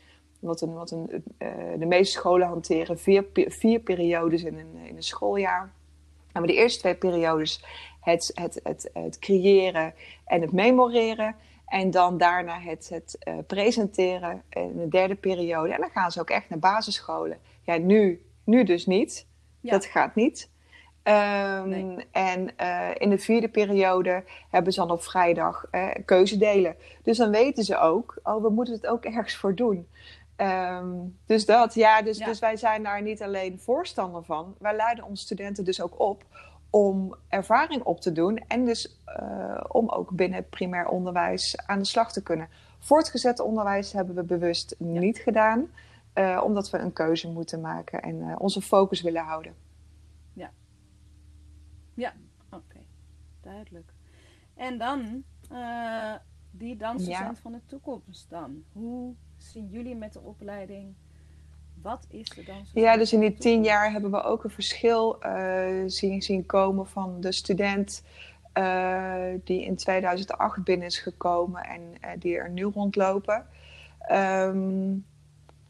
wat, 0.46 0.60
een, 0.60 0.72
wat 0.72 0.90
een, 0.90 1.24
uh, 1.38 1.48
de 1.78 1.86
meeste 1.86 2.18
scholen 2.18 2.46
hanteren 2.46 2.98
vier, 2.98 3.24
vier 3.32 3.80
periodes 3.80 4.42
in 4.42 4.58
een, 4.58 4.76
in 4.82 4.96
een 4.96 5.02
schooljaar. 5.02 5.72
En 6.40 6.46
de 6.46 6.54
eerste 6.54 6.78
twee 6.78 6.94
periodes 6.94 7.64
het, 8.00 8.30
het, 8.34 8.60
het, 8.62 8.90
het 8.92 9.18
creëren 9.18 9.94
en 10.24 10.40
het 10.40 10.52
memoreren. 10.52 11.34
En 11.66 11.90
dan 11.90 12.18
daarna 12.18 12.60
het, 12.60 12.88
het 12.88 13.18
uh, 13.28 13.34
presenteren 13.46 14.42
in 14.48 14.78
de 14.78 14.88
derde 14.88 15.14
periode. 15.14 15.72
En 15.72 15.80
dan 15.80 15.90
gaan 15.90 16.10
ze 16.10 16.20
ook 16.20 16.30
echt 16.30 16.48
naar 16.48 16.58
basisscholen. 16.58 17.38
Ja, 17.62 17.76
nu, 17.76 18.22
nu 18.44 18.64
dus 18.64 18.86
niet. 18.86 19.26
Ja. 19.60 19.70
Dat 19.70 19.84
gaat 19.84 20.14
niet. 20.14 20.50
Um, 21.02 21.68
nee. 21.68 22.06
En 22.10 22.50
uh, 22.60 22.88
in 22.94 23.10
de 23.10 23.18
vierde 23.18 23.48
periode 23.48 24.24
hebben 24.50 24.72
ze 24.72 24.80
dan 24.80 24.90
op 24.90 25.02
vrijdag 25.02 25.66
uh, 25.72 25.88
keuzedelen. 26.04 26.76
Dus 27.02 27.16
dan 27.16 27.30
weten 27.30 27.64
ze 27.64 27.78
ook, 27.78 28.18
oh, 28.22 28.42
we 28.42 28.48
moeten 28.48 28.74
het 28.74 28.86
ook 28.86 29.04
ergens 29.04 29.36
voor 29.36 29.54
doen. 29.54 29.88
Um, 30.36 31.18
dus 31.26 31.46
dat, 31.46 31.74
ja 31.74 32.02
dus, 32.02 32.18
ja. 32.18 32.26
dus 32.26 32.38
wij 32.38 32.56
zijn 32.56 32.82
daar 32.82 33.02
niet 33.02 33.22
alleen 33.22 33.60
voorstander 33.60 34.24
van. 34.24 34.54
Wij 34.58 34.76
leiden 34.76 35.04
onze 35.04 35.22
studenten 35.22 35.64
dus 35.64 35.80
ook 35.80 36.00
op 36.00 36.24
om 36.70 37.14
ervaring 37.28 37.82
op 37.82 38.00
te 38.00 38.12
doen 38.12 38.38
en 38.38 38.64
dus 38.64 39.00
uh, 39.20 39.60
om 39.68 39.88
ook 39.88 40.10
binnen 40.10 40.38
het 40.38 40.50
primair 40.50 40.88
onderwijs 40.88 41.56
aan 41.66 41.78
de 41.78 41.84
slag 41.84 42.12
te 42.12 42.22
kunnen. 42.22 42.48
Voortgezet 42.78 43.40
onderwijs 43.40 43.92
hebben 43.92 44.14
we 44.14 44.22
bewust 44.22 44.74
ja. 44.78 44.84
niet 44.86 45.18
gedaan, 45.18 45.66
uh, 46.14 46.42
omdat 46.44 46.70
we 46.70 46.78
een 46.78 46.92
keuze 46.92 47.28
moeten 47.28 47.60
maken 47.60 48.02
en 48.02 48.16
uh, 48.16 48.34
onze 48.38 48.62
focus 48.62 49.00
willen 49.00 49.24
houden. 49.24 49.54
Ja, 50.32 50.50
ja, 51.94 52.12
oké, 52.46 52.56
okay. 52.56 52.84
duidelijk. 53.40 53.92
En 54.54 54.78
dan 54.78 55.24
die 56.50 56.76
dansdocent 56.76 57.36
ja. 57.36 57.42
van 57.42 57.52
de 57.52 57.60
toekomst 57.66 58.30
dan. 58.30 58.64
Hoe 58.72 59.14
zien 59.36 59.68
jullie 59.70 59.96
met 59.96 60.12
de 60.12 60.20
opleiding? 60.20 60.94
Wat 61.82 62.06
is 62.10 62.28
de 62.28 62.44
dans? 62.44 62.70
Ja, 62.74 62.96
dus 62.96 63.12
in 63.12 63.20
die 63.20 63.34
tien 63.34 63.64
jaar 63.64 63.92
hebben 63.92 64.10
we 64.10 64.22
ook 64.22 64.44
een 64.44 64.50
verschil 64.50 65.18
uh, 65.26 65.82
zien, 65.86 66.22
zien 66.22 66.46
komen 66.46 66.86
van 66.86 67.20
de 67.20 67.32
student 67.32 68.02
uh, 68.54 69.14
die 69.44 69.64
in 69.64 69.76
2008 69.76 70.64
binnen 70.64 70.86
is 70.86 70.98
gekomen 70.98 71.62
en 71.62 71.80
uh, 71.80 72.10
die 72.18 72.36
er 72.36 72.50
nu 72.50 72.64
rondlopen. 72.64 73.46
Um, 74.12 75.04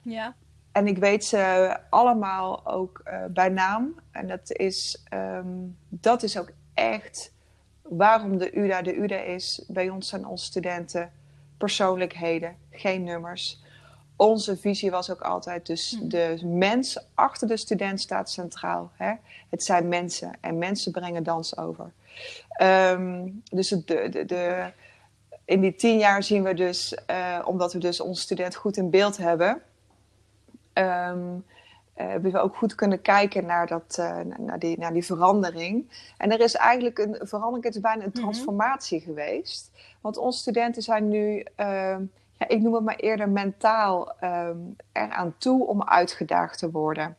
ja. 0.03 0.35
En 0.73 0.87
ik 0.87 0.99
weet 0.99 1.25
ze 1.25 1.77
allemaal 1.91 2.67
ook 2.67 3.03
bij 3.31 3.49
naam. 3.49 3.95
En 4.11 4.27
dat 4.27 4.53
is, 4.53 5.05
um, 5.13 5.77
dat 5.89 6.23
is 6.23 6.39
ook 6.39 6.51
echt 6.75 7.33
waarom 7.83 8.39
de 8.39 8.59
UDA 8.59 8.83
de 8.83 8.97
UDA 8.97 9.21
is. 9.21 9.65
Bij 9.69 9.89
ons 9.89 10.09
zijn 10.09 10.27
onze 10.27 10.45
studenten 10.45 11.13
persoonlijkheden, 11.59 12.57
geen 12.71 13.05
nummers. 13.05 13.65
Onze 14.17 14.57
visie 14.57 14.91
was 14.91 15.11
ook 15.11 15.21
altijd, 15.21 15.67
dus 15.67 15.97
hmm. 15.99 16.09
de 16.09 16.41
mens 16.45 17.07
achter 17.15 17.49
de 17.49 17.57
student 17.57 18.01
staat 18.01 18.31
centraal. 18.31 18.91
Hè? 18.95 19.13
Het 19.51 19.63
zijn 19.63 19.89
mensen 19.89 20.33
en 20.41 20.59
mensen 20.59 20.93
brengen 20.93 21.23
dans 21.23 21.59
over. 21.59 21.93
Um, 22.63 23.43
dus 23.51 23.69
de, 23.69 24.09
de, 24.09 24.25
de, 24.25 24.73
in 25.45 25.61
die 25.61 25.75
tien 25.75 25.99
jaar 25.99 26.23
zien 26.23 26.43
we 26.43 26.55
dus, 26.55 26.99
uh, 27.11 27.39
omdat 27.45 27.73
we 27.73 27.79
dus 27.79 28.01
onze 28.01 28.23
student 28.23 28.55
goed 28.55 28.77
in 28.77 28.91
beeld 28.91 29.17
hebben, 29.17 29.63
um, 30.75 31.45
uh, 31.97 32.07
hebben 32.07 32.33
we 32.33 32.39
ook 32.39 32.57
goed 32.57 32.75
kunnen 32.75 33.03
kijken 33.03 33.47
naar, 33.47 33.67
dat, 33.67 33.97
uh, 34.01 34.19
naar, 34.39 34.59
die, 34.59 34.79
naar 34.79 34.93
die 34.93 35.05
verandering. 35.05 35.91
En 36.17 36.33
er 36.33 36.41
is 36.41 36.55
eigenlijk 36.55 36.99
een 36.99 37.19
verandering, 37.21 37.65
het 37.65 37.75
is 37.75 37.81
bijna 37.81 38.03
een 38.03 38.11
mhm. 38.15 38.21
transformatie 38.21 38.99
mm 38.99 39.05
-hmm. 39.05 39.15
geweest. 39.15 39.71
Want 40.07 40.19
onze 40.19 40.39
studenten 40.39 40.83
zijn 40.83 41.09
nu, 41.09 41.39
uh, 41.39 41.97
ja, 42.37 42.49
ik 42.49 42.61
noem 42.61 42.75
het 42.75 42.85
maar 42.85 42.97
eerder 42.97 43.29
mentaal, 43.29 44.15
um, 44.25 44.77
eraan 44.93 45.35
toe 45.39 45.67
om 45.67 45.83
uitgedaagd 45.83 46.59
te 46.59 46.71
worden. 46.71 47.17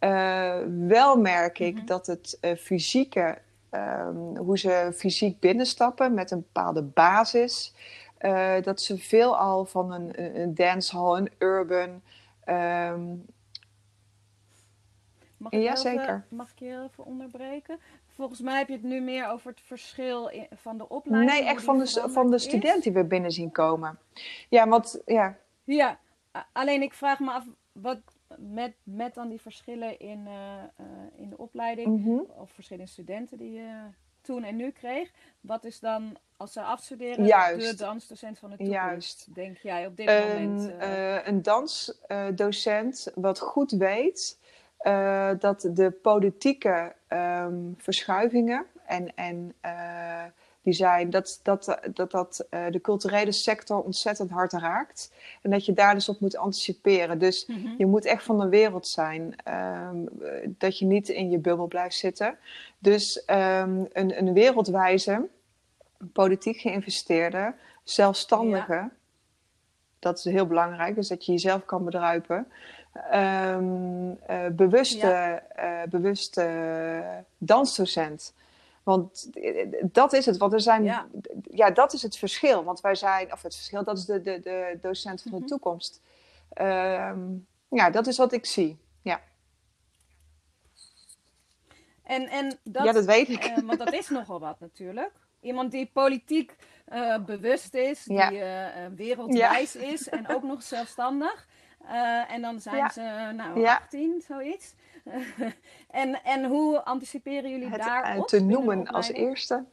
Uh, 0.00 0.56
wel 0.88 1.16
merk 1.16 1.58
ik 1.58 1.72
mm 1.72 1.78
-hmm. 1.78 1.86
dat 1.86 2.06
het 2.06 2.38
uh, 2.40 2.56
fysieke, 2.56 3.38
um, 3.70 4.36
hoe 4.36 4.58
ze 4.58 4.92
fysiek 4.94 5.40
binnenstappen 5.40 6.14
met 6.14 6.30
een 6.30 6.38
bepaalde 6.52 6.82
basis, 6.82 7.74
uh, 8.20 8.62
dat 8.62 8.80
ze 8.80 8.98
veel 8.98 9.36
al 9.36 9.64
van 9.64 9.92
een, 9.92 10.40
een 10.40 10.54
dancehall, 10.54 11.16
een 11.16 11.30
urban. 11.38 12.02
Um, 12.48 13.24
Mag 15.36 15.52
ik, 15.52 15.62
ja, 15.62 15.70
even, 15.70 15.76
zeker. 15.76 16.24
mag 16.28 16.50
ik 16.50 16.58
je 16.58 16.88
even 16.90 17.04
onderbreken? 17.04 17.78
Volgens 18.16 18.40
mij 18.40 18.58
heb 18.58 18.68
je 18.68 18.74
het 18.74 18.82
nu 18.82 19.00
meer 19.00 19.28
over 19.28 19.50
het 19.50 19.60
verschil 19.60 20.26
in, 20.26 20.46
van 20.56 20.78
de 20.78 20.88
opleiding. 20.88 21.32
Nee, 21.32 21.48
echt 21.48 21.62
van 21.62 21.78
de, 21.78 22.04
van 22.06 22.30
de 22.30 22.38
student 22.38 22.82
die 22.82 22.92
we 22.92 23.04
binnen 23.04 23.30
zien 23.30 23.50
komen. 23.50 23.98
Ja, 24.48 24.68
want 24.68 25.02
ja. 25.06 25.36
Ja, 25.64 25.98
alleen 26.52 26.82
ik 26.82 26.94
vraag 26.94 27.20
me 27.20 27.30
af 27.30 27.44
wat 27.72 27.98
met, 28.38 28.74
met 28.82 29.14
dan 29.14 29.28
die 29.28 29.40
verschillen 29.40 29.98
in, 29.98 30.24
uh, 30.26 30.32
uh, 30.32 30.86
in 31.16 31.30
de 31.30 31.38
opleiding, 31.38 31.86
mm 31.86 32.04
-hmm. 32.04 32.26
of 32.36 32.50
verschillende 32.50 32.90
studenten 32.90 33.38
die 33.38 33.52
je 33.52 33.70
toen 34.20 34.44
en 34.44 34.56
nu 34.56 34.70
kreeg. 34.70 35.10
Wat 35.40 35.64
is 35.64 35.80
dan, 35.80 36.16
als 36.36 36.52
ze 36.52 36.62
afstuderen, 36.62 37.24
Juist. 37.24 37.70
de 37.70 37.84
dansdocent 37.84 38.38
van 38.38 38.50
de 38.50 38.56
toekomst, 38.56 38.80
Juist. 38.80 39.34
denk 39.34 39.58
jij 39.58 39.86
op 39.86 39.96
dit 39.96 40.08
een, 40.08 40.26
moment? 40.28 40.70
Uh... 40.82 41.26
een 41.26 41.42
dansdocent 41.42 43.12
wat 43.14 43.40
goed 43.40 43.70
weet 43.70 44.38
uh, 44.82 45.30
dat 45.38 45.68
de 45.72 45.90
politieke 45.90 46.92
um, 47.08 47.74
verschuivingen 47.78 48.66
en, 48.86 49.14
en 49.14 49.54
uh, 49.64 50.24
die 50.62 50.74
zijn, 50.74 51.10
dat 51.10 51.40
dat, 51.42 51.78
dat, 51.92 52.10
dat 52.10 52.46
uh, 52.50 52.60
de 52.70 52.80
culturele 52.80 53.32
sector 53.32 53.82
ontzettend 53.82 54.30
hard 54.30 54.52
raakt. 54.52 55.12
En 55.42 55.50
dat 55.50 55.64
je 55.64 55.72
daar 55.72 55.94
dus 55.94 56.08
op 56.08 56.20
moet 56.20 56.36
anticiperen. 56.36 57.18
Dus 57.18 57.46
mm 57.46 57.56
-hmm. 57.56 57.74
je 57.78 57.86
moet 57.86 58.04
echt 58.04 58.22
van 58.22 58.38
de 58.38 58.48
wereld 58.48 58.86
zijn. 58.86 59.34
Um, 59.88 60.08
dat 60.58 60.78
je 60.78 60.84
niet 60.84 61.08
in 61.08 61.30
je 61.30 61.38
bubbel 61.38 61.66
blijft 61.66 61.96
zitten. 61.96 62.38
Dus 62.78 63.22
um, 63.30 63.86
een, 63.92 64.18
een 64.18 64.32
wereldwijze, 64.32 65.28
politiek 66.12 66.60
geïnvesteerde, 66.60 67.54
zelfstandige. 67.84 68.72
Ja. 68.72 68.90
Dat 69.98 70.18
is 70.18 70.24
heel 70.24 70.46
belangrijk, 70.46 70.94
dus 70.94 71.08
dat 71.08 71.26
je 71.26 71.32
jezelf 71.32 71.64
kan 71.64 71.84
bedruipen 71.84 72.46
um, 73.14 74.10
uh, 74.30 74.46
bewuste, 74.52 75.06
ja. 75.06 75.42
uh, 75.58 75.88
bewuste 75.88 77.24
dansdocent. 77.38 78.34
Want 78.82 79.30
dat 79.82 80.12
is 80.12 80.26
het, 80.26 80.36
want 80.36 80.52
er 80.52 80.60
zijn, 80.60 80.84
ja. 80.84 81.06
ja. 81.50 81.70
dat 81.70 81.92
is 81.92 82.02
het 82.02 82.16
verschil. 82.16 82.64
Want 82.64 82.80
wij 82.80 82.94
zijn, 82.94 83.32
of 83.32 83.42
het 83.42 83.54
verschil, 83.54 83.84
dat 83.84 83.98
is 83.98 84.04
de, 84.04 84.22
de, 84.22 84.40
de 84.40 84.78
docent 84.80 85.22
van 85.22 85.30
de 85.30 85.36
mm 85.36 85.42
-hmm. 85.42 85.50
toekomst. 85.50 86.00
Um, 86.60 87.46
ja, 87.68 87.90
dat 87.90 88.06
is 88.06 88.16
wat 88.16 88.32
ik 88.32 88.46
zie. 88.46 88.78
Ja. 89.02 89.20
En, 92.02 92.28
en 92.28 92.58
dat, 92.62 92.84
ja, 92.84 92.92
dat 92.92 93.04
weet 93.04 93.28
ik. 93.28 93.44
Uh, 93.44 93.58
want 93.58 93.78
dat 93.78 93.92
is 93.92 94.08
nogal 94.08 94.40
wat 94.40 94.60
natuurlijk. 94.60 95.12
Iemand 95.40 95.70
die 95.70 95.90
politiek 95.92 96.56
uh, 96.92 97.24
bewust 97.24 97.74
is, 97.74 98.04
ja. 98.04 98.28
die 98.28 98.38
uh, 98.38 98.66
wereldwijs 98.96 99.72
ja. 99.72 99.80
is 99.80 100.08
en 100.08 100.28
ook 100.28 100.42
nog 100.42 100.62
zelfstandig. 100.62 101.46
Uh, 101.86 102.32
en 102.32 102.42
dan 102.42 102.60
zijn 102.60 102.76
ja. 102.76 102.88
ze 102.90 103.32
nou, 103.36 103.60
ja. 103.60 103.76
18, 103.76 104.22
zoiets. 104.26 104.74
en, 105.90 106.22
en 106.24 106.44
hoe 106.44 106.84
anticiperen 106.84 107.50
jullie 107.50 107.68
het, 107.68 107.82
daarop? 107.82 108.28
te 108.28 108.40
noemen 108.40 108.86
als 108.86 109.08
eerste. 109.08 109.64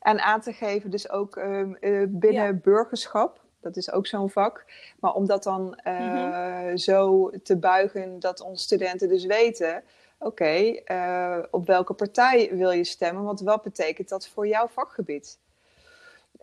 En 0.00 0.20
aan 0.20 0.40
te 0.40 0.52
geven 0.52 0.90
dus 0.90 1.10
ook 1.10 1.36
uh, 1.36 1.58
uh, 1.60 2.06
binnen 2.08 2.46
ja. 2.46 2.52
burgerschap. 2.52 3.40
Dat 3.60 3.76
is 3.76 3.92
ook 3.92 4.06
zo'n 4.06 4.30
vak. 4.30 4.64
Maar 5.00 5.12
om 5.12 5.26
dat 5.26 5.42
dan 5.42 5.62
mm 5.84 5.94
-hmm. 5.94 6.76
zo 6.78 7.30
te 7.42 7.56
buigen 7.56 8.20
dat 8.20 8.40
onze 8.40 8.64
studenten 8.64 9.08
dus 9.08 9.24
weten... 9.24 9.82
Oké, 10.18 10.44
okay, 10.44 11.46
op 11.50 11.66
welke 11.66 11.94
partij 11.94 12.50
wil 12.52 12.70
je 12.70 12.84
stemmen? 12.84 13.24
Want 13.24 13.40
wat 13.40 13.62
betekent 13.62 14.08
dat 14.08 14.28
voor 14.28 14.46
jouw 14.46 14.68
vakgebied? 14.68 15.38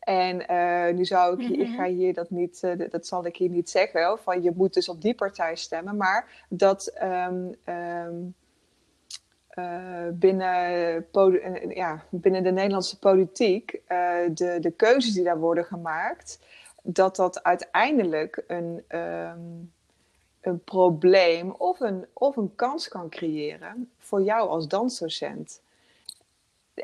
En 0.09 0.43
uh, 0.51 0.95
nu 0.95 1.05
zou 1.05 1.43
ik, 1.43 1.49
ik 1.59 1.67
ga 1.75 1.85
hier 1.85 2.13
dat 2.13 2.29
niet, 2.29 2.61
uh, 2.65 2.89
dat 2.89 3.07
zal 3.07 3.25
ik 3.25 3.35
hier 3.35 3.49
niet 3.49 3.69
zeggen, 3.69 4.19
van 4.19 4.43
je 4.43 4.51
moet 4.55 4.73
dus 4.73 4.89
op 4.89 5.01
die 5.01 5.15
partij 5.15 5.55
stemmen, 5.55 5.97
maar 5.97 6.45
dat 6.49 6.93
um, 7.03 7.55
um, 7.65 8.35
uh, 9.55 10.07
binnen, 10.13 11.05
ja, 11.69 12.03
binnen 12.09 12.43
de 12.43 12.51
Nederlandse 12.51 12.99
politiek 12.99 13.81
de, 14.33 14.57
de 14.59 14.73
keuzes 14.75 15.13
die 15.13 15.23
daar 15.23 15.39
worden 15.39 15.65
gemaakt, 15.65 16.39
dat 16.83 17.15
dat 17.15 17.43
uiteindelijk 17.43 18.43
een, 18.47 18.83
um, 18.97 19.73
een 20.41 20.63
probleem 20.63 21.51
of 21.51 21.79
een, 21.79 22.05
of 22.13 22.35
een 22.35 22.55
kans 22.55 22.87
kan 22.87 23.09
creëren 23.09 23.91
voor 23.97 24.21
jou 24.21 24.49
als 24.49 24.67
dansdocent 24.67 25.61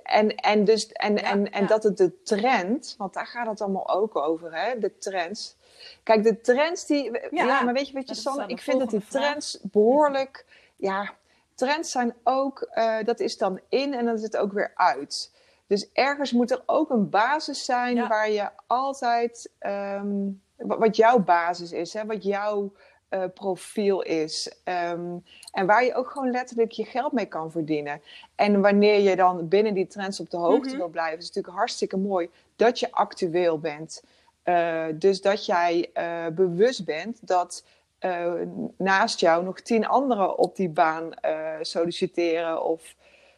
en, 0.04 0.36
en, 0.36 0.66
dus, 0.66 0.88
en, 0.88 1.16
ja, 1.16 1.24
en, 1.24 1.52
en 1.52 1.62
ja. 1.62 1.68
dat 1.68 1.84
het 1.84 1.98
de 1.98 2.22
trend, 2.24 2.96
want 2.98 3.14
daar 3.14 3.28
gaat 3.28 3.48
het 3.48 3.62
allemaal 3.62 3.89
ook 3.89 4.16
over, 4.16 4.56
hè, 4.56 4.80
de 4.80 4.98
trends. 4.98 5.56
Kijk, 6.04 6.24
de 6.24 6.41
trends 6.41 6.86
die. 6.86 7.12
Ja, 7.12 7.46
ja 7.46 7.62
maar 7.62 7.74
weet 7.74 7.88
je 7.88 7.93
wat 7.93 8.08
je, 8.08 8.16
Sanne? 8.16 8.48
Ik 8.48 8.62
vind 8.62 8.80
dat 8.80 8.89
die 8.89 9.06
trends 9.10 9.60
behoorlijk. 9.62 10.46
Ja, 10.76 11.14
trends 11.56 11.91
zijn 11.91 12.16
ook. 12.24 12.68
Uh, 12.74 12.98
dat 13.04 13.20
is 13.20 13.38
dan 13.38 13.60
in 13.70 13.93
en 13.93 14.06
dan 14.06 14.16
is 14.16 14.22
het 14.22 14.38
ook 14.38 14.52
weer 14.52 14.72
uit. 14.76 15.32
Dus 15.68 15.91
ergens 15.93 16.32
moet 16.32 16.52
er 16.52 16.64
ook 16.66 16.89
een 16.89 17.10
basis 17.10 17.66
zijn 17.66 18.08
waar 18.08 18.30
je 18.30 18.50
altijd. 18.68 19.52
Um, 19.60 20.43
wat 20.58 20.96
jouw 20.96 21.20
basis 21.20 21.72
is, 21.72 21.93
hè, 21.93 22.06
wat 22.06 22.24
jouw 22.24 22.74
uh, 23.10 23.24
profiel 23.34 24.01
is. 24.01 24.51
Um, 24.64 25.24
en 25.51 25.66
waar 25.66 25.86
je 25.86 25.95
ook 25.95 26.10
gewoon 26.10 26.32
letterlijk 26.32 26.72
je 26.72 26.86
geld 26.86 27.12
mee 27.12 27.26
kan 27.26 27.51
verdienen. 27.51 28.01
En 28.36 28.62
wanneer 28.62 28.99
je 28.99 29.16
dan 29.16 29.47
binnen 29.47 29.74
die 29.74 29.88
trends 29.88 30.20
op 30.20 30.30
de 30.30 30.38
hoogte 30.38 30.60
mm 30.60 30.70
-hmm. 30.70 30.78
wil 30.78 30.88
blijven, 30.89 31.18
is 31.18 31.26
het 31.26 31.36
natuurlijk 31.36 31.64
hartstikke 31.64 31.97
mooi 31.97 32.30
dat 32.56 32.80
je 32.80 32.91
actueel 32.91 33.60
bent. 33.60 34.03
Uh, 34.43 34.86
dus 34.95 35.22
dat 35.22 35.45
jij 35.45 35.89
uh, 35.93 36.28
bewust 36.28 36.86
bent 36.86 37.28
dat 37.28 37.64
naast 38.78 39.20
jou 39.20 39.43
nog 39.43 39.60
tien 39.60 39.88
anderen 39.88 40.38
op 40.38 40.56
die 40.56 40.70
baan 40.70 41.10
solliciteren. 41.62 42.64
Of 42.64 42.95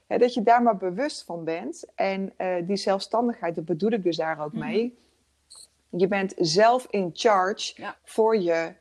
hè, 0.07 0.17
dat 0.17 0.33
je 0.33 0.43
daar 0.43 0.61
maar 0.63 0.77
bewust 0.77 1.23
van 1.23 1.43
bent. 1.43 1.85
En 1.95 2.33
die 2.63 2.75
zelfstandigheid, 2.75 3.55
dat 3.55 3.65
bedoel 3.65 3.91
ik 3.91 4.03
dus 4.03 4.17
daar 4.17 4.43
ook 4.43 4.53
mm 4.53 4.61
-hmm. 4.61 4.69
mee. 4.69 4.97
Je 5.89 6.07
bent 6.07 6.33
zelf 6.37 6.87
in 6.89 7.09
charge 7.13 7.73
ja. 7.81 7.95
voor 8.03 8.37
je 8.37 8.73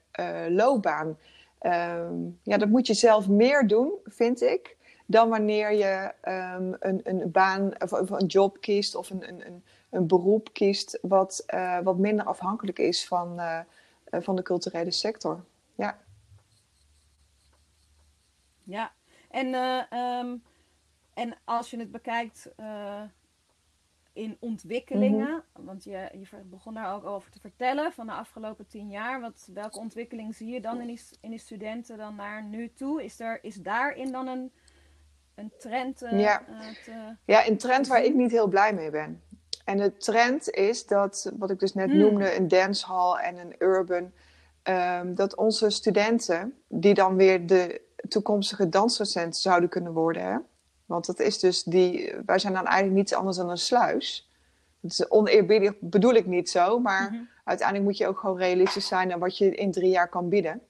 loopbaan. 0.49 1.19
Um, 1.61 2.39
ja, 2.43 2.57
dat 2.57 2.69
moet 2.69 2.87
je 2.87 2.95
zelf 2.95 3.29
meer 3.29 3.67
doen, 3.67 3.93
vind 4.05 4.43
ik, 4.43 4.77
dan 5.07 5.29
wanneer 5.29 5.73
je 5.73 6.13
um, 6.59 6.77
een, 6.81 7.01
een 7.05 7.31
baan 7.31 7.73
of, 7.83 8.11
een 8.11 8.27
job 8.27 8.61
kiest 8.61 8.95
of 8.95 9.11
een, 9.11 9.29
een, 9.29 9.65
een 9.91 10.07
beroep 10.07 10.53
kiest 10.53 10.99
wat, 11.03 11.45
uh, 11.55 11.79
wat 11.81 11.99
minder 11.99 12.25
afhankelijk 12.25 12.79
is 12.79 13.07
van, 13.07 13.41
uh, 13.41 13.61
van 14.11 14.37
de 14.37 14.43
culturele 14.43 14.91
sector. 14.91 15.45
Ja. 15.75 15.99
Ja, 18.63 18.93
en, 19.31 19.55
um, 19.99 20.43
en 21.15 21.37
als 21.45 21.71
je 21.71 21.79
het 21.79 21.91
bekijkt 21.91 22.49
in 24.17 24.37
ontwikkelingen. 24.41 25.45
Mhm. 25.53 25.67
Want 25.67 25.85
je, 25.85 26.09
je 26.13 26.27
begon 26.45 26.75
daar 26.75 26.95
ook 26.95 27.05
over 27.05 27.31
te 27.31 27.41
vertellen 27.41 27.93
van 27.93 28.07
de 28.07 28.13
afgelopen 28.13 28.67
tien 28.67 28.91
jaar. 28.91 29.21
Wat, 29.21 29.49
welke 29.55 29.79
ontwikkeling 29.79 30.35
zie 30.35 30.53
je 30.53 30.61
dan 30.61 30.81
in 30.81 30.87
die, 30.87 31.01
in 31.21 31.31
die 31.31 31.39
studenten 31.39 31.97
dan 31.97 32.15
naar 32.15 32.45
nu 32.45 32.73
toe? 32.73 33.05
Is, 33.05 33.21
er, 33.21 33.39
is 33.43 33.55
daarin 33.55 34.13
dan 34.13 34.27
een, 34.27 34.53
een 35.35 35.53
trend? 35.59 36.03
Uh, 36.03 36.21
ja. 36.21 36.43
ja, 37.25 37.47
een 37.47 37.57
trend 37.57 37.87
waar 37.87 38.05
ik 38.05 38.15
niet 38.15 38.31
heel 38.31 38.49
blij 38.49 38.75
mee 38.75 38.91
ben. 38.91 39.23
En 39.65 39.77
de 39.77 39.97
trend 39.97 40.51
is 40.51 40.87
dat, 40.87 41.33
wat 41.39 41.51
ik 41.51 41.59
dus 41.59 41.75
net 41.75 41.91
hmm. 41.91 41.99
noemde, 41.99 42.37
een 42.37 42.49
dancehall 42.49 43.19
en 43.19 43.39
een 43.39 43.55
urban, 43.59 44.13
um, 44.63 45.15
dat 45.15 45.37
onze 45.37 45.71
studenten, 45.71 46.63
die 46.69 46.95
dan 46.95 47.17
weer 47.17 47.47
de 47.47 47.81
toekomstige 48.09 48.69
dansdocenten 48.69 49.41
zouden 49.41 49.69
kunnen 49.69 49.93
worden, 49.93 50.23
hè? 50.23 50.37
Want 50.87 51.07
dat 51.07 51.21
is 51.21 51.39
dus 51.39 51.63
die, 51.63 52.15
wij 52.27 52.39
zijn 52.39 52.53
dan 52.53 52.67
eigenlijk 52.67 52.97
niets 52.97 53.15
anders 53.15 53.37
dan 53.37 53.51
een 53.51 53.59
sluis. 53.59 54.31
Het 54.81 54.93
is 54.93 55.11
oneerbiedig 55.11 55.73
bedoel 55.81 56.15
ik 56.15 56.27
niet 56.27 56.51
zo, 56.51 56.79
maar 56.79 57.11
mhm. 57.13 57.23
uiteindelijk 57.45 57.89
moet 57.89 57.99
je 57.99 58.07
ook 58.07 58.19
gewoon 58.19 58.39
realistisch 58.39 58.87
zijn 58.87 59.13
aan 59.13 59.19
wat 59.19 59.39
je 59.39 59.55
in 59.55 59.73
drie 59.73 59.91
jaar 59.91 60.09
kan 60.09 60.29
bieden. 60.29 60.63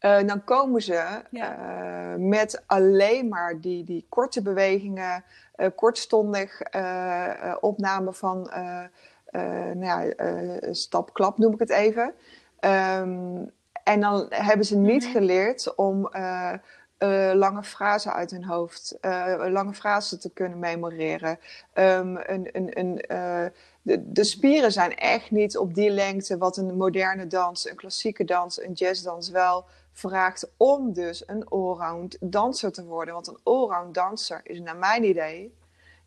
Uh, 0.00 0.22
dan 0.26 0.44
komen 0.44 0.82
ze 0.82 1.22
uh, 1.30 2.14
met 2.16 2.62
alleen 2.66 3.28
maar 3.28 3.60
die, 3.60 3.84
die 3.84 4.06
korte 4.08 4.42
bewegingen, 4.42 5.24
uh, 5.56 5.66
kortstondig 5.76 6.60
opname 7.60 8.12
van 8.12 8.50
nou 9.74 9.84
ja, 9.84 10.14
stap-klap 10.72 11.38
noem 11.38 11.52
ik 11.52 11.58
het 11.58 11.70
even. 11.70 12.14
Um, 12.60 13.50
en 13.84 14.00
dan 14.00 14.26
hebben 14.28 14.66
ze 14.66 14.76
niet 14.76 15.02
mhm. 15.02 15.12
geleerd 15.12 15.74
om 15.74 16.10
lange 17.34 17.62
frasen 17.62 18.12
uit 18.12 18.30
hun 18.30 18.44
hoofd, 18.44 18.98
lange 19.48 19.74
frasen 19.74 20.20
te 20.20 20.30
kunnen 20.30 20.58
memoreren. 20.58 21.38
Um, 21.74 22.16
een, 22.16 22.48
een, 22.52 22.78
een, 22.78 23.02
de, 23.82 24.12
de, 24.12 24.24
spieren 24.24 24.72
zijn 24.72 24.96
echt 24.96 25.30
niet 25.30 25.58
op 25.58 25.74
die 25.74 25.90
lengte 25.90 26.38
wat 26.38 26.56
een 26.56 26.76
moderne 26.76 27.26
dans, 27.26 27.68
een 27.68 27.76
klassieke 27.76 28.24
dans, 28.24 28.62
een 28.62 28.72
jazzdans 28.72 29.30
wel 29.30 29.64
vraagt 29.92 30.50
om 30.56 30.92
dus 30.92 31.22
een 31.26 31.48
allround 31.48 32.16
danser 32.20 32.72
te 32.72 32.84
worden. 32.84 33.14
Want 33.14 33.28
een 33.28 33.40
allround 33.42 33.94
danser 33.94 34.40
is 34.44 34.60
naar 34.60 34.76
mijn 34.76 35.04
idee 35.04 35.52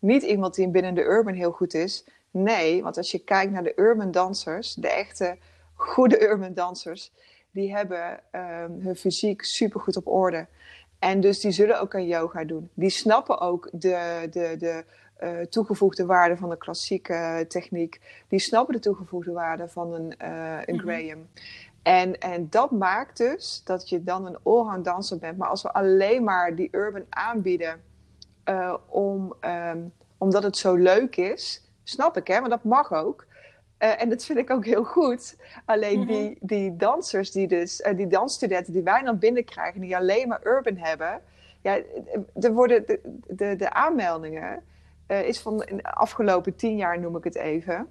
niet 0.03 0.23
iemand 0.23 0.55
die 0.55 0.67
binnen 0.67 0.93
de 0.93 1.03
urban 1.03 1.33
heel 1.33 1.51
goed 1.51 1.73
is. 1.73 2.05
Nee, 2.31 2.83
want 2.83 2.97
als 2.97 3.11
je 3.11 3.19
kijkt 3.19 3.51
naar 3.51 3.63
de 3.63 3.73
urban 3.75 4.11
dansers, 4.11 4.73
de 4.73 4.89
echte 4.89 5.37
goede 5.73 6.21
urban 6.21 6.53
dansers, 6.53 7.11
die 7.51 7.75
hebben 7.75 8.19
um, 8.31 8.79
hun 8.79 8.95
fysiek 8.95 9.43
supergoed 9.43 9.97
op 9.97 10.07
orde. 10.07 10.47
En 11.03 11.19
dus 11.19 11.39
die 11.39 11.51
zullen 11.51 11.81
ook 11.81 11.95
aan 11.95 12.07
yoga 12.07 12.43
doen. 12.43 12.69
Die 12.73 12.89
snappen 12.89 13.39
ook 13.39 13.69
de, 13.71 14.27
de, 14.31 14.55
de 14.57 14.83
uh, 15.23 15.39
toegevoegde 15.39 16.05
waarde 16.05 16.37
van 16.37 16.49
de 16.49 16.57
klassieke 16.57 17.45
techniek. 17.47 18.01
Die 18.27 18.39
snappen 18.39 18.73
de 18.73 18.79
toegevoegde 18.79 19.31
waarde 19.31 19.67
van 19.67 19.93
een, 19.93 20.15
uh, 20.21 20.57
een 20.65 20.75
mhm. 20.75 20.87
Graham. 20.87 21.27
En, 21.81 22.19
en 22.19 22.47
dat 22.49 22.71
maakt 22.71 23.17
dus 23.17 23.61
dat 23.65 23.89
je 23.89 24.03
dan 24.03 24.25
een 24.25 24.37
allround 24.43 24.85
danser 24.85 25.17
bent. 25.17 25.37
Maar 25.37 25.49
als 25.49 25.61
we 25.61 25.73
alleen 25.73 26.23
maar 26.23 26.55
die 26.55 26.69
urban 26.71 27.05
aanbieden 27.09 27.81
uh, 28.49 28.73
om, 28.87 29.33
um, 29.41 29.93
omdat 30.17 30.43
het 30.43 30.57
zo 30.57 30.75
leuk 30.75 31.15
is, 31.15 31.71
snap 31.83 32.17
ik 32.17 32.27
hè, 32.27 32.39
maar 32.39 32.49
dat 32.49 32.63
mag 32.63 32.93
ook. 32.93 33.25
Uh, 33.83 34.01
en 34.01 34.09
dat 34.09 34.25
vind 34.25 34.39
ik 34.39 34.49
ook 34.49 34.65
heel 34.65 34.83
goed. 34.83 35.37
Alleen 35.65 35.99
mm 35.99 36.07
-hmm. 36.07 36.15
die, 36.15 36.37
die 36.39 36.75
dansers, 36.75 37.31
die 37.31 37.47
dus, 37.47 37.79
uh, 37.79 37.97
die 37.97 38.07
dansstudenten 38.07 38.73
die 38.73 38.83
wij 38.83 39.01
dan 39.01 39.19
binnenkrijgen, 39.19 39.81
die 39.81 39.97
alleen 39.97 40.27
maar 40.27 40.41
urban 40.43 40.77
hebben. 40.77 41.21
Ja, 41.61 41.79
er 42.41 42.53
worden 42.53 42.85
de, 42.85 42.99
de, 43.27 43.55
de 43.55 43.73
aanmeldingen, 43.73 44.63
is 45.07 45.39
van 45.39 45.57
de 45.57 45.83
afgelopen 45.83 46.55
tien 46.55 46.75
jaar 46.77 46.99
noem 46.99 47.15
ik 47.15 47.23
het 47.23 47.35
even 47.35 47.87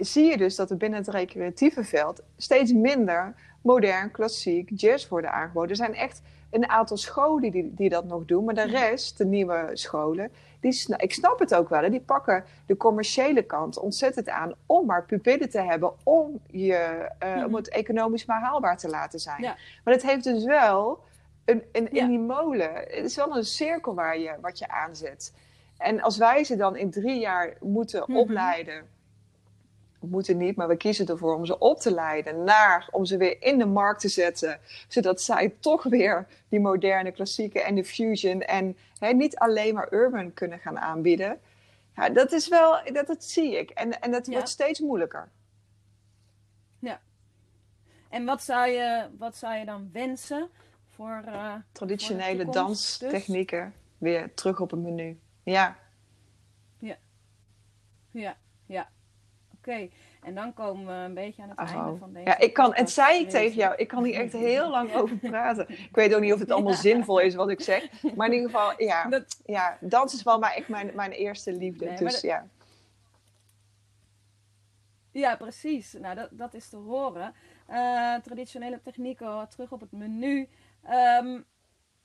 zie 0.00 0.24
je 0.24 0.36
dus 0.36 0.56
dat 0.56 0.70
er 0.70 0.76
binnen 0.76 0.98
het 0.98 1.08
recreatieve 1.08 1.84
veld 1.84 2.22
steeds 2.36 2.72
minder 2.72 3.34
modern, 3.62 4.10
klassiek, 4.10 4.70
jazz 4.74 5.08
worden 5.08 5.32
aangeboden. 5.32 5.70
Er 5.70 5.76
zijn 5.76 5.94
echt 5.94 6.22
een 6.50 6.68
aantal 6.68 6.96
scholen 6.96 7.50
die, 7.50 7.74
die 7.74 7.88
dat 7.88 8.04
nog 8.04 8.24
doen, 8.24 8.44
maar 8.44 8.54
de 8.54 8.66
rest, 8.66 9.18
de 9.18 9.24
nieuwe 9.24 9.70
scholen, 9.72 10.30
die, 10.60 10.96
ik 10.96 11.12
snap 11.12 11.38
het 11.38 11.54
ook 11.54 11.68
wel, 11.68 11.82
hè, 11.82 11.90
die 11.90 12.00
pakken 12.00 12.44
de 12.66 12.76
commerciële 12.76 13.42
kant 13.42 13.78
ontzettend 13.78 14.28
aan 14.28 14.54
om 14.66 14.86
maar 14.86 15.04
pupillen 15.04 15.50
te 15.50 15.60
hebben, 15.60 15.92
om, 16.02 16.40
je, 16.50 17.08
uh, 17.24 17.36
om 17.36 17.42
mhm. 17.42 17.54
het 17.54 17.68
economisch 17.68 18.24
maar 18.24 18.40
haalbaar 18.40 18.78
te 18.78 18.88
laten 18.88 19.20
zijn. 19.20 19.42
Maar 19.84 19.94
het 19.94 20.02
heeft 20.02 20.24
dus 20.24 20.44
wel 20.44 21.04
een, 21.44 21.62
een, 21.72 21.92
in 21.92 22.08
die 22.08 22.18
molen, 22.18 22.74
het 22.74 23.04
is 23.04 23.16
wel 23.16 23.36
een 23.36 23.44
cirkel 23.44 23.94
waar 23.94 24.18
je, 24.18 24.34
wat 24.40 24.58
je 24.58 24.68
aanzet. 24.68 25.34
En 25.78 26.00
als 26.00 26.16
wij 26.16 26.44
ze 26.44 26.56
dan 26.56 26.76
in 26.76 26.90
drie 26.90 27.20
jaar 27.20 27.54
moeten 27.60 28.02
mhm. 28.06 28.16
opleiden 28.16 28.86
moeten 30.00 30.36
niet, 30.36 30.56
maar 30.56 30.68
we 30.68 30.76
kiezen 30.76 31.06
ervoor 31.06 31.34
om 31.34 31.46
ze 31.46 31.58
op 31.58 31.80
te 31.80 31.94
leiden 31.94 32.44
naar, 32.44 32.88
om 32.90 33.04
ze 33.04 33.16
weer 33.16 33.42
in 33.42 33.58
de 33.58 33.66
markt 33.66 34.00
te 34.00 34.08
zetten, 34.08 34.60
zodat 34.88 35.20
zij 35.20 35.54
toch 35.60 35.82
weer 35.82 36.26
die 36.48 36.60
moderne 36.60 37.12
klassieke 37.12 37.62
en 37.62 37.74
de 37.74 37.84
fusion 37.84 38.40
en 38.40 38.76
hè, 38.98 39.12
niet 39.12 39.36
alleen 39.36 39.74
maar 39.74 39.92
urban 39.92 40.34
kunnen 40.34 40.58
gaan 40.58 40.78
aanbieden. 40.78 41.40
Ja, 41.96 42.08
dat 42.08 42.32
is 42.32 42.48
wel, 42.48 42.80
dat, 42.92 43.06
dat 43.06 43.24
zie 43.24 43.58
ik. 43.58 43.70
En, 43.70 44.00
en 44.00 44.10
dat 44.10 44.26
wordt 44.26 44.48
steeds 44.48 44.80
moeilijker. 44.80 45.28
Ja. 46.78 47.00
En 48.08 48.24
wat 48.24 48.42
zou 48.42 48.68
je, 48.68 49.06
wat 49.18 49.36
zou 49.36 49.54
je 49.54 49.64
dan 49.64 49.90
wensen 49.92 50.48
voor. 50.94 51.22
Uh, 51.26 51.54
Traditionele 51.72 52.44
voor 52.44 52.52
danstechnieken 52.52 53.74
weer 53.98 54.34
terug 54.34 54.60
op 54.60 54.70
het 54.70 54.80
menu. 54.80 55.18
Ja. 55.42 55.76
Ja. 56.78 56.96
Ja, 58.10 58.36
ja. 58.66 58.88
Oké, 59.68 59.88
en 60.22 60.34
dan 60.34 60.54
komen 60.54 60.86
we 60.86 60.92
een 60.92 61.14
beetje 61.14 61.42
aan 61.42 61.48
het 61.48 61.58
einde 61.58 61.96
van 61.96 62.12
deze. 62.12 62.26
Ja, 62.26 62.38
ik 62.38 62.52
kan, 62.52 62.74
het 62.74 62.90
zei 62.90 63.20
ik 63.20 63.30
tegen 63.30 63.56
jou, 63.56 63.74
ik 63.76 63.88
kan 63.88 64.04
hier 64.04 64.14
echt 64.14 64.32
heel 64.32 64.70
lang 64.76 64.94
over 64.94 65.16
praten. 65.16 65.68
Ik 65.68 65.88
weet 65.94 66.14
ook 66.14 66.20
niet 66.20 66.32
of 66.32 66.38
het 66.38 66.50
allemaal 66.50 66.72
zinvol 66.72 67.18
is 67.18 67.34
wat 67.34 67.50
ik 67.50 67.60
zeg. 67.60 68.02
Maar 68.14 68.26
in 68.26 68.32
ieder 68.32 68.50
geval, 68.50 68.82
ja, 68.82 69.04
dat... 69.10 69.40
ja 69.44 69.78
dans 69.80 70.14
is 70.14 70.22
wel 70.22 70.38
maar 70.38 70.52
echt 70.52 70.68
mijn, 70.68 70.90
mijn 70.94 71.10
eerste 71.10 71.52
liefde. 71.52 71.94
dus 71.94 72.20
ja. 72.20 72.46
Ja, 75.10 75.36
precies. 75.36 75.92
Nou, 75.92 76.14
dat, 76.14 76.28
dat 76.30 76.54
is 76.54 76.68
te 76.68 76.76
horen. 76.76 77.34
Uh, 77.70 78.14
traditionele 78.14 78.80
technieken, 78.82 79.48
terug 79.48 79.72
op 79.72 79.80
het 79.80 79.92
menu. 79.92 80.48
Um, 81.20 81.44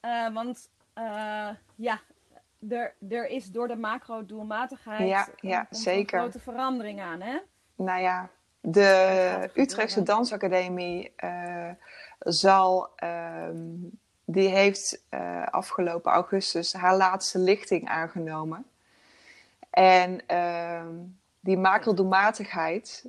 uh, 0.02 0.34
want 0.34 0.70
uh, 0.98 1.50
ja, 1.76 2.02
er, 2.70 2.96
er 3.10 3.28
is 3.28 3.52
door 3.52 3.68
de 3.68 3.76
macro-doelmatigheid 3.76 5.10
ja, 5.10 5.28
ja, 5.36 5.68
zeker. 5.70 6.18
een 6.18 6.24
grote 6.24 6.40
verandering 6.40 7.02
aan, 7.02 7.22
hè? 7.22 7.38
Nou 7.76 8.02
ja, 8.02 8.30
de 8.60 9.50
Utrechtse 9.54 10.04
Dansacademie 10.04 11.14
uh, 11.24 11.70
zal, 12.20 12.90
uh, 13.04 13.48
die 14.26 14.50
heeft 14.50 15.04
uh, 15.10 15.48
afgelopen 15.48 16.12
augustus 16.12 16.74
haar 16.74 16.98
laatste 16.98 17.40
lichting 17.40 17.90
aangenomen. 17.90 18.66
En 19.70 20.28
ehm, 20.28 20.96
die 21.40 21.58
makeldoelmatigheid, 21.58 23.06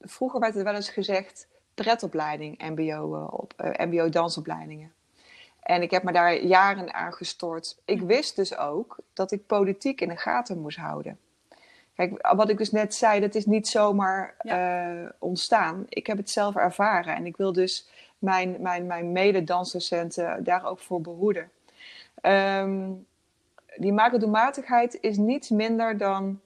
vroeger 0.00 0.40
werd 0.40 0.56
er 0.56 0.64
wel 0.64 0.74
eens 0.74 0.88
gezegd 0.88 1.46
pretopleiding, 1.74 2.58
MBO, 2.58 3.26
op, 3.30 3.54
MBO 3.78 4.08
dansopleidingen. 4.08 4.92
En 5.64 5.82
ik 5.82 5.90
heb 5.90 6.02
me 6.02 6.12
daar 6.12 6.42
jaren 6.42 6.94
aan 6.94 7.12
gestort. 7.12 7.76
Ik 7.84 8.00
wist 8.00 8.36
dus 8.36 8.56
ook 8.56 8.96
dat 9.12 9.32
ik 9.32 9.46
politiek 9.46 10.00
in 10.00 10.08
de 10.08 10.16
gaten 10.16 10.60
moest 10.60 10.78
houden. 10.78 11.18
Kijk, 11.94 12.34
wat 12.34 12.48
ik 12.48 12.58
dus 12.58 12.70
net 12.70 12.94
zei, 12.94 13.20
dat 13.20 13.34
is 13.34 13.46
niet 13.46 13.68
zomaar 13.68 14.34
uh, 14.42 15.08
ontstaan. 15.18 15.86
Ik 15.88 16.06
heb 16.06 16.16
het 16.16 16.30
zelf 16.30 16.56
ervaren 16.56 17.14
en 17.14 17.26
ik 17.26 17.36
wil 17.36 17.52
dus 17.52 17.88
mijn, 18.18 18.56
mijn, 18.60 18.86
mijn 18.86 19.12
mededansdocenten 19.12 20.44
daar 20.44 20.66
ook 20.66 20.80
voor 20.80 21.00
behoeden. 21.00 21.50
Um, 22.22 23.06
die 23.76 23.92
makeldoelmatigheid 23.92 24.98
is 25.00 25.16
niets 25.16 25.48
minder 25.48 25.98
dan, 25.98 26.40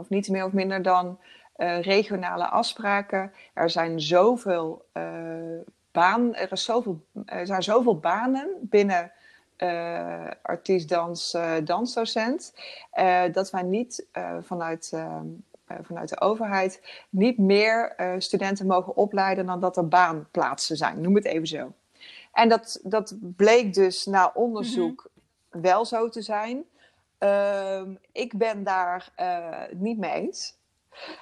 of 0.00 0.08
niets 0.08 0.28
meer 0.28 0.44
of 0.44 0.52
minder 0.52 0.82
dan 0.82 1.18
uh, 1.56 1.80
regionale 1.80 2.48
afspraken. 2.48 3.32
Er 3.54 3.70
zijn 3.70 4.00
zoveel 4.00 4.84
uh, 4.92 5.60
baan, 5.92 6.34
er, 6.34 6.52
is 6.52 6.64
zoveel, 6.64 7.04
er 7.24 7.46
zijn 7.46 7.62
zoveel 7.62 7.98
banen 7.98 8.48
binnen 8.60 9.12
uh, 9.62 10.26
artiest, 10.42 10.88
dans, 10.88 11.34
uh, 11.34 11.54
dansdocent. 11.64 12.54
Uh, 12.98 13.22
dat 13.32 13.50
wij 13.50 13.62
niet 13.62 14.06
vanuit, 14.40 14.92
vanuit 15.82 16.08
de 16.08 16.20
overheid 16.20 17.02
niet 17.10 17.38
meer 17.38 17.94
studenten 18.18 18.66
mogen 18.66 18.96
opleiden 18.96 19.46
dan 19.46 19.60
dat 19.60 19.76
er 19.76 19.88
baanplaatsen 19.88 20.76
zijn. 20.76 21.00
Noem 21.00 21.14
het 21.14 21.24
even 21.24 21.46
zo. 21.46 21.72
En 22.32 22.48
dat, 22.48 22.80
dat 22.82 23.16
bleek 23.20 23.74
dus 23.74 24.06
na 24.06 24.30
onderzoek 24.34 25.10
mhm. 25.50 25.62
wel 25.62 25.84
zo 25.84 26.08
te 26.08 26.22
zijn. 26.22 26.64
Ehm, 27.18 27.94
ik 28.12 28.36
ben 28.36 28.64
daar 28.64 29.12
niet 29.70 29.98
mee 29.98 30.12
eens. 30.12 30.56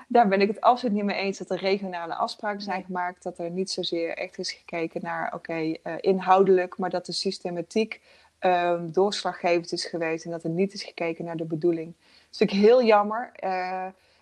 Daar 0.09 0.29
ben 0.29 0.41
ik 0.41 0.49
het 0.49 0.61
absoluut 0.61 0.95
niet 0.95 1.05
mee 1.05 1.17
eens 1.17 1.39
dat 1.39 1.51
er 1.51 1.59
regionale 1.59 2.15
afspraken 2.15 2.63
zijn 2.63 2.85
gemaakt. 2.85 3.23
Dat 3.23 3.39
er 3.39 3.51
niet 3.51 3.71
zozeer 3.71 4.17
echt 4.17 4.39
is 4.39 4.53
gekeken 4.53 5.03
naar, 5.03 5.35
oké, 5.35 5.77
inhoudelijk, 6.01 6.79
maar 6.79 6.91
dat 6.91 7.07
de 7.07 7.13
systematiek 7.13 8.01
um, 8.47 8.93
doorslaggevend 8.93 9.73
is 9.73 9.85
geweest 9.85 10.25
en 10.25 10.31
dat 10.31 10.45
er 10.45 10.51
niet 10.51 10.73
is 10.73 10.83
gekeken 10.83 11.25
naar 11.25 11.37
de 11.37 11.45
bedoeling 11.45 11.95
is 12.31 12.39
natuurlijk 12.39 12.69
heel 12.69 12.87
jammer. 12.87 13.33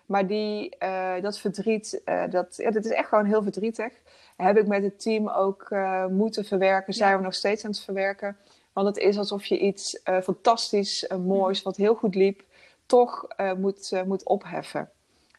maar 0.05 0.27
die, 0.27 0.77
dat 1.21 1.39
verdriet, 1.39 2.01
dat, 2.29 2.55
ja, 2.57 2.71
dat 2.71 2.85
is 2.85 2.91
echt 2.91 3.07
gewoon 3.07 3.25
heel 3.25 3.43
verdrietig. 3.43 3.93
Heb 4.35 4.57
ik 4.57 4.67
met 4.67 4.83
het 4.83 5.01
team 5.01 5.29
ook 5.29 5.75
moeten 6.09 6.45
verwerken. 6.45 6.93
Zijn 6.93 7.17
we 7.17 7.23
nog 7.23 7.33
steeds 7.33 7.65
aan 7.65 7.71
het 7.71 7.79
verwerken. 7.79 8.37
Want 8.73 8.87
het 8.87 8.97
is 8.97 9.17
alsof 9.17 9.45
je 9.45 9.59
iets 9.59 9.99
fantastisch, 10.23 11.11
moois, 11.25 11.61
wat 11.61 11.75
heel 11.75 11.95
goed 11.95 12.15
liep, 12.15 12.43
toch 12.85 13.27
moet, 13.57 14.03
moet 14.05 14.23
opheffen. 14.23 14.89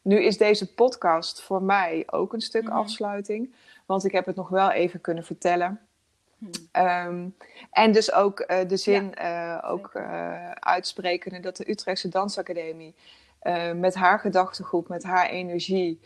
Nu 0.03 0.23
is 0.23 0.39
deze 0.39 0.75
podcast 0.75 1.43
voor 1.43 1.63
mij 1.63 2.03
ook 2.07 2.33
een 2.33 2.41
stuk 2.41 2.63
mhm. 2.63 2.73
afsluiting. 2.73 3.55
Want 3.87 4.05
ik 4.05 4.13
heb 4.13 4.27
het 4.27 4.37
nog 4.37 4.49
wel 4.49 4.71
even 4.71 5.01
kunnen 5.01 5.25
vertellen. 5.25 5.81
Hmm. 6.39 6.51
Ehm, 6.73 7.29
en 7.71 7.93
dus 7.93 8.13
ook 8.13 8.41
uh, 8.41 8.69
de 8.69 8.77
zin 8.77 9.13
ja, 9.15 9.63
uh, 9.63 9.71
ook 9.71 9.91
uh, 9.95 10.51
uitspreken 10.51 11.43
dat 11.43 11.57
de 11.57 11.71
Utrechtse 11.71 12.09
Dansacademie 12.09 12.95
met 13.75 13.95
haar 13.95 14.19
gedachtegoed, 14.19 14.89
met 14.89 15.03
haar 15.03 15.29
energie, 15.29 16.01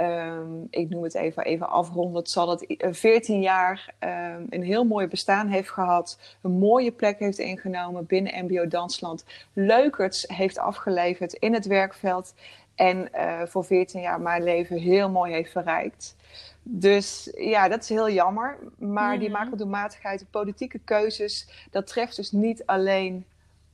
um, 0.00 0.66
ik 0.70 0.88
noem 0.88 1.02
het 1.02 1.14
even, 1.14 1.44
even 1.44 1.68
afrondend, 1.68 2.30
zal 2.30 2.50
het 2.50 2.76
14 2.78 3.40
jaar 3.40 3.94
um, 4.00 4.46
een 4.48 4.62
heel 4.62 4.84
mooi 4.84 5.06
bestaan 5.06 5.48
heeft 5.48 5.70
gehad, 5.70 6.18
een 6.42 6.58
mooie 6.58 6.92
plek 6.92 7.18
heeft 7.18 7.38
ingenomen 7.38 8.06
binnen 8.06 8.44
MBO 8.44 8.68
Dansland, 8.68 9.24
leukerts 9.52 10.24
heeft 10.26 10.58
afgeleverd 10.58 11.32
in 11.32 11.54
het 11.54 11.66
werkveld 11.66 12.34
en 12.74 13.08
voor 13.48 13.64
14 13.64 14.00
jaar 14.00 14.20
mijn 14.20 14.42
leven 14.42 14.78
heel 14.78 15.10
mooi 15.10 15.32
heeft 15.32 15.52
verrijkt. 15.52 16.16
Dus 16.62 17.30
ja, 17.36 17.68
dat 17.68 17.82
is 17.82 17.88
heel 17.88 18.10
jammer. 18.10 18.58
Maar 18.78 19.18
die 19.18 19.28
mhm. 19.28 19.38
macrodoelmatigheid, 19.38 20.20
de 20.20 20.26
politieke 20.26 20.78
keuzes, 20.78 21.66
dat 21.70 21.86
treft 21.86 22.16
dus 22.16 22.32
niet 22.32 22.66
alleen 22.66 23.26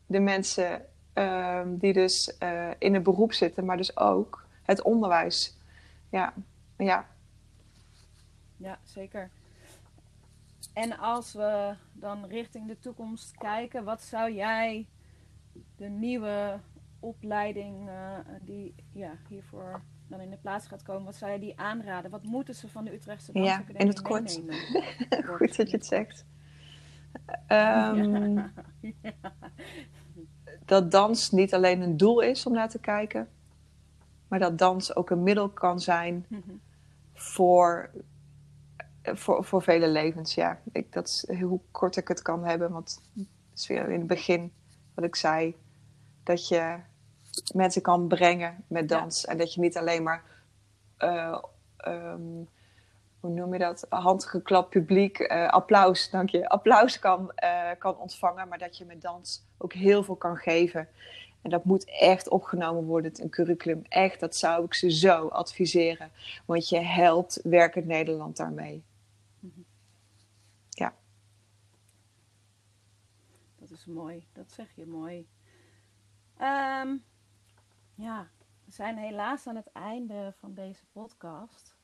de 0.06 0.20
mensen 0.20 0.84
um, 1.14 1.78
die 1.78 1.92
dus 1.92 2.36
uh, 2.42 2.70
in 2.78 2.94
het 2.94 3.02
beroep 3.02 3.32
zitten, 3.32 3.64
maar 3.64 3.76
dus 3.76 3.96
ook 3.96 4.46
het 4.62 4.82
onderwijs. 4.82 5.58
Ja, 6.08 6.32
ja. 6.76 7.06
Ja, 8.56 8.78
zeker. 8.84 9.30
En 10.72 10.98
als 10.98 11.32
we 11.32 11.74
dan 11.92 12.26
richting 12.26 12.66
de 12.66 12.78
toekomst 12.78 13.36
kijken, 13.38 13.84
wat 13.84 14.02
zou 14.02 14.32
jij 14.32 14.86
de 15.76 15.88
nieuwe 15.88 16.60
opleiding 17.00 17.88
uh, 17.88 18.18
die 18.42 18.74
ja, 18.92 19.12
hiervoor 19.28 19.82
dan 20.06 20.20
in 20.20 20.30
de 20.30 20.36
plaats 20.36 20.66
gaat 20.66 20.82
komen, 20.82 21.04
wat 21.04 21.16
zou 21.16 21.32
je 21.32 21.38
die 21.38 21.58
aanraden? 21.58 22.10
Wat 22.10 22.22
moeten 22.22 22.54
ze 22.54 22.68
van 22.68 22.84
de 22.84 22.92
Utrechtse 22.92 23.32
Dansacademie 23.32 23.74
Ja, 23.74 23.80
in 23.80 23.88
het 23.88 24.02
kort. 24.02 24.42
Goed 25.36 25.56
dat 25.56 25.70
je 25.70 25.76
het 25.76 25.86
zegt. 25.86 26.26
Um, 27.48 28.42
Dat 30.70 30.90
dans 30.90 31.30
niet 31.30 31.54
alleen 31.54 31.80
een 31.80 31.96
doel 31.96 32.20
is 32.20 32.46
om 32.46 32.52
naar 32.52 32.68
te 32.68 32.78
kijken, 32.78 33.28
maar 34.28 34.38
dat 34.38 34.58
dans 34.58 34.96
ook 34.96 35.10
een 35.10 35.22
middel 35.22 35.48
kan 35.48 35.80
zijn 35.80 36.26
mhm. 36.28 36.40
voor, 37.14 37.90
voor, 39.02 39.44
voor 39.44 39.62
vele 39.62 39.88
levens. 39.88 40.34
Ja, 40.34 40.60
ik, 40.72 40.92
dat 40.92 41.06
is 41.06 41.40
hoe 41.40 41.60
kort 41.70 41.96
ik 41.96 42.08
het 42.08 42.22
kan 42.22 42.44
hebben, 42.44 42.70
want 42.70 43.02
het 43.14 43.58
is 43.58 43.66
weer 43.66 43.90
in 43.90 43.98
het 43.98 44.06
begin 44.06 44.52
wat 44.94 45.04
ik 45.04 45.16
zei, 45.16 45.56
dat 46.22 46.48
je 46.48 46.76
mensen 47.54 47.82
kan 47.82 48.08
brengen 48.08 48.64
met 48.66 48.88
dans. 48.88 49.24
En 49.24 49.38
dat 49.38 49.54
je 49.54 49.60
niet 49.60 49.76
alleen 49.76 50.02
maar, 50.02 50.24
uh, 50.98 51.42
um, 51.86 52.48
hoe 53.20 53.30
noem 53.30 53.52
je 53.52 53.58
dat, 53.58 53.86
handgeklapt 53.88 54.70
publiek, 54.70 55.18
uh, 55.18 55.48
applaus, 55.48 56.10
dank 56.10 56.30
je, 56.30 56.48
applaus 56.48 56.98
kan, 56.98 57.32
uh, 57.44 57.70
kan 57.78 57.96
ontvangen. 57.96 58.48
Maar 58.48 58.58
dat 58.58 58.76
je 58.76 58.84
met 58.84 59.02
dans 59.02 59.46
ook 59.58 59.72
heel 59.72 60.04
veel 60.04 60.16
kan 60.16 60.36
geven. 60.36 60.88
En 61.42 61.50
dat 61.50 61.64
moet 61.64 61.84
echt 61.84 62.28
opgenomen 62.28 62.84
worden 62.84 63.12
in 63.14 63.22
een 63.22 63.30
curriculum. 63.30 63.82
Echt, 63.88 64.20
dat 64.20 64.36
zou 64.36 64.64
ik 64.64 64.74
ze 64.74 64.90
zo 64.90 65.28
adviseren. 65.28 66.10
Want 66.44 66.68
je 66.68 66.80
helpt 66.80 67.40
werkend 67.42 67.86
Nederland 67.86 68.36
daarmee. 68.36 68.84
Ja. 70.68 70.94
Dat 73.58 73.70
is 73.70 73.86
mooi. 73.86 74.26
Dat 74.32 74.52
zeg 74.52 74.66
je 74.74 74.86
mooi. 74.86 75.28
Um, 76.40 77.04
ja, 78.00 78.28
we 78.64 78.72
zijn 78.72 78.96
helaas 78.96 79.46
aan 79.46 79.56
het 79.56 79.72
einde 79.72 80.32
van 80.38 80.54
deze 80.54 80.84
podcast. 80.92 81.78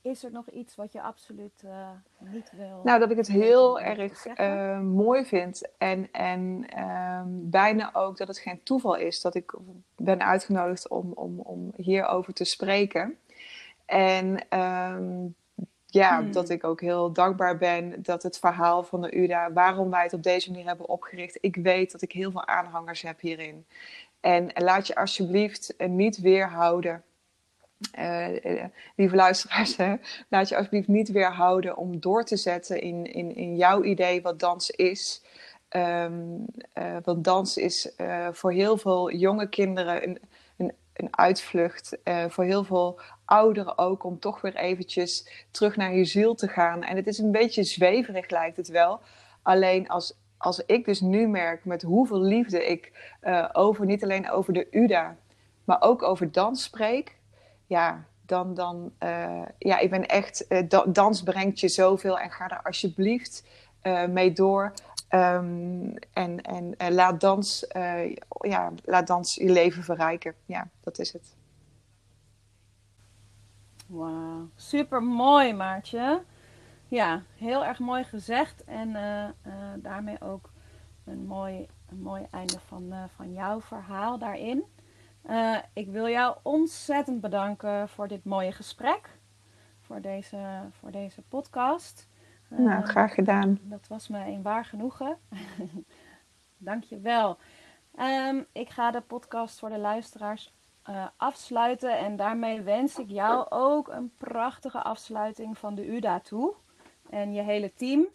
Is 0.00 0.24
er 0.24 0.32
nog 0.32 0.50
iets 0.50 0.74
wat 0.74 0.92
je 0.92 1.02
absoluut 1.02 1.62
uh, 1.64 1.88
niet 2.18 2.50
wil? 2.56 2.80
Nou, 2.84 2.98
dat 2.98 3.10
ik 3.10 3.16
het 3.16 3.26
heel 3.26 3.80
erg 3.80 4.26
uh, 4.26 4.80
mooi 4.80 5.24
vind. 5.24 5.68
En, 5.78 6.12
en 6.12 6.66
um, 6.84 7.50
bijna 7.50 7.94
ook 7.94 8.16
dat 8.16 8.28
het 8.28 8.38
geen 8.38 8.62
toeval 8.62 8.96
is 8.96 9.20
dat 9.20 9.34
ik 9.34 9.54
ben 9.96 10.22
uitgenodigd 10.22 10.88
om, 10.88 11.12
om, 11.12 11.40
om 11.40 11.72
hierover 11.76 12.32
te 12.32 12.44
spreken. 12.44 13.18
En 13.86 14.58
um, 14.58 15.34
ja, 15.86 16.20
hmm. 16.20 16.32
dat 16.32 16.48
ik 16.48 16.64
ook 16.64 16.80
heel 16.80 17.12
dankbaar 17.12 17.56
ben 17.56 18.02
dat 18.02 18.22
het 18.22 18.38
verhaal 18.38 18.82
van 18.82 19.00
de 19.00 19.16
UDA, 19.16 19.52
waarom 19.52 19.90
wij 19.90 20.02
het 20.02 20.12
op 20.12 20.22
deze 20.22 20.50
manier 20.50 20.66
hebben 20.66 20.88
opgericht. 20.88 21.38
Ik 21.40 21.56
weet 21.56 21.92
dat 21.92 22.02
ik 22.02 22.12
heel 22.12 22.30
veel 22.30 22.46
aanhangers 22.46 23.02
heb 23.02 23.20
hierin. 23.20 23.66
En 24.20 24.50
laat 24.54 24.86
je 24.86 24.96
alsjeblieft 24.96 25.74
niet 25.78 26.20
weerhouden. 26.20 27.02
Uh, 27.98 28.64
lieve 28.96 29.16
luisteraars, 29.16 29.76
hè? 29.86 29.94
laat 30.28 30.48
je 30.48 30.56
alsjeblieft 30.56 30.88
niet 30.88 31.08
weerhouden 31.08 31.76
om 31.76 32.00
door 32.00 32.24
te 32.24 32.36
zetten 32.36 32.80
in, 32.80 33.04
in, 33.04 33.34
in 33.34 33.56
jouw 33.56 33.82
idee 33.82 34.22
wat 34.22 34.40
dans 34.40 34.70
is. 34.70 35.22
Uh, 35.76 36.06
want 37.02 37.24
dans 37.24 37.56
is 37.56 37.92
voor 38.32 38.52
heel 38.52 38.76
veel 38.76 39.12
jonge 39.12 39.48
kinderen 39.48 40.02
een, 40.08 40.18
een, 40.56 40.72
een 40.92 41.08
uitvlucht. 41.10 41.98
voor 42.28 42.44
heel 42.44 42.64
veel 42.64 43.00
ouderen 43.24 43.78
ook, 43.78 44.04
om 44.04 44.18
toch 44.18 44.40
weer 44.40 44.56
eventjes 44.56 45.44
terug 45.50 45.76
naar 45.76 45.94
je 45.94 46.04
ziel 46.04 46.34
te 46.34 46.48
gaan. 46.48 46.82
En 46.82 46.96
het 46.96 47.06
is 47.06 47.18
een 47.18 47.32
beetje 47.32 47.64
zweverig, 47.64 48.30
lijkt 48.30 48.56
het 48.56 48.68
wel. 48.68 49.00
Alleen 49.42 49.88
als 49.88 50.14
als 50.38 50.64
ik 50.64 50.84
dus 50.84 51.00
nu 51.00 51.28
merk 51.28 51.64
met 51.64 51.82
hoeveel 51.82 52.20
liefde 52.20 52.66
ik 52.66 53.16
uh, 53.22 53.48
over, 53.52 53.86
niet 53.86 54.02
alleen 54.02 54.30
over 54.30 54.52
de 54.52 54.66
UDA, 54.70 55.16
maar 55.64 55.80
ook 55.80 56.02
over 56.02 56.32
dans 56.32 56.62
spreek, 56.62 57.16
ja, 57.66 58.04
dan, 58.26 58.54
dan 58.54 58.92
uh, 59.02 59.42
ja, 59.58 59.78
ik 59.78 59.90
ben 59.90 60.06
echt, 60.06 60.44
uh, 60.48 60.82
dans 60.86 61.22
brengt 61.22 61.60
je 61.60 61.68
zoveel 61.68 62.18
en 62.18 62.30
ga 62.30 62.50
er 62.50 62.62
alsjeblieft 62.62 63.44
mee 64.08 64.32
door. 64.32 64.72
Um, 65.10 65.94
en 66.12 66.42
en 66.42 66.92
laat, 66.92 67.20
dans, 67.20 67.66
ja, 68.40 68.72
laat 68.84 69.06
dans 69.06 69.34
je 69.34 69.50
leven 69.50 69.82
verrijken. 69.82 70.34
Ja, 70.46 70.68
dat 70.80 70.98
is 70.98 71.12
het. 71.12 71.36
Wauw, 73.86 74.48
super 74.56 75.02
mooi 75.02 75.52
Maartje. 75.52 76.22
Ja, 76.88 77.22
heel 77.36 77.64
erg 77.64 77.78
mooi 77.78 78.04
gezegd. 78.04 78.64
En 78.64 78.88
uh, 78.88 79.24
uh, 79.24 79.52
daarmee 79.76 80.20
ook 80.20 80.50
een 81.04 81.26
mooi, 81.26 81.66
een 81.88 82.02
mooi 82.02 82.26
einde 82.30 82.58
van, 82.66 82.82
uh, 82.92 83.04
van 83.14 83.32
jouw 83.32 83.60
verhaal 83.60 84.18
daarin. 84.18 84.64
ik 85.72 85.88
wil 85.88 86.08
jou 86.08 86.36
ontzettend 86.42 87.20
bedanken 87.20 87.88
voor 87.88 88.08
dit 88.08 88.24
mooie 88.24 88.52
gesprek. 88.52 89.18
Voor 89.80 90.00
deze, 90.00 90.38
voor 90.70 90.90
deze 90.90 91.22
podcast. 91.22 92.08
Nou, 92.48 92.84
graag 92.84 93.14
gedaan. 93.14 93.58
Dat 93.62 93.88
was 93.88 94.08
me 94.08 94.26
een 94.26 94.42
waar 94.42 94.64
genoegen. 94.64 95.18
Dank 96.56 96.84
je 96.84 97.00
wel. 97.00 97.38
Um, 97.98 98.46
ik 98.52 98.68
ga 98.68 98.90
de 98.90 99.00
podcast 99.00 99.58
voor 99.58 99.68
de 99.68 99.78
luisteraars 99.78 100.56
afsluiten. 101.16 101.98
En 101.98 102.16
daarmee 102.16 102.60
wens 102.60 102.98
ik 102.98 103.10
jou 103.10 103.46
ook 103.48 103.88
een 103.88 104.12
prachtige 104.16 104.82
afsluiting 104.82 105.58
van 105.58 105.74
de 105.74 105.96
UDA 105.96 106.20
toe 106.20 106.54
en 107.10 107.32
je 107.32 107.42
hele 107.42 107.72
team. 107.74 108.06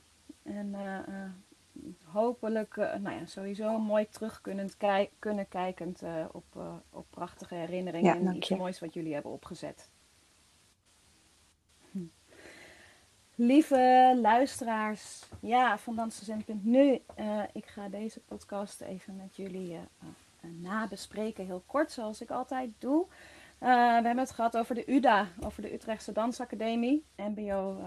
En 0.43 0.67
uh, 0.67 0.97
uh, 1.09 1.93
hopelijk, 2.03 2.75
uh, 2.75 2.95
nou 2.95 3.15
ja, 3.19 3.25
sowieso 3.25 3.79
mooi 3.79 4.07
terug 4.09 4.41
kunnen, 4.41 4.77
kij 4.77 5.09
kunnen 5.19 5.47
kijkend 5.47 6.01
op, 6.31 6.45
op 6.89 7.05
prachtige 7.09 7.55
herinneringen 7.55 8.27
en 8.27 8.35
iets 8.35 8.49
moois 8.49 8.79
wat 8.79 8.93
jullie 8.93 9.13
hebben 9.13 9.31
opgezet. 9.31 9.89
Hm. 11.91 11.99
Lieve 13.35 14.13
luisteraars, 14.21 15.29
ja, 15.41 15.77
van 15.77 15.95
Dansdocent.nu. 15.95 17.01
ik 17.53 17.65
ga 17.65 17.89
deze 17.89 18.19
podcast 18.19 18.81
even 18.81 19.15
met 19.15 19.35
jullie 19.35 19.79
nabespreken, 20.41 21.45
heel 21.45 21.63
kort, 21.65 21.91
zoals 21.91 22.21
ik 22.21 22.31
altijd 22.31 22.69
doe. 22.77 23.05
we 23.59 23.67
hebben 24.03 24.17
het 24.17 24.31
gehad 24.31 24.57
over 24.57 24.75
de 24.75 24.91
UDA, 24.91 25.27
over 25.39 25.61
de 25.61 25.73
Utrechtse 25.73 26.11
Dansacademie, 26.11 27.05
MBO 27.15 27.81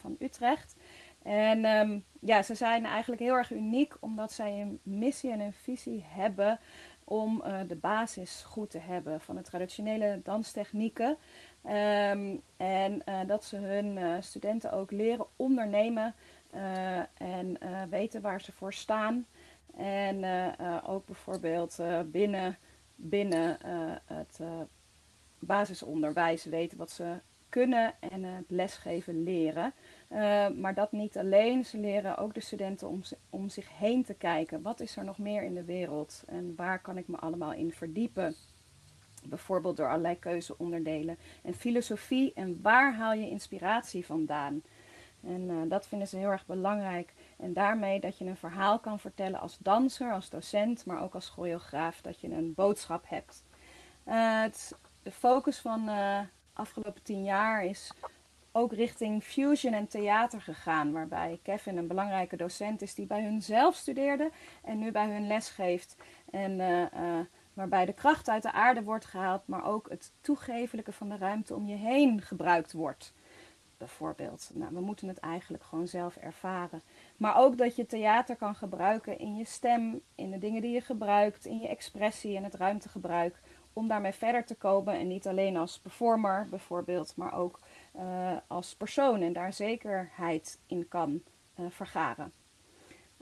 van 0.00 0.16
Utrecht. 0.18 0.76
En 1.22 1.64
um, 1.64 2.04
ja, 2.20 2.42
ze 2.42 2.54
zijn 2.54 2.84
eigenlijk 2.84 3.20
heel 3.22 3.34
erg 3.34 3.50
uniek 3.50 3.96
omdat 4.00 4.32
zij 4.32 4.60
een 4.60 4.80
missie 4.82 5.30
en 5.30 5.40
een 5.40 5.52
visie 5.52 6.04
hebben 6.08 6.60
om 7.04 7.42
uh, 7.46 7.60
de 7.66 7.76
basis 7.76 8.42
goed 8.46 8.70
te 8.70 8.78
hebben 8.78 9.20
van 9.20 9.36
de 9.36 9.42
traditionele 9.42 10.20
danstechnieken. 10.22 11.16
Um, 11.64 12.42
en 12.56 13.02
uh, 13.08 13.20
dat 13.26 13.44
ze 13.44 13.56
hun 13.56 13.96
uh, 13.96 14.14
studenten 14.20 14.72
ook 14.72 14.90
leren 14.90 15.26
ondernemen 15.36 16.14
en 17.14 17.58
weten 17.90 18.20
waar 18.20 18.40
ze 18.40 18.52
voor 18.52 18.72
staan. 18.72 19.26
En 19.76 20.24
ook 20.86 21.06
bijvoorbeeld 21.06 21.78
binnen 22.06 22.58
binnen 22.94 23.58
het 24.04 24.40
basisonderwijs 25.38 26.44
weten 26.44 26.78
wat 26.78 26.90
ze 26.90 27.20
kunnen 27.50 27.94
en 28.00 28.24
het 28.24 28.50
lesgeven 28.50 29.22
leren. 29.22 29.72
maar 30.60 30.74
dat 30.74 30.92
niet 30.92 31.18
alleen. 31.18 31.64
Ze 31.64 31.78
leren 31.78 32.16
ook 32.16 32.34
de 32.34 32.40
studenten 32.40 32.88
om, 32.88 33.02
om 33.30 33.48
zich 33.48 33.78
heen 33.78 34.04
te 34.04 34.14
kijken. 34.14 34.62
Wat 34.62 34.80
is 34.80 34.96
er 34.96 35.04
nog 35.04 35.18
meer 35.18 35.42
in 35.42 35.54
de 35.54 35.64
wereld 35.64 36.22
en 36.26 36.54
waar 36.56 36.80
kan 36.80 36.96
ik 36.96 37.08
me 37.08 37.16
allemaal 37.16 37.52
in 37.52 37.72
verdiepen? 37.72 38.34
Bijvoorbeeld 39.24 39.76
door 39.76 39.88
allerlei 39.88 40.18
keuzeonderdelen. 40.18 41.18
En 41.42 41.54
filosofie 41.54 42.32
en 42.34 42.58
waar 42.62 42.94
haal 42.94 43.12
je 43.12 43.30
inspiratie 43.30 44.06
vandaan? 44.06 44.62
En 45.24 45.40
uh, 45.40 45.56
dat 45.68 45.86
vinden 45.86 46.08
ze 46.08 46.16
heel 46.16 46.30
erg 46.30 46.46
belangrijk. 46.46 47.14
En 47.38 47.52
daarmee 47.52 48.00
dat 48.00 48.18
je 48.18 48.24
een 48.24 48.36
verhaal 48.36 48.78
kan 48.78 48.98
vertellen 48.98 49.40
als 49.40 49.58
danser, 49.58 50.12
als 50.12 50.30
docent, 50.30 50.86
maar 50.86 51.02
ook 51.02 51.14
als 51.14 51.28
choreograaf. 51.28 52.00
Dat 52.00 52.20
je 52.20 52.30
een 52.30 52.54
boodschap 52.54 53.04
hebt. 53.06 53.44
Uh, 54.06 54.42
het, 54.42 54.76
de 55.02 55.12
focus 55.12 55.58
van 55.58 55.88
afgelopen 56.52 57.02
tien 57.02 57.24
jaar 57.24 57.64
is 57.64 57.92
ook 58.52 58.72
richting 58.72 59.22
fusion 59.22 59.72
en 59.72 59.88
theater 59.88 60.40
gegaan. 60.40 60.92
Waarbij 60.92 61.40
Kevin 61.42 61.76
een 61.76 61.86
belangrijke 61.86 62.36
docent 62.36 62.82
is 62.82 62.94
die 62.94 63.06
bij 63.06 63.22
hun 63.22 63.42
zelf 63.42 63.74
studeerde 63.74 64.30
en 64.62 64.78
nu 64.78 64.90
bij 64.90 65.10
hun 65.10 65.26
les 65.26 65.48
geeft. 65.50 65.96
En 66.30 66.56
waarbij 67.52 67.86
de 67.86 67.92
kracht 67.92 68.28
uit 68.28 68.42
de 68.42 68.52
aarde 68.52 68.82
wordt 68.82 69.04
gehaald, 69.04 69.46
maar 69.46 69.64
ook 69.64 69.88
het 69.88 70.12
toegevelijke 70.20 70.92
van 70.92 71.08
de 71.08 71.16
ruimte 71.16 71.54
om 71.54 71.66
je 71.66 71.76
heen 71.76 72.20
gebruikt 72.22 72.72
wordt. 72.72 73.12
Bijvoorbeeld. 73.78 74.50
Nou, 74.54 74.74
we 74.74 74.80
moeten 74.80 75.08
het 75.08 75.18
eigenlijk 75.18 75.62
gewoon 75.62 75.88
zelf 75.88 76.16
ervaren. 76.16 76.82
Maar 77.16 77.36
ook 77.36 77.58
dat 77.58 77.76
je 77.76 77.86
theater 77.86 78.36
kan 78.36 78.54
gebruiken 78.54 79.18
in 79.18 79.36
je 79.36 79.44
stem, 79.44 80.00
in 80.14 80.30
de 80.30 80.38
dingen 80.38 80.62
die 80.62 80.70
je 80.72 80.80
gebruikt, 80.80 81.44
in 81.44 81.58
je 81.58 81.68
expressie 81.68 82.36
en 82.36 82.44
het 82.44 82.54
ruimtegebruik. 82.54 83.40
Om 83.72 83.88
daarmee 83.88 84.12
verder 84.12 84.44
te 84.44 84.54
komen 84.54 84.94
en 84.94 85.08
niet 85.08 85.26
alleen 85.26 85.56
als 85.56 85.78
performer 85.78 86.46
bijvoorbeeld, 86.50 87.16
maar 87.16 87.34
ook 87.34 87.60
uh, 87.96 88.36
als 88.46 88.74
persoon 88.74 89.22
en 89.22 89.32
daar 89.32 89.52
zekerheid 89.52 90.58
in 90.66 90.88
kan 90.88 91.22
uh, 91.60 91.66
vergaren. 91.68 92.32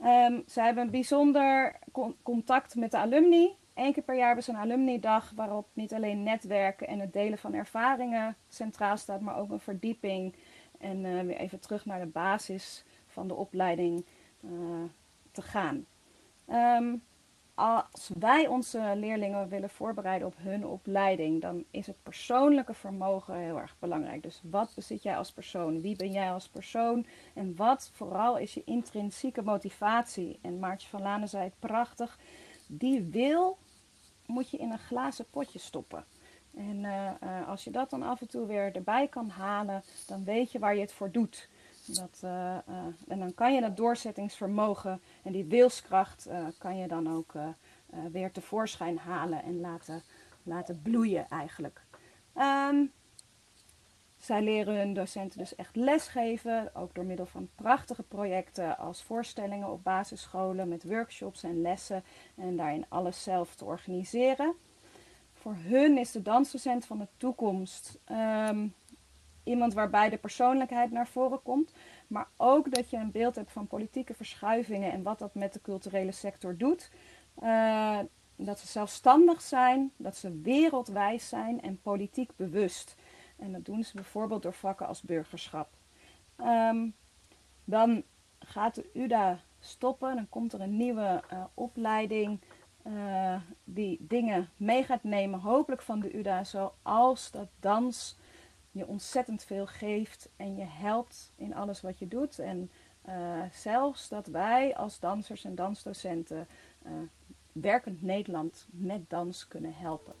Um, 0.01 0.43
ze 0.47 0.61
hebben 0.61 0.83
een 0.83 0.91
bijzonder 0.91 1.75
con 1.91 2.15
contact 2.23 2.75
met 2.75 2.91
de 2.91 2.97
alumni. 2.97 3.55
Eén 3.73 3.93
keer 3.93 4.03
per 4.03 4.15
jaar 4.15 4.25
hebben 4.25 4.43
ze 4.43 4.51
een 4.51 4.57
alumni-dag 4.57 5.31
waarop 5.35 5.67
niet 5.73 5.93
alleen 5.93 6.23
netwerken 6.23 6.87
en 6.87 6.99
het 6.99 7.13
delen 7.13 7.37
van 7.37 7.53
ervaringen 7.53 8.35
centraal 8.47 8.97
staat, 8.97 9.21
maar 9.21 9.37
ook 9.37 9.49
een 9.49 9.59
verdieping 9.59 10.35
en 10.77 11.05
uh, 11.05 11.21
weer 11.21 11.37
even 11.37 11.59
terug 11.59 11.85
naar 11.85 11.99
de 11.99 12.05
basis 12.05 12.85
van 13.07 13.27
de 13.27 13.33
opleiding 13.33 14.05
te 15.31 15.41
gaan. 15.41 15.85
Um, 16.49 17.03
als 17.59 18.11
wij 18.19 18.47
onze 18.47 18.93
leerlingen 18.95 19.49
willen 19.49 19.69
voorbereiden 19.69 20.27
op 20.27 20.35
hun 20.37 20.65
opleiding, 20.65 21.41
dan 21.41 21.63
is 21.71 21.87
het 21.87 22.03
persoonlijke 22.03 22.73
vermogen 22.73 23.35
heel 23.35 23.59
erg 23.59 23.75
belangrijk. 23.79 24.23
Dus 24.23 24.41
wat 24.43 24.71
bezit 24.75 25.03
jij 25.03 25.17
als 25.17 25.31
persoon? 25.31 25.81
Wie 25.81 25.95
ben 25.95 26.11
jij 26.11 26.31
als 26.31 26.47
persoon? 26.47 27.05
En 27.33 27.55
wat 27.55 27.91
vooral 27.93 28.37
is 28.37 28.53
je 28.53 28.63
intrinsieke 28.65 29.41
motivatie? 29.41 30.39
En 30.41 30.59
Maartje 30.59 30.89
van 30.89 31.01
Lanen 31.01 31.29
zei 31.29 31.43
het 31.43 31.59
prachtig. 31.59 32.19
Die 32.67 33.03
wil 33.03 33.57
moet 34.25 34.49
je 34.49 34.57
in 34.57 34.71
een 34.71 34.79
glazen 34.79 35.29
potje 35.29 35.59
stoppen. 35.59 36.05
En 36.55 36.83
uh, 36.83 37.11
uh, 37.23 37.47
als 37.47 37.63
je 37.63 37.71
dat 37.71 37.89
dan 37.89 38.03
af 38.03 38.21
en 38.21 38.27
toe 38.27 38.45
weer 38.47 38.75
erbij 38.75 39.07
kan 39.07 39.29
halen, 39.29 39.83
dan 40.07 40.23
weet 40.23 40.51
je 40.51 40.59
waar 40.59 40.75
je 40.75 40.81
het 40.81 40.93
voor 40.93 41.11
doet. 41.11 41.49
Dat, 41.95 42.21
uh, 42.23 42.55
en 43.07 43.19
dan 43.19 43.33
kan 43.33 43.53
je 43.53 43.61
dat 43.61 43.77
doorzettingsvermogen 43.77 45.01
en 45.23 45.31
die 45.31 45.45
wilskracht 45.45 46.29
kan 46.57 46.77
je 46.77 46.87
dan 46.87 47.15
ook 47.15 47.33
weer 48.11 48.31
tevoorschijn 48.31 48.97
halen 48.97 49.43
en 49.43 49.59
laten, 49.59 50.03
laten 50.43 50.81
bloeien 50.81 51.27
eigenlijk. 51.29 51.81
Um, 52.35 52.91
zij 54.19 54.41
leren 54.41 54.75
hun 54.75 54.93
docenten 54.93 55.39
dus 55.39 55.55
echt 55.55 55.75
lesgeven, 55.75 56.75
ook 56.75 56.95
door 56.95 57.05
middel 57.05 57.25
van 57.25 57.49
prachtige 57.55 58.03
projecten 58.03 58.77
als 58.77 59.03
voorstellingen 59.03 59.71
op 59.71 59.83
basisscholen 59.83 60.67
met 60.67 60.83
workshops 60.83 61.43
en 61.43 61.61
lessen 61.61 62.03
en 62.35 62.55
daarin 62.55 62.85
alles 62.89 63.23
zelf 63.23 63.55
te 63.55 63.65
organiseren. 63.65 64.53
Voor 65.33 65.55
hun 65.55 65.97
is 65.97 66.11
de 66.11 66.21
dansdocent 66.21 66.85
van 66.85 66.97
de 66.97 67.07
toekomst 67.17 67.99
um, 68.11 68.73
iemand 69.49 69.73
waarbij 69.73 70.09
de 70.09 70.17
persoonlijkheid 70.17 70.91
naar 70.91 71.07
voren 71.07 71.41
komt, 71.41 71.73
maar 72.07 72.27
ook 72.37 72.73
dat 72.73 72.89
je 72.89 72.97
een 72.97 73.11
beeld 73.11 73.35
hebt 73.35 73.51
van 73.51 73.67
politieke 73.67 74.13
verschuivingen 74.13 74.91
en 74.91 75.03
wat 75.03 75.19
dat 75.19 75.35
met 75.35 75.53
de 75.53 75.61
culturele 75.61 76.11
sector 76.11 76.57
doet. 76.57 76.91
Uh, 77.43 77.99
dat 78.35 78.59
ze 78.59 78.67
zelfstandig 78.67 79.41
zijn, 79.41 79.91
dat 79.97 80.15
ze 80.15 80.39
wereldwijs 80.41 81.29
zijn 81.29 81.61
en 81.61 81.81
politiek 81.81 82.35
bewust. 82.35 82.95
En 83.37 83.51
dat 83.51 83.65
doen 83.65 83.83
ze 83.83 83.95
bijvoorbeeld 83.95 84.41
door 84.41 84.53
vakken 84.53 84.87
als 84.87 85.01
burgerschap. 85.01 85.69
Um, 86.41 86.93
dan 87.63 88.03
gaat 88.39 88.75
de 88.75 88.89
UDA 88.93 89.39
stoppen, 89.59 90.15
dan 90.15 90.29
komt 90.29 90.53
er 90.53 90.61
een 90.61 90.77
nieuwe 90.77 91.23
uh, 91.33 91.43
opleiding 91.53 92.39
uh, 92.87 93.35
die 93.63 93.97
dingen 93.99 94.49
mee 94.57 94.83
gaat 94.83 95.03
nemen, 95.03 95.39
hopelijk 95.39 95.81
van 95.81 95.99
de 95.99 96.17
UDA, 96.17 96.43
zoals 96.43 97.31
dat 97.31 97.47
dans 97.59 98.17
je 98.71 98.87
ontzettend 98.87 99.43
veel 99.43 99.67
geeft 99.67 100.29
en 100.35 100.55
je 100.55 100.65
helpt 100.65 101.31
in 101.35 101.55
alles 101.55 101.81
wat 101.81 101.99
je 101.99 102.07
doet. 102.07 102.39
En 102.39 102.71
uh, 103.09 103.41
zelfs 103.53 104.09
dat 104.09 104.27
wij 104.27 104.75
als 104.75 104.99
dansers 104.99 105.45
en 105.45 105.55
dansdocenten 105.55 106.47
werkend 107.51 108.01
Nederland 108.01 108.67
met 108.71 109.09
dans 109.09 109.47
kunnen 109.47 109.73
helpen. 109.73 110.13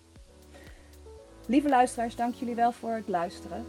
Lieve 1.45 1.69
luisteraars, 1.69 2.15
dank 2.15 2.33
jullie 2.33 2.55
wel 2.55 2.71
voor 2.71 2.91
het 2.91 3.07
luisteren. 3.07 3.65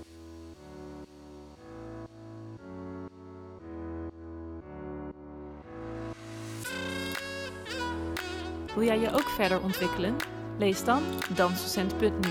Wil 8.75 8.85
jij 8.85 8.99
je 8.99 9.13
ook 9.13 9.29
verder 9.29 9.63
ontwikkelen? 9.63 10.17
Lees 10.59 10.85
dan 10.85 11.03
dansdocent.nu, 11.35 12.31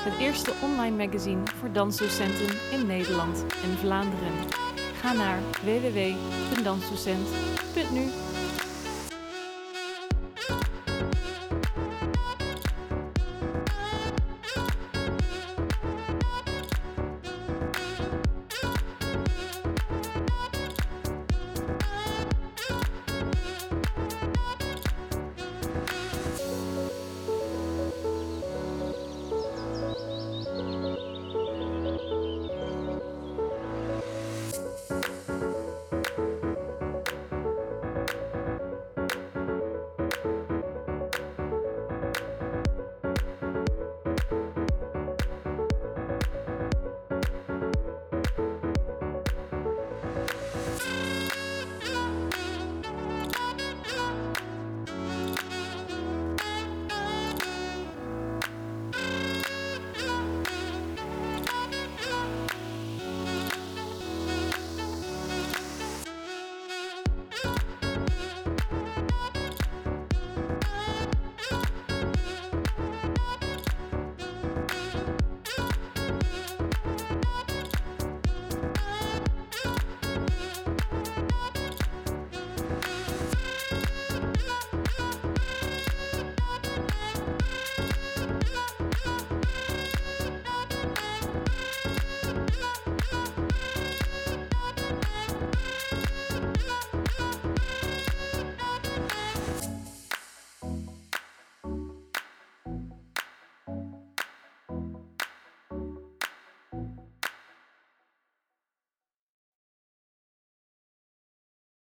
het 0.00 0.18
eerste 0.18 0.52
online 0.62 1.06
magazine 1.06 1.42
voor 1.58 1.72
dansdocenten 1.72 2.56
in 2.70 2.86
Nederland 2.86 3.44
en 3.62 3.78
Vlaanderen. 3.78 4.32
Ga 5.00 5.12
naar 5.12 5.38
www.dansdocent.nu 5.64 8.08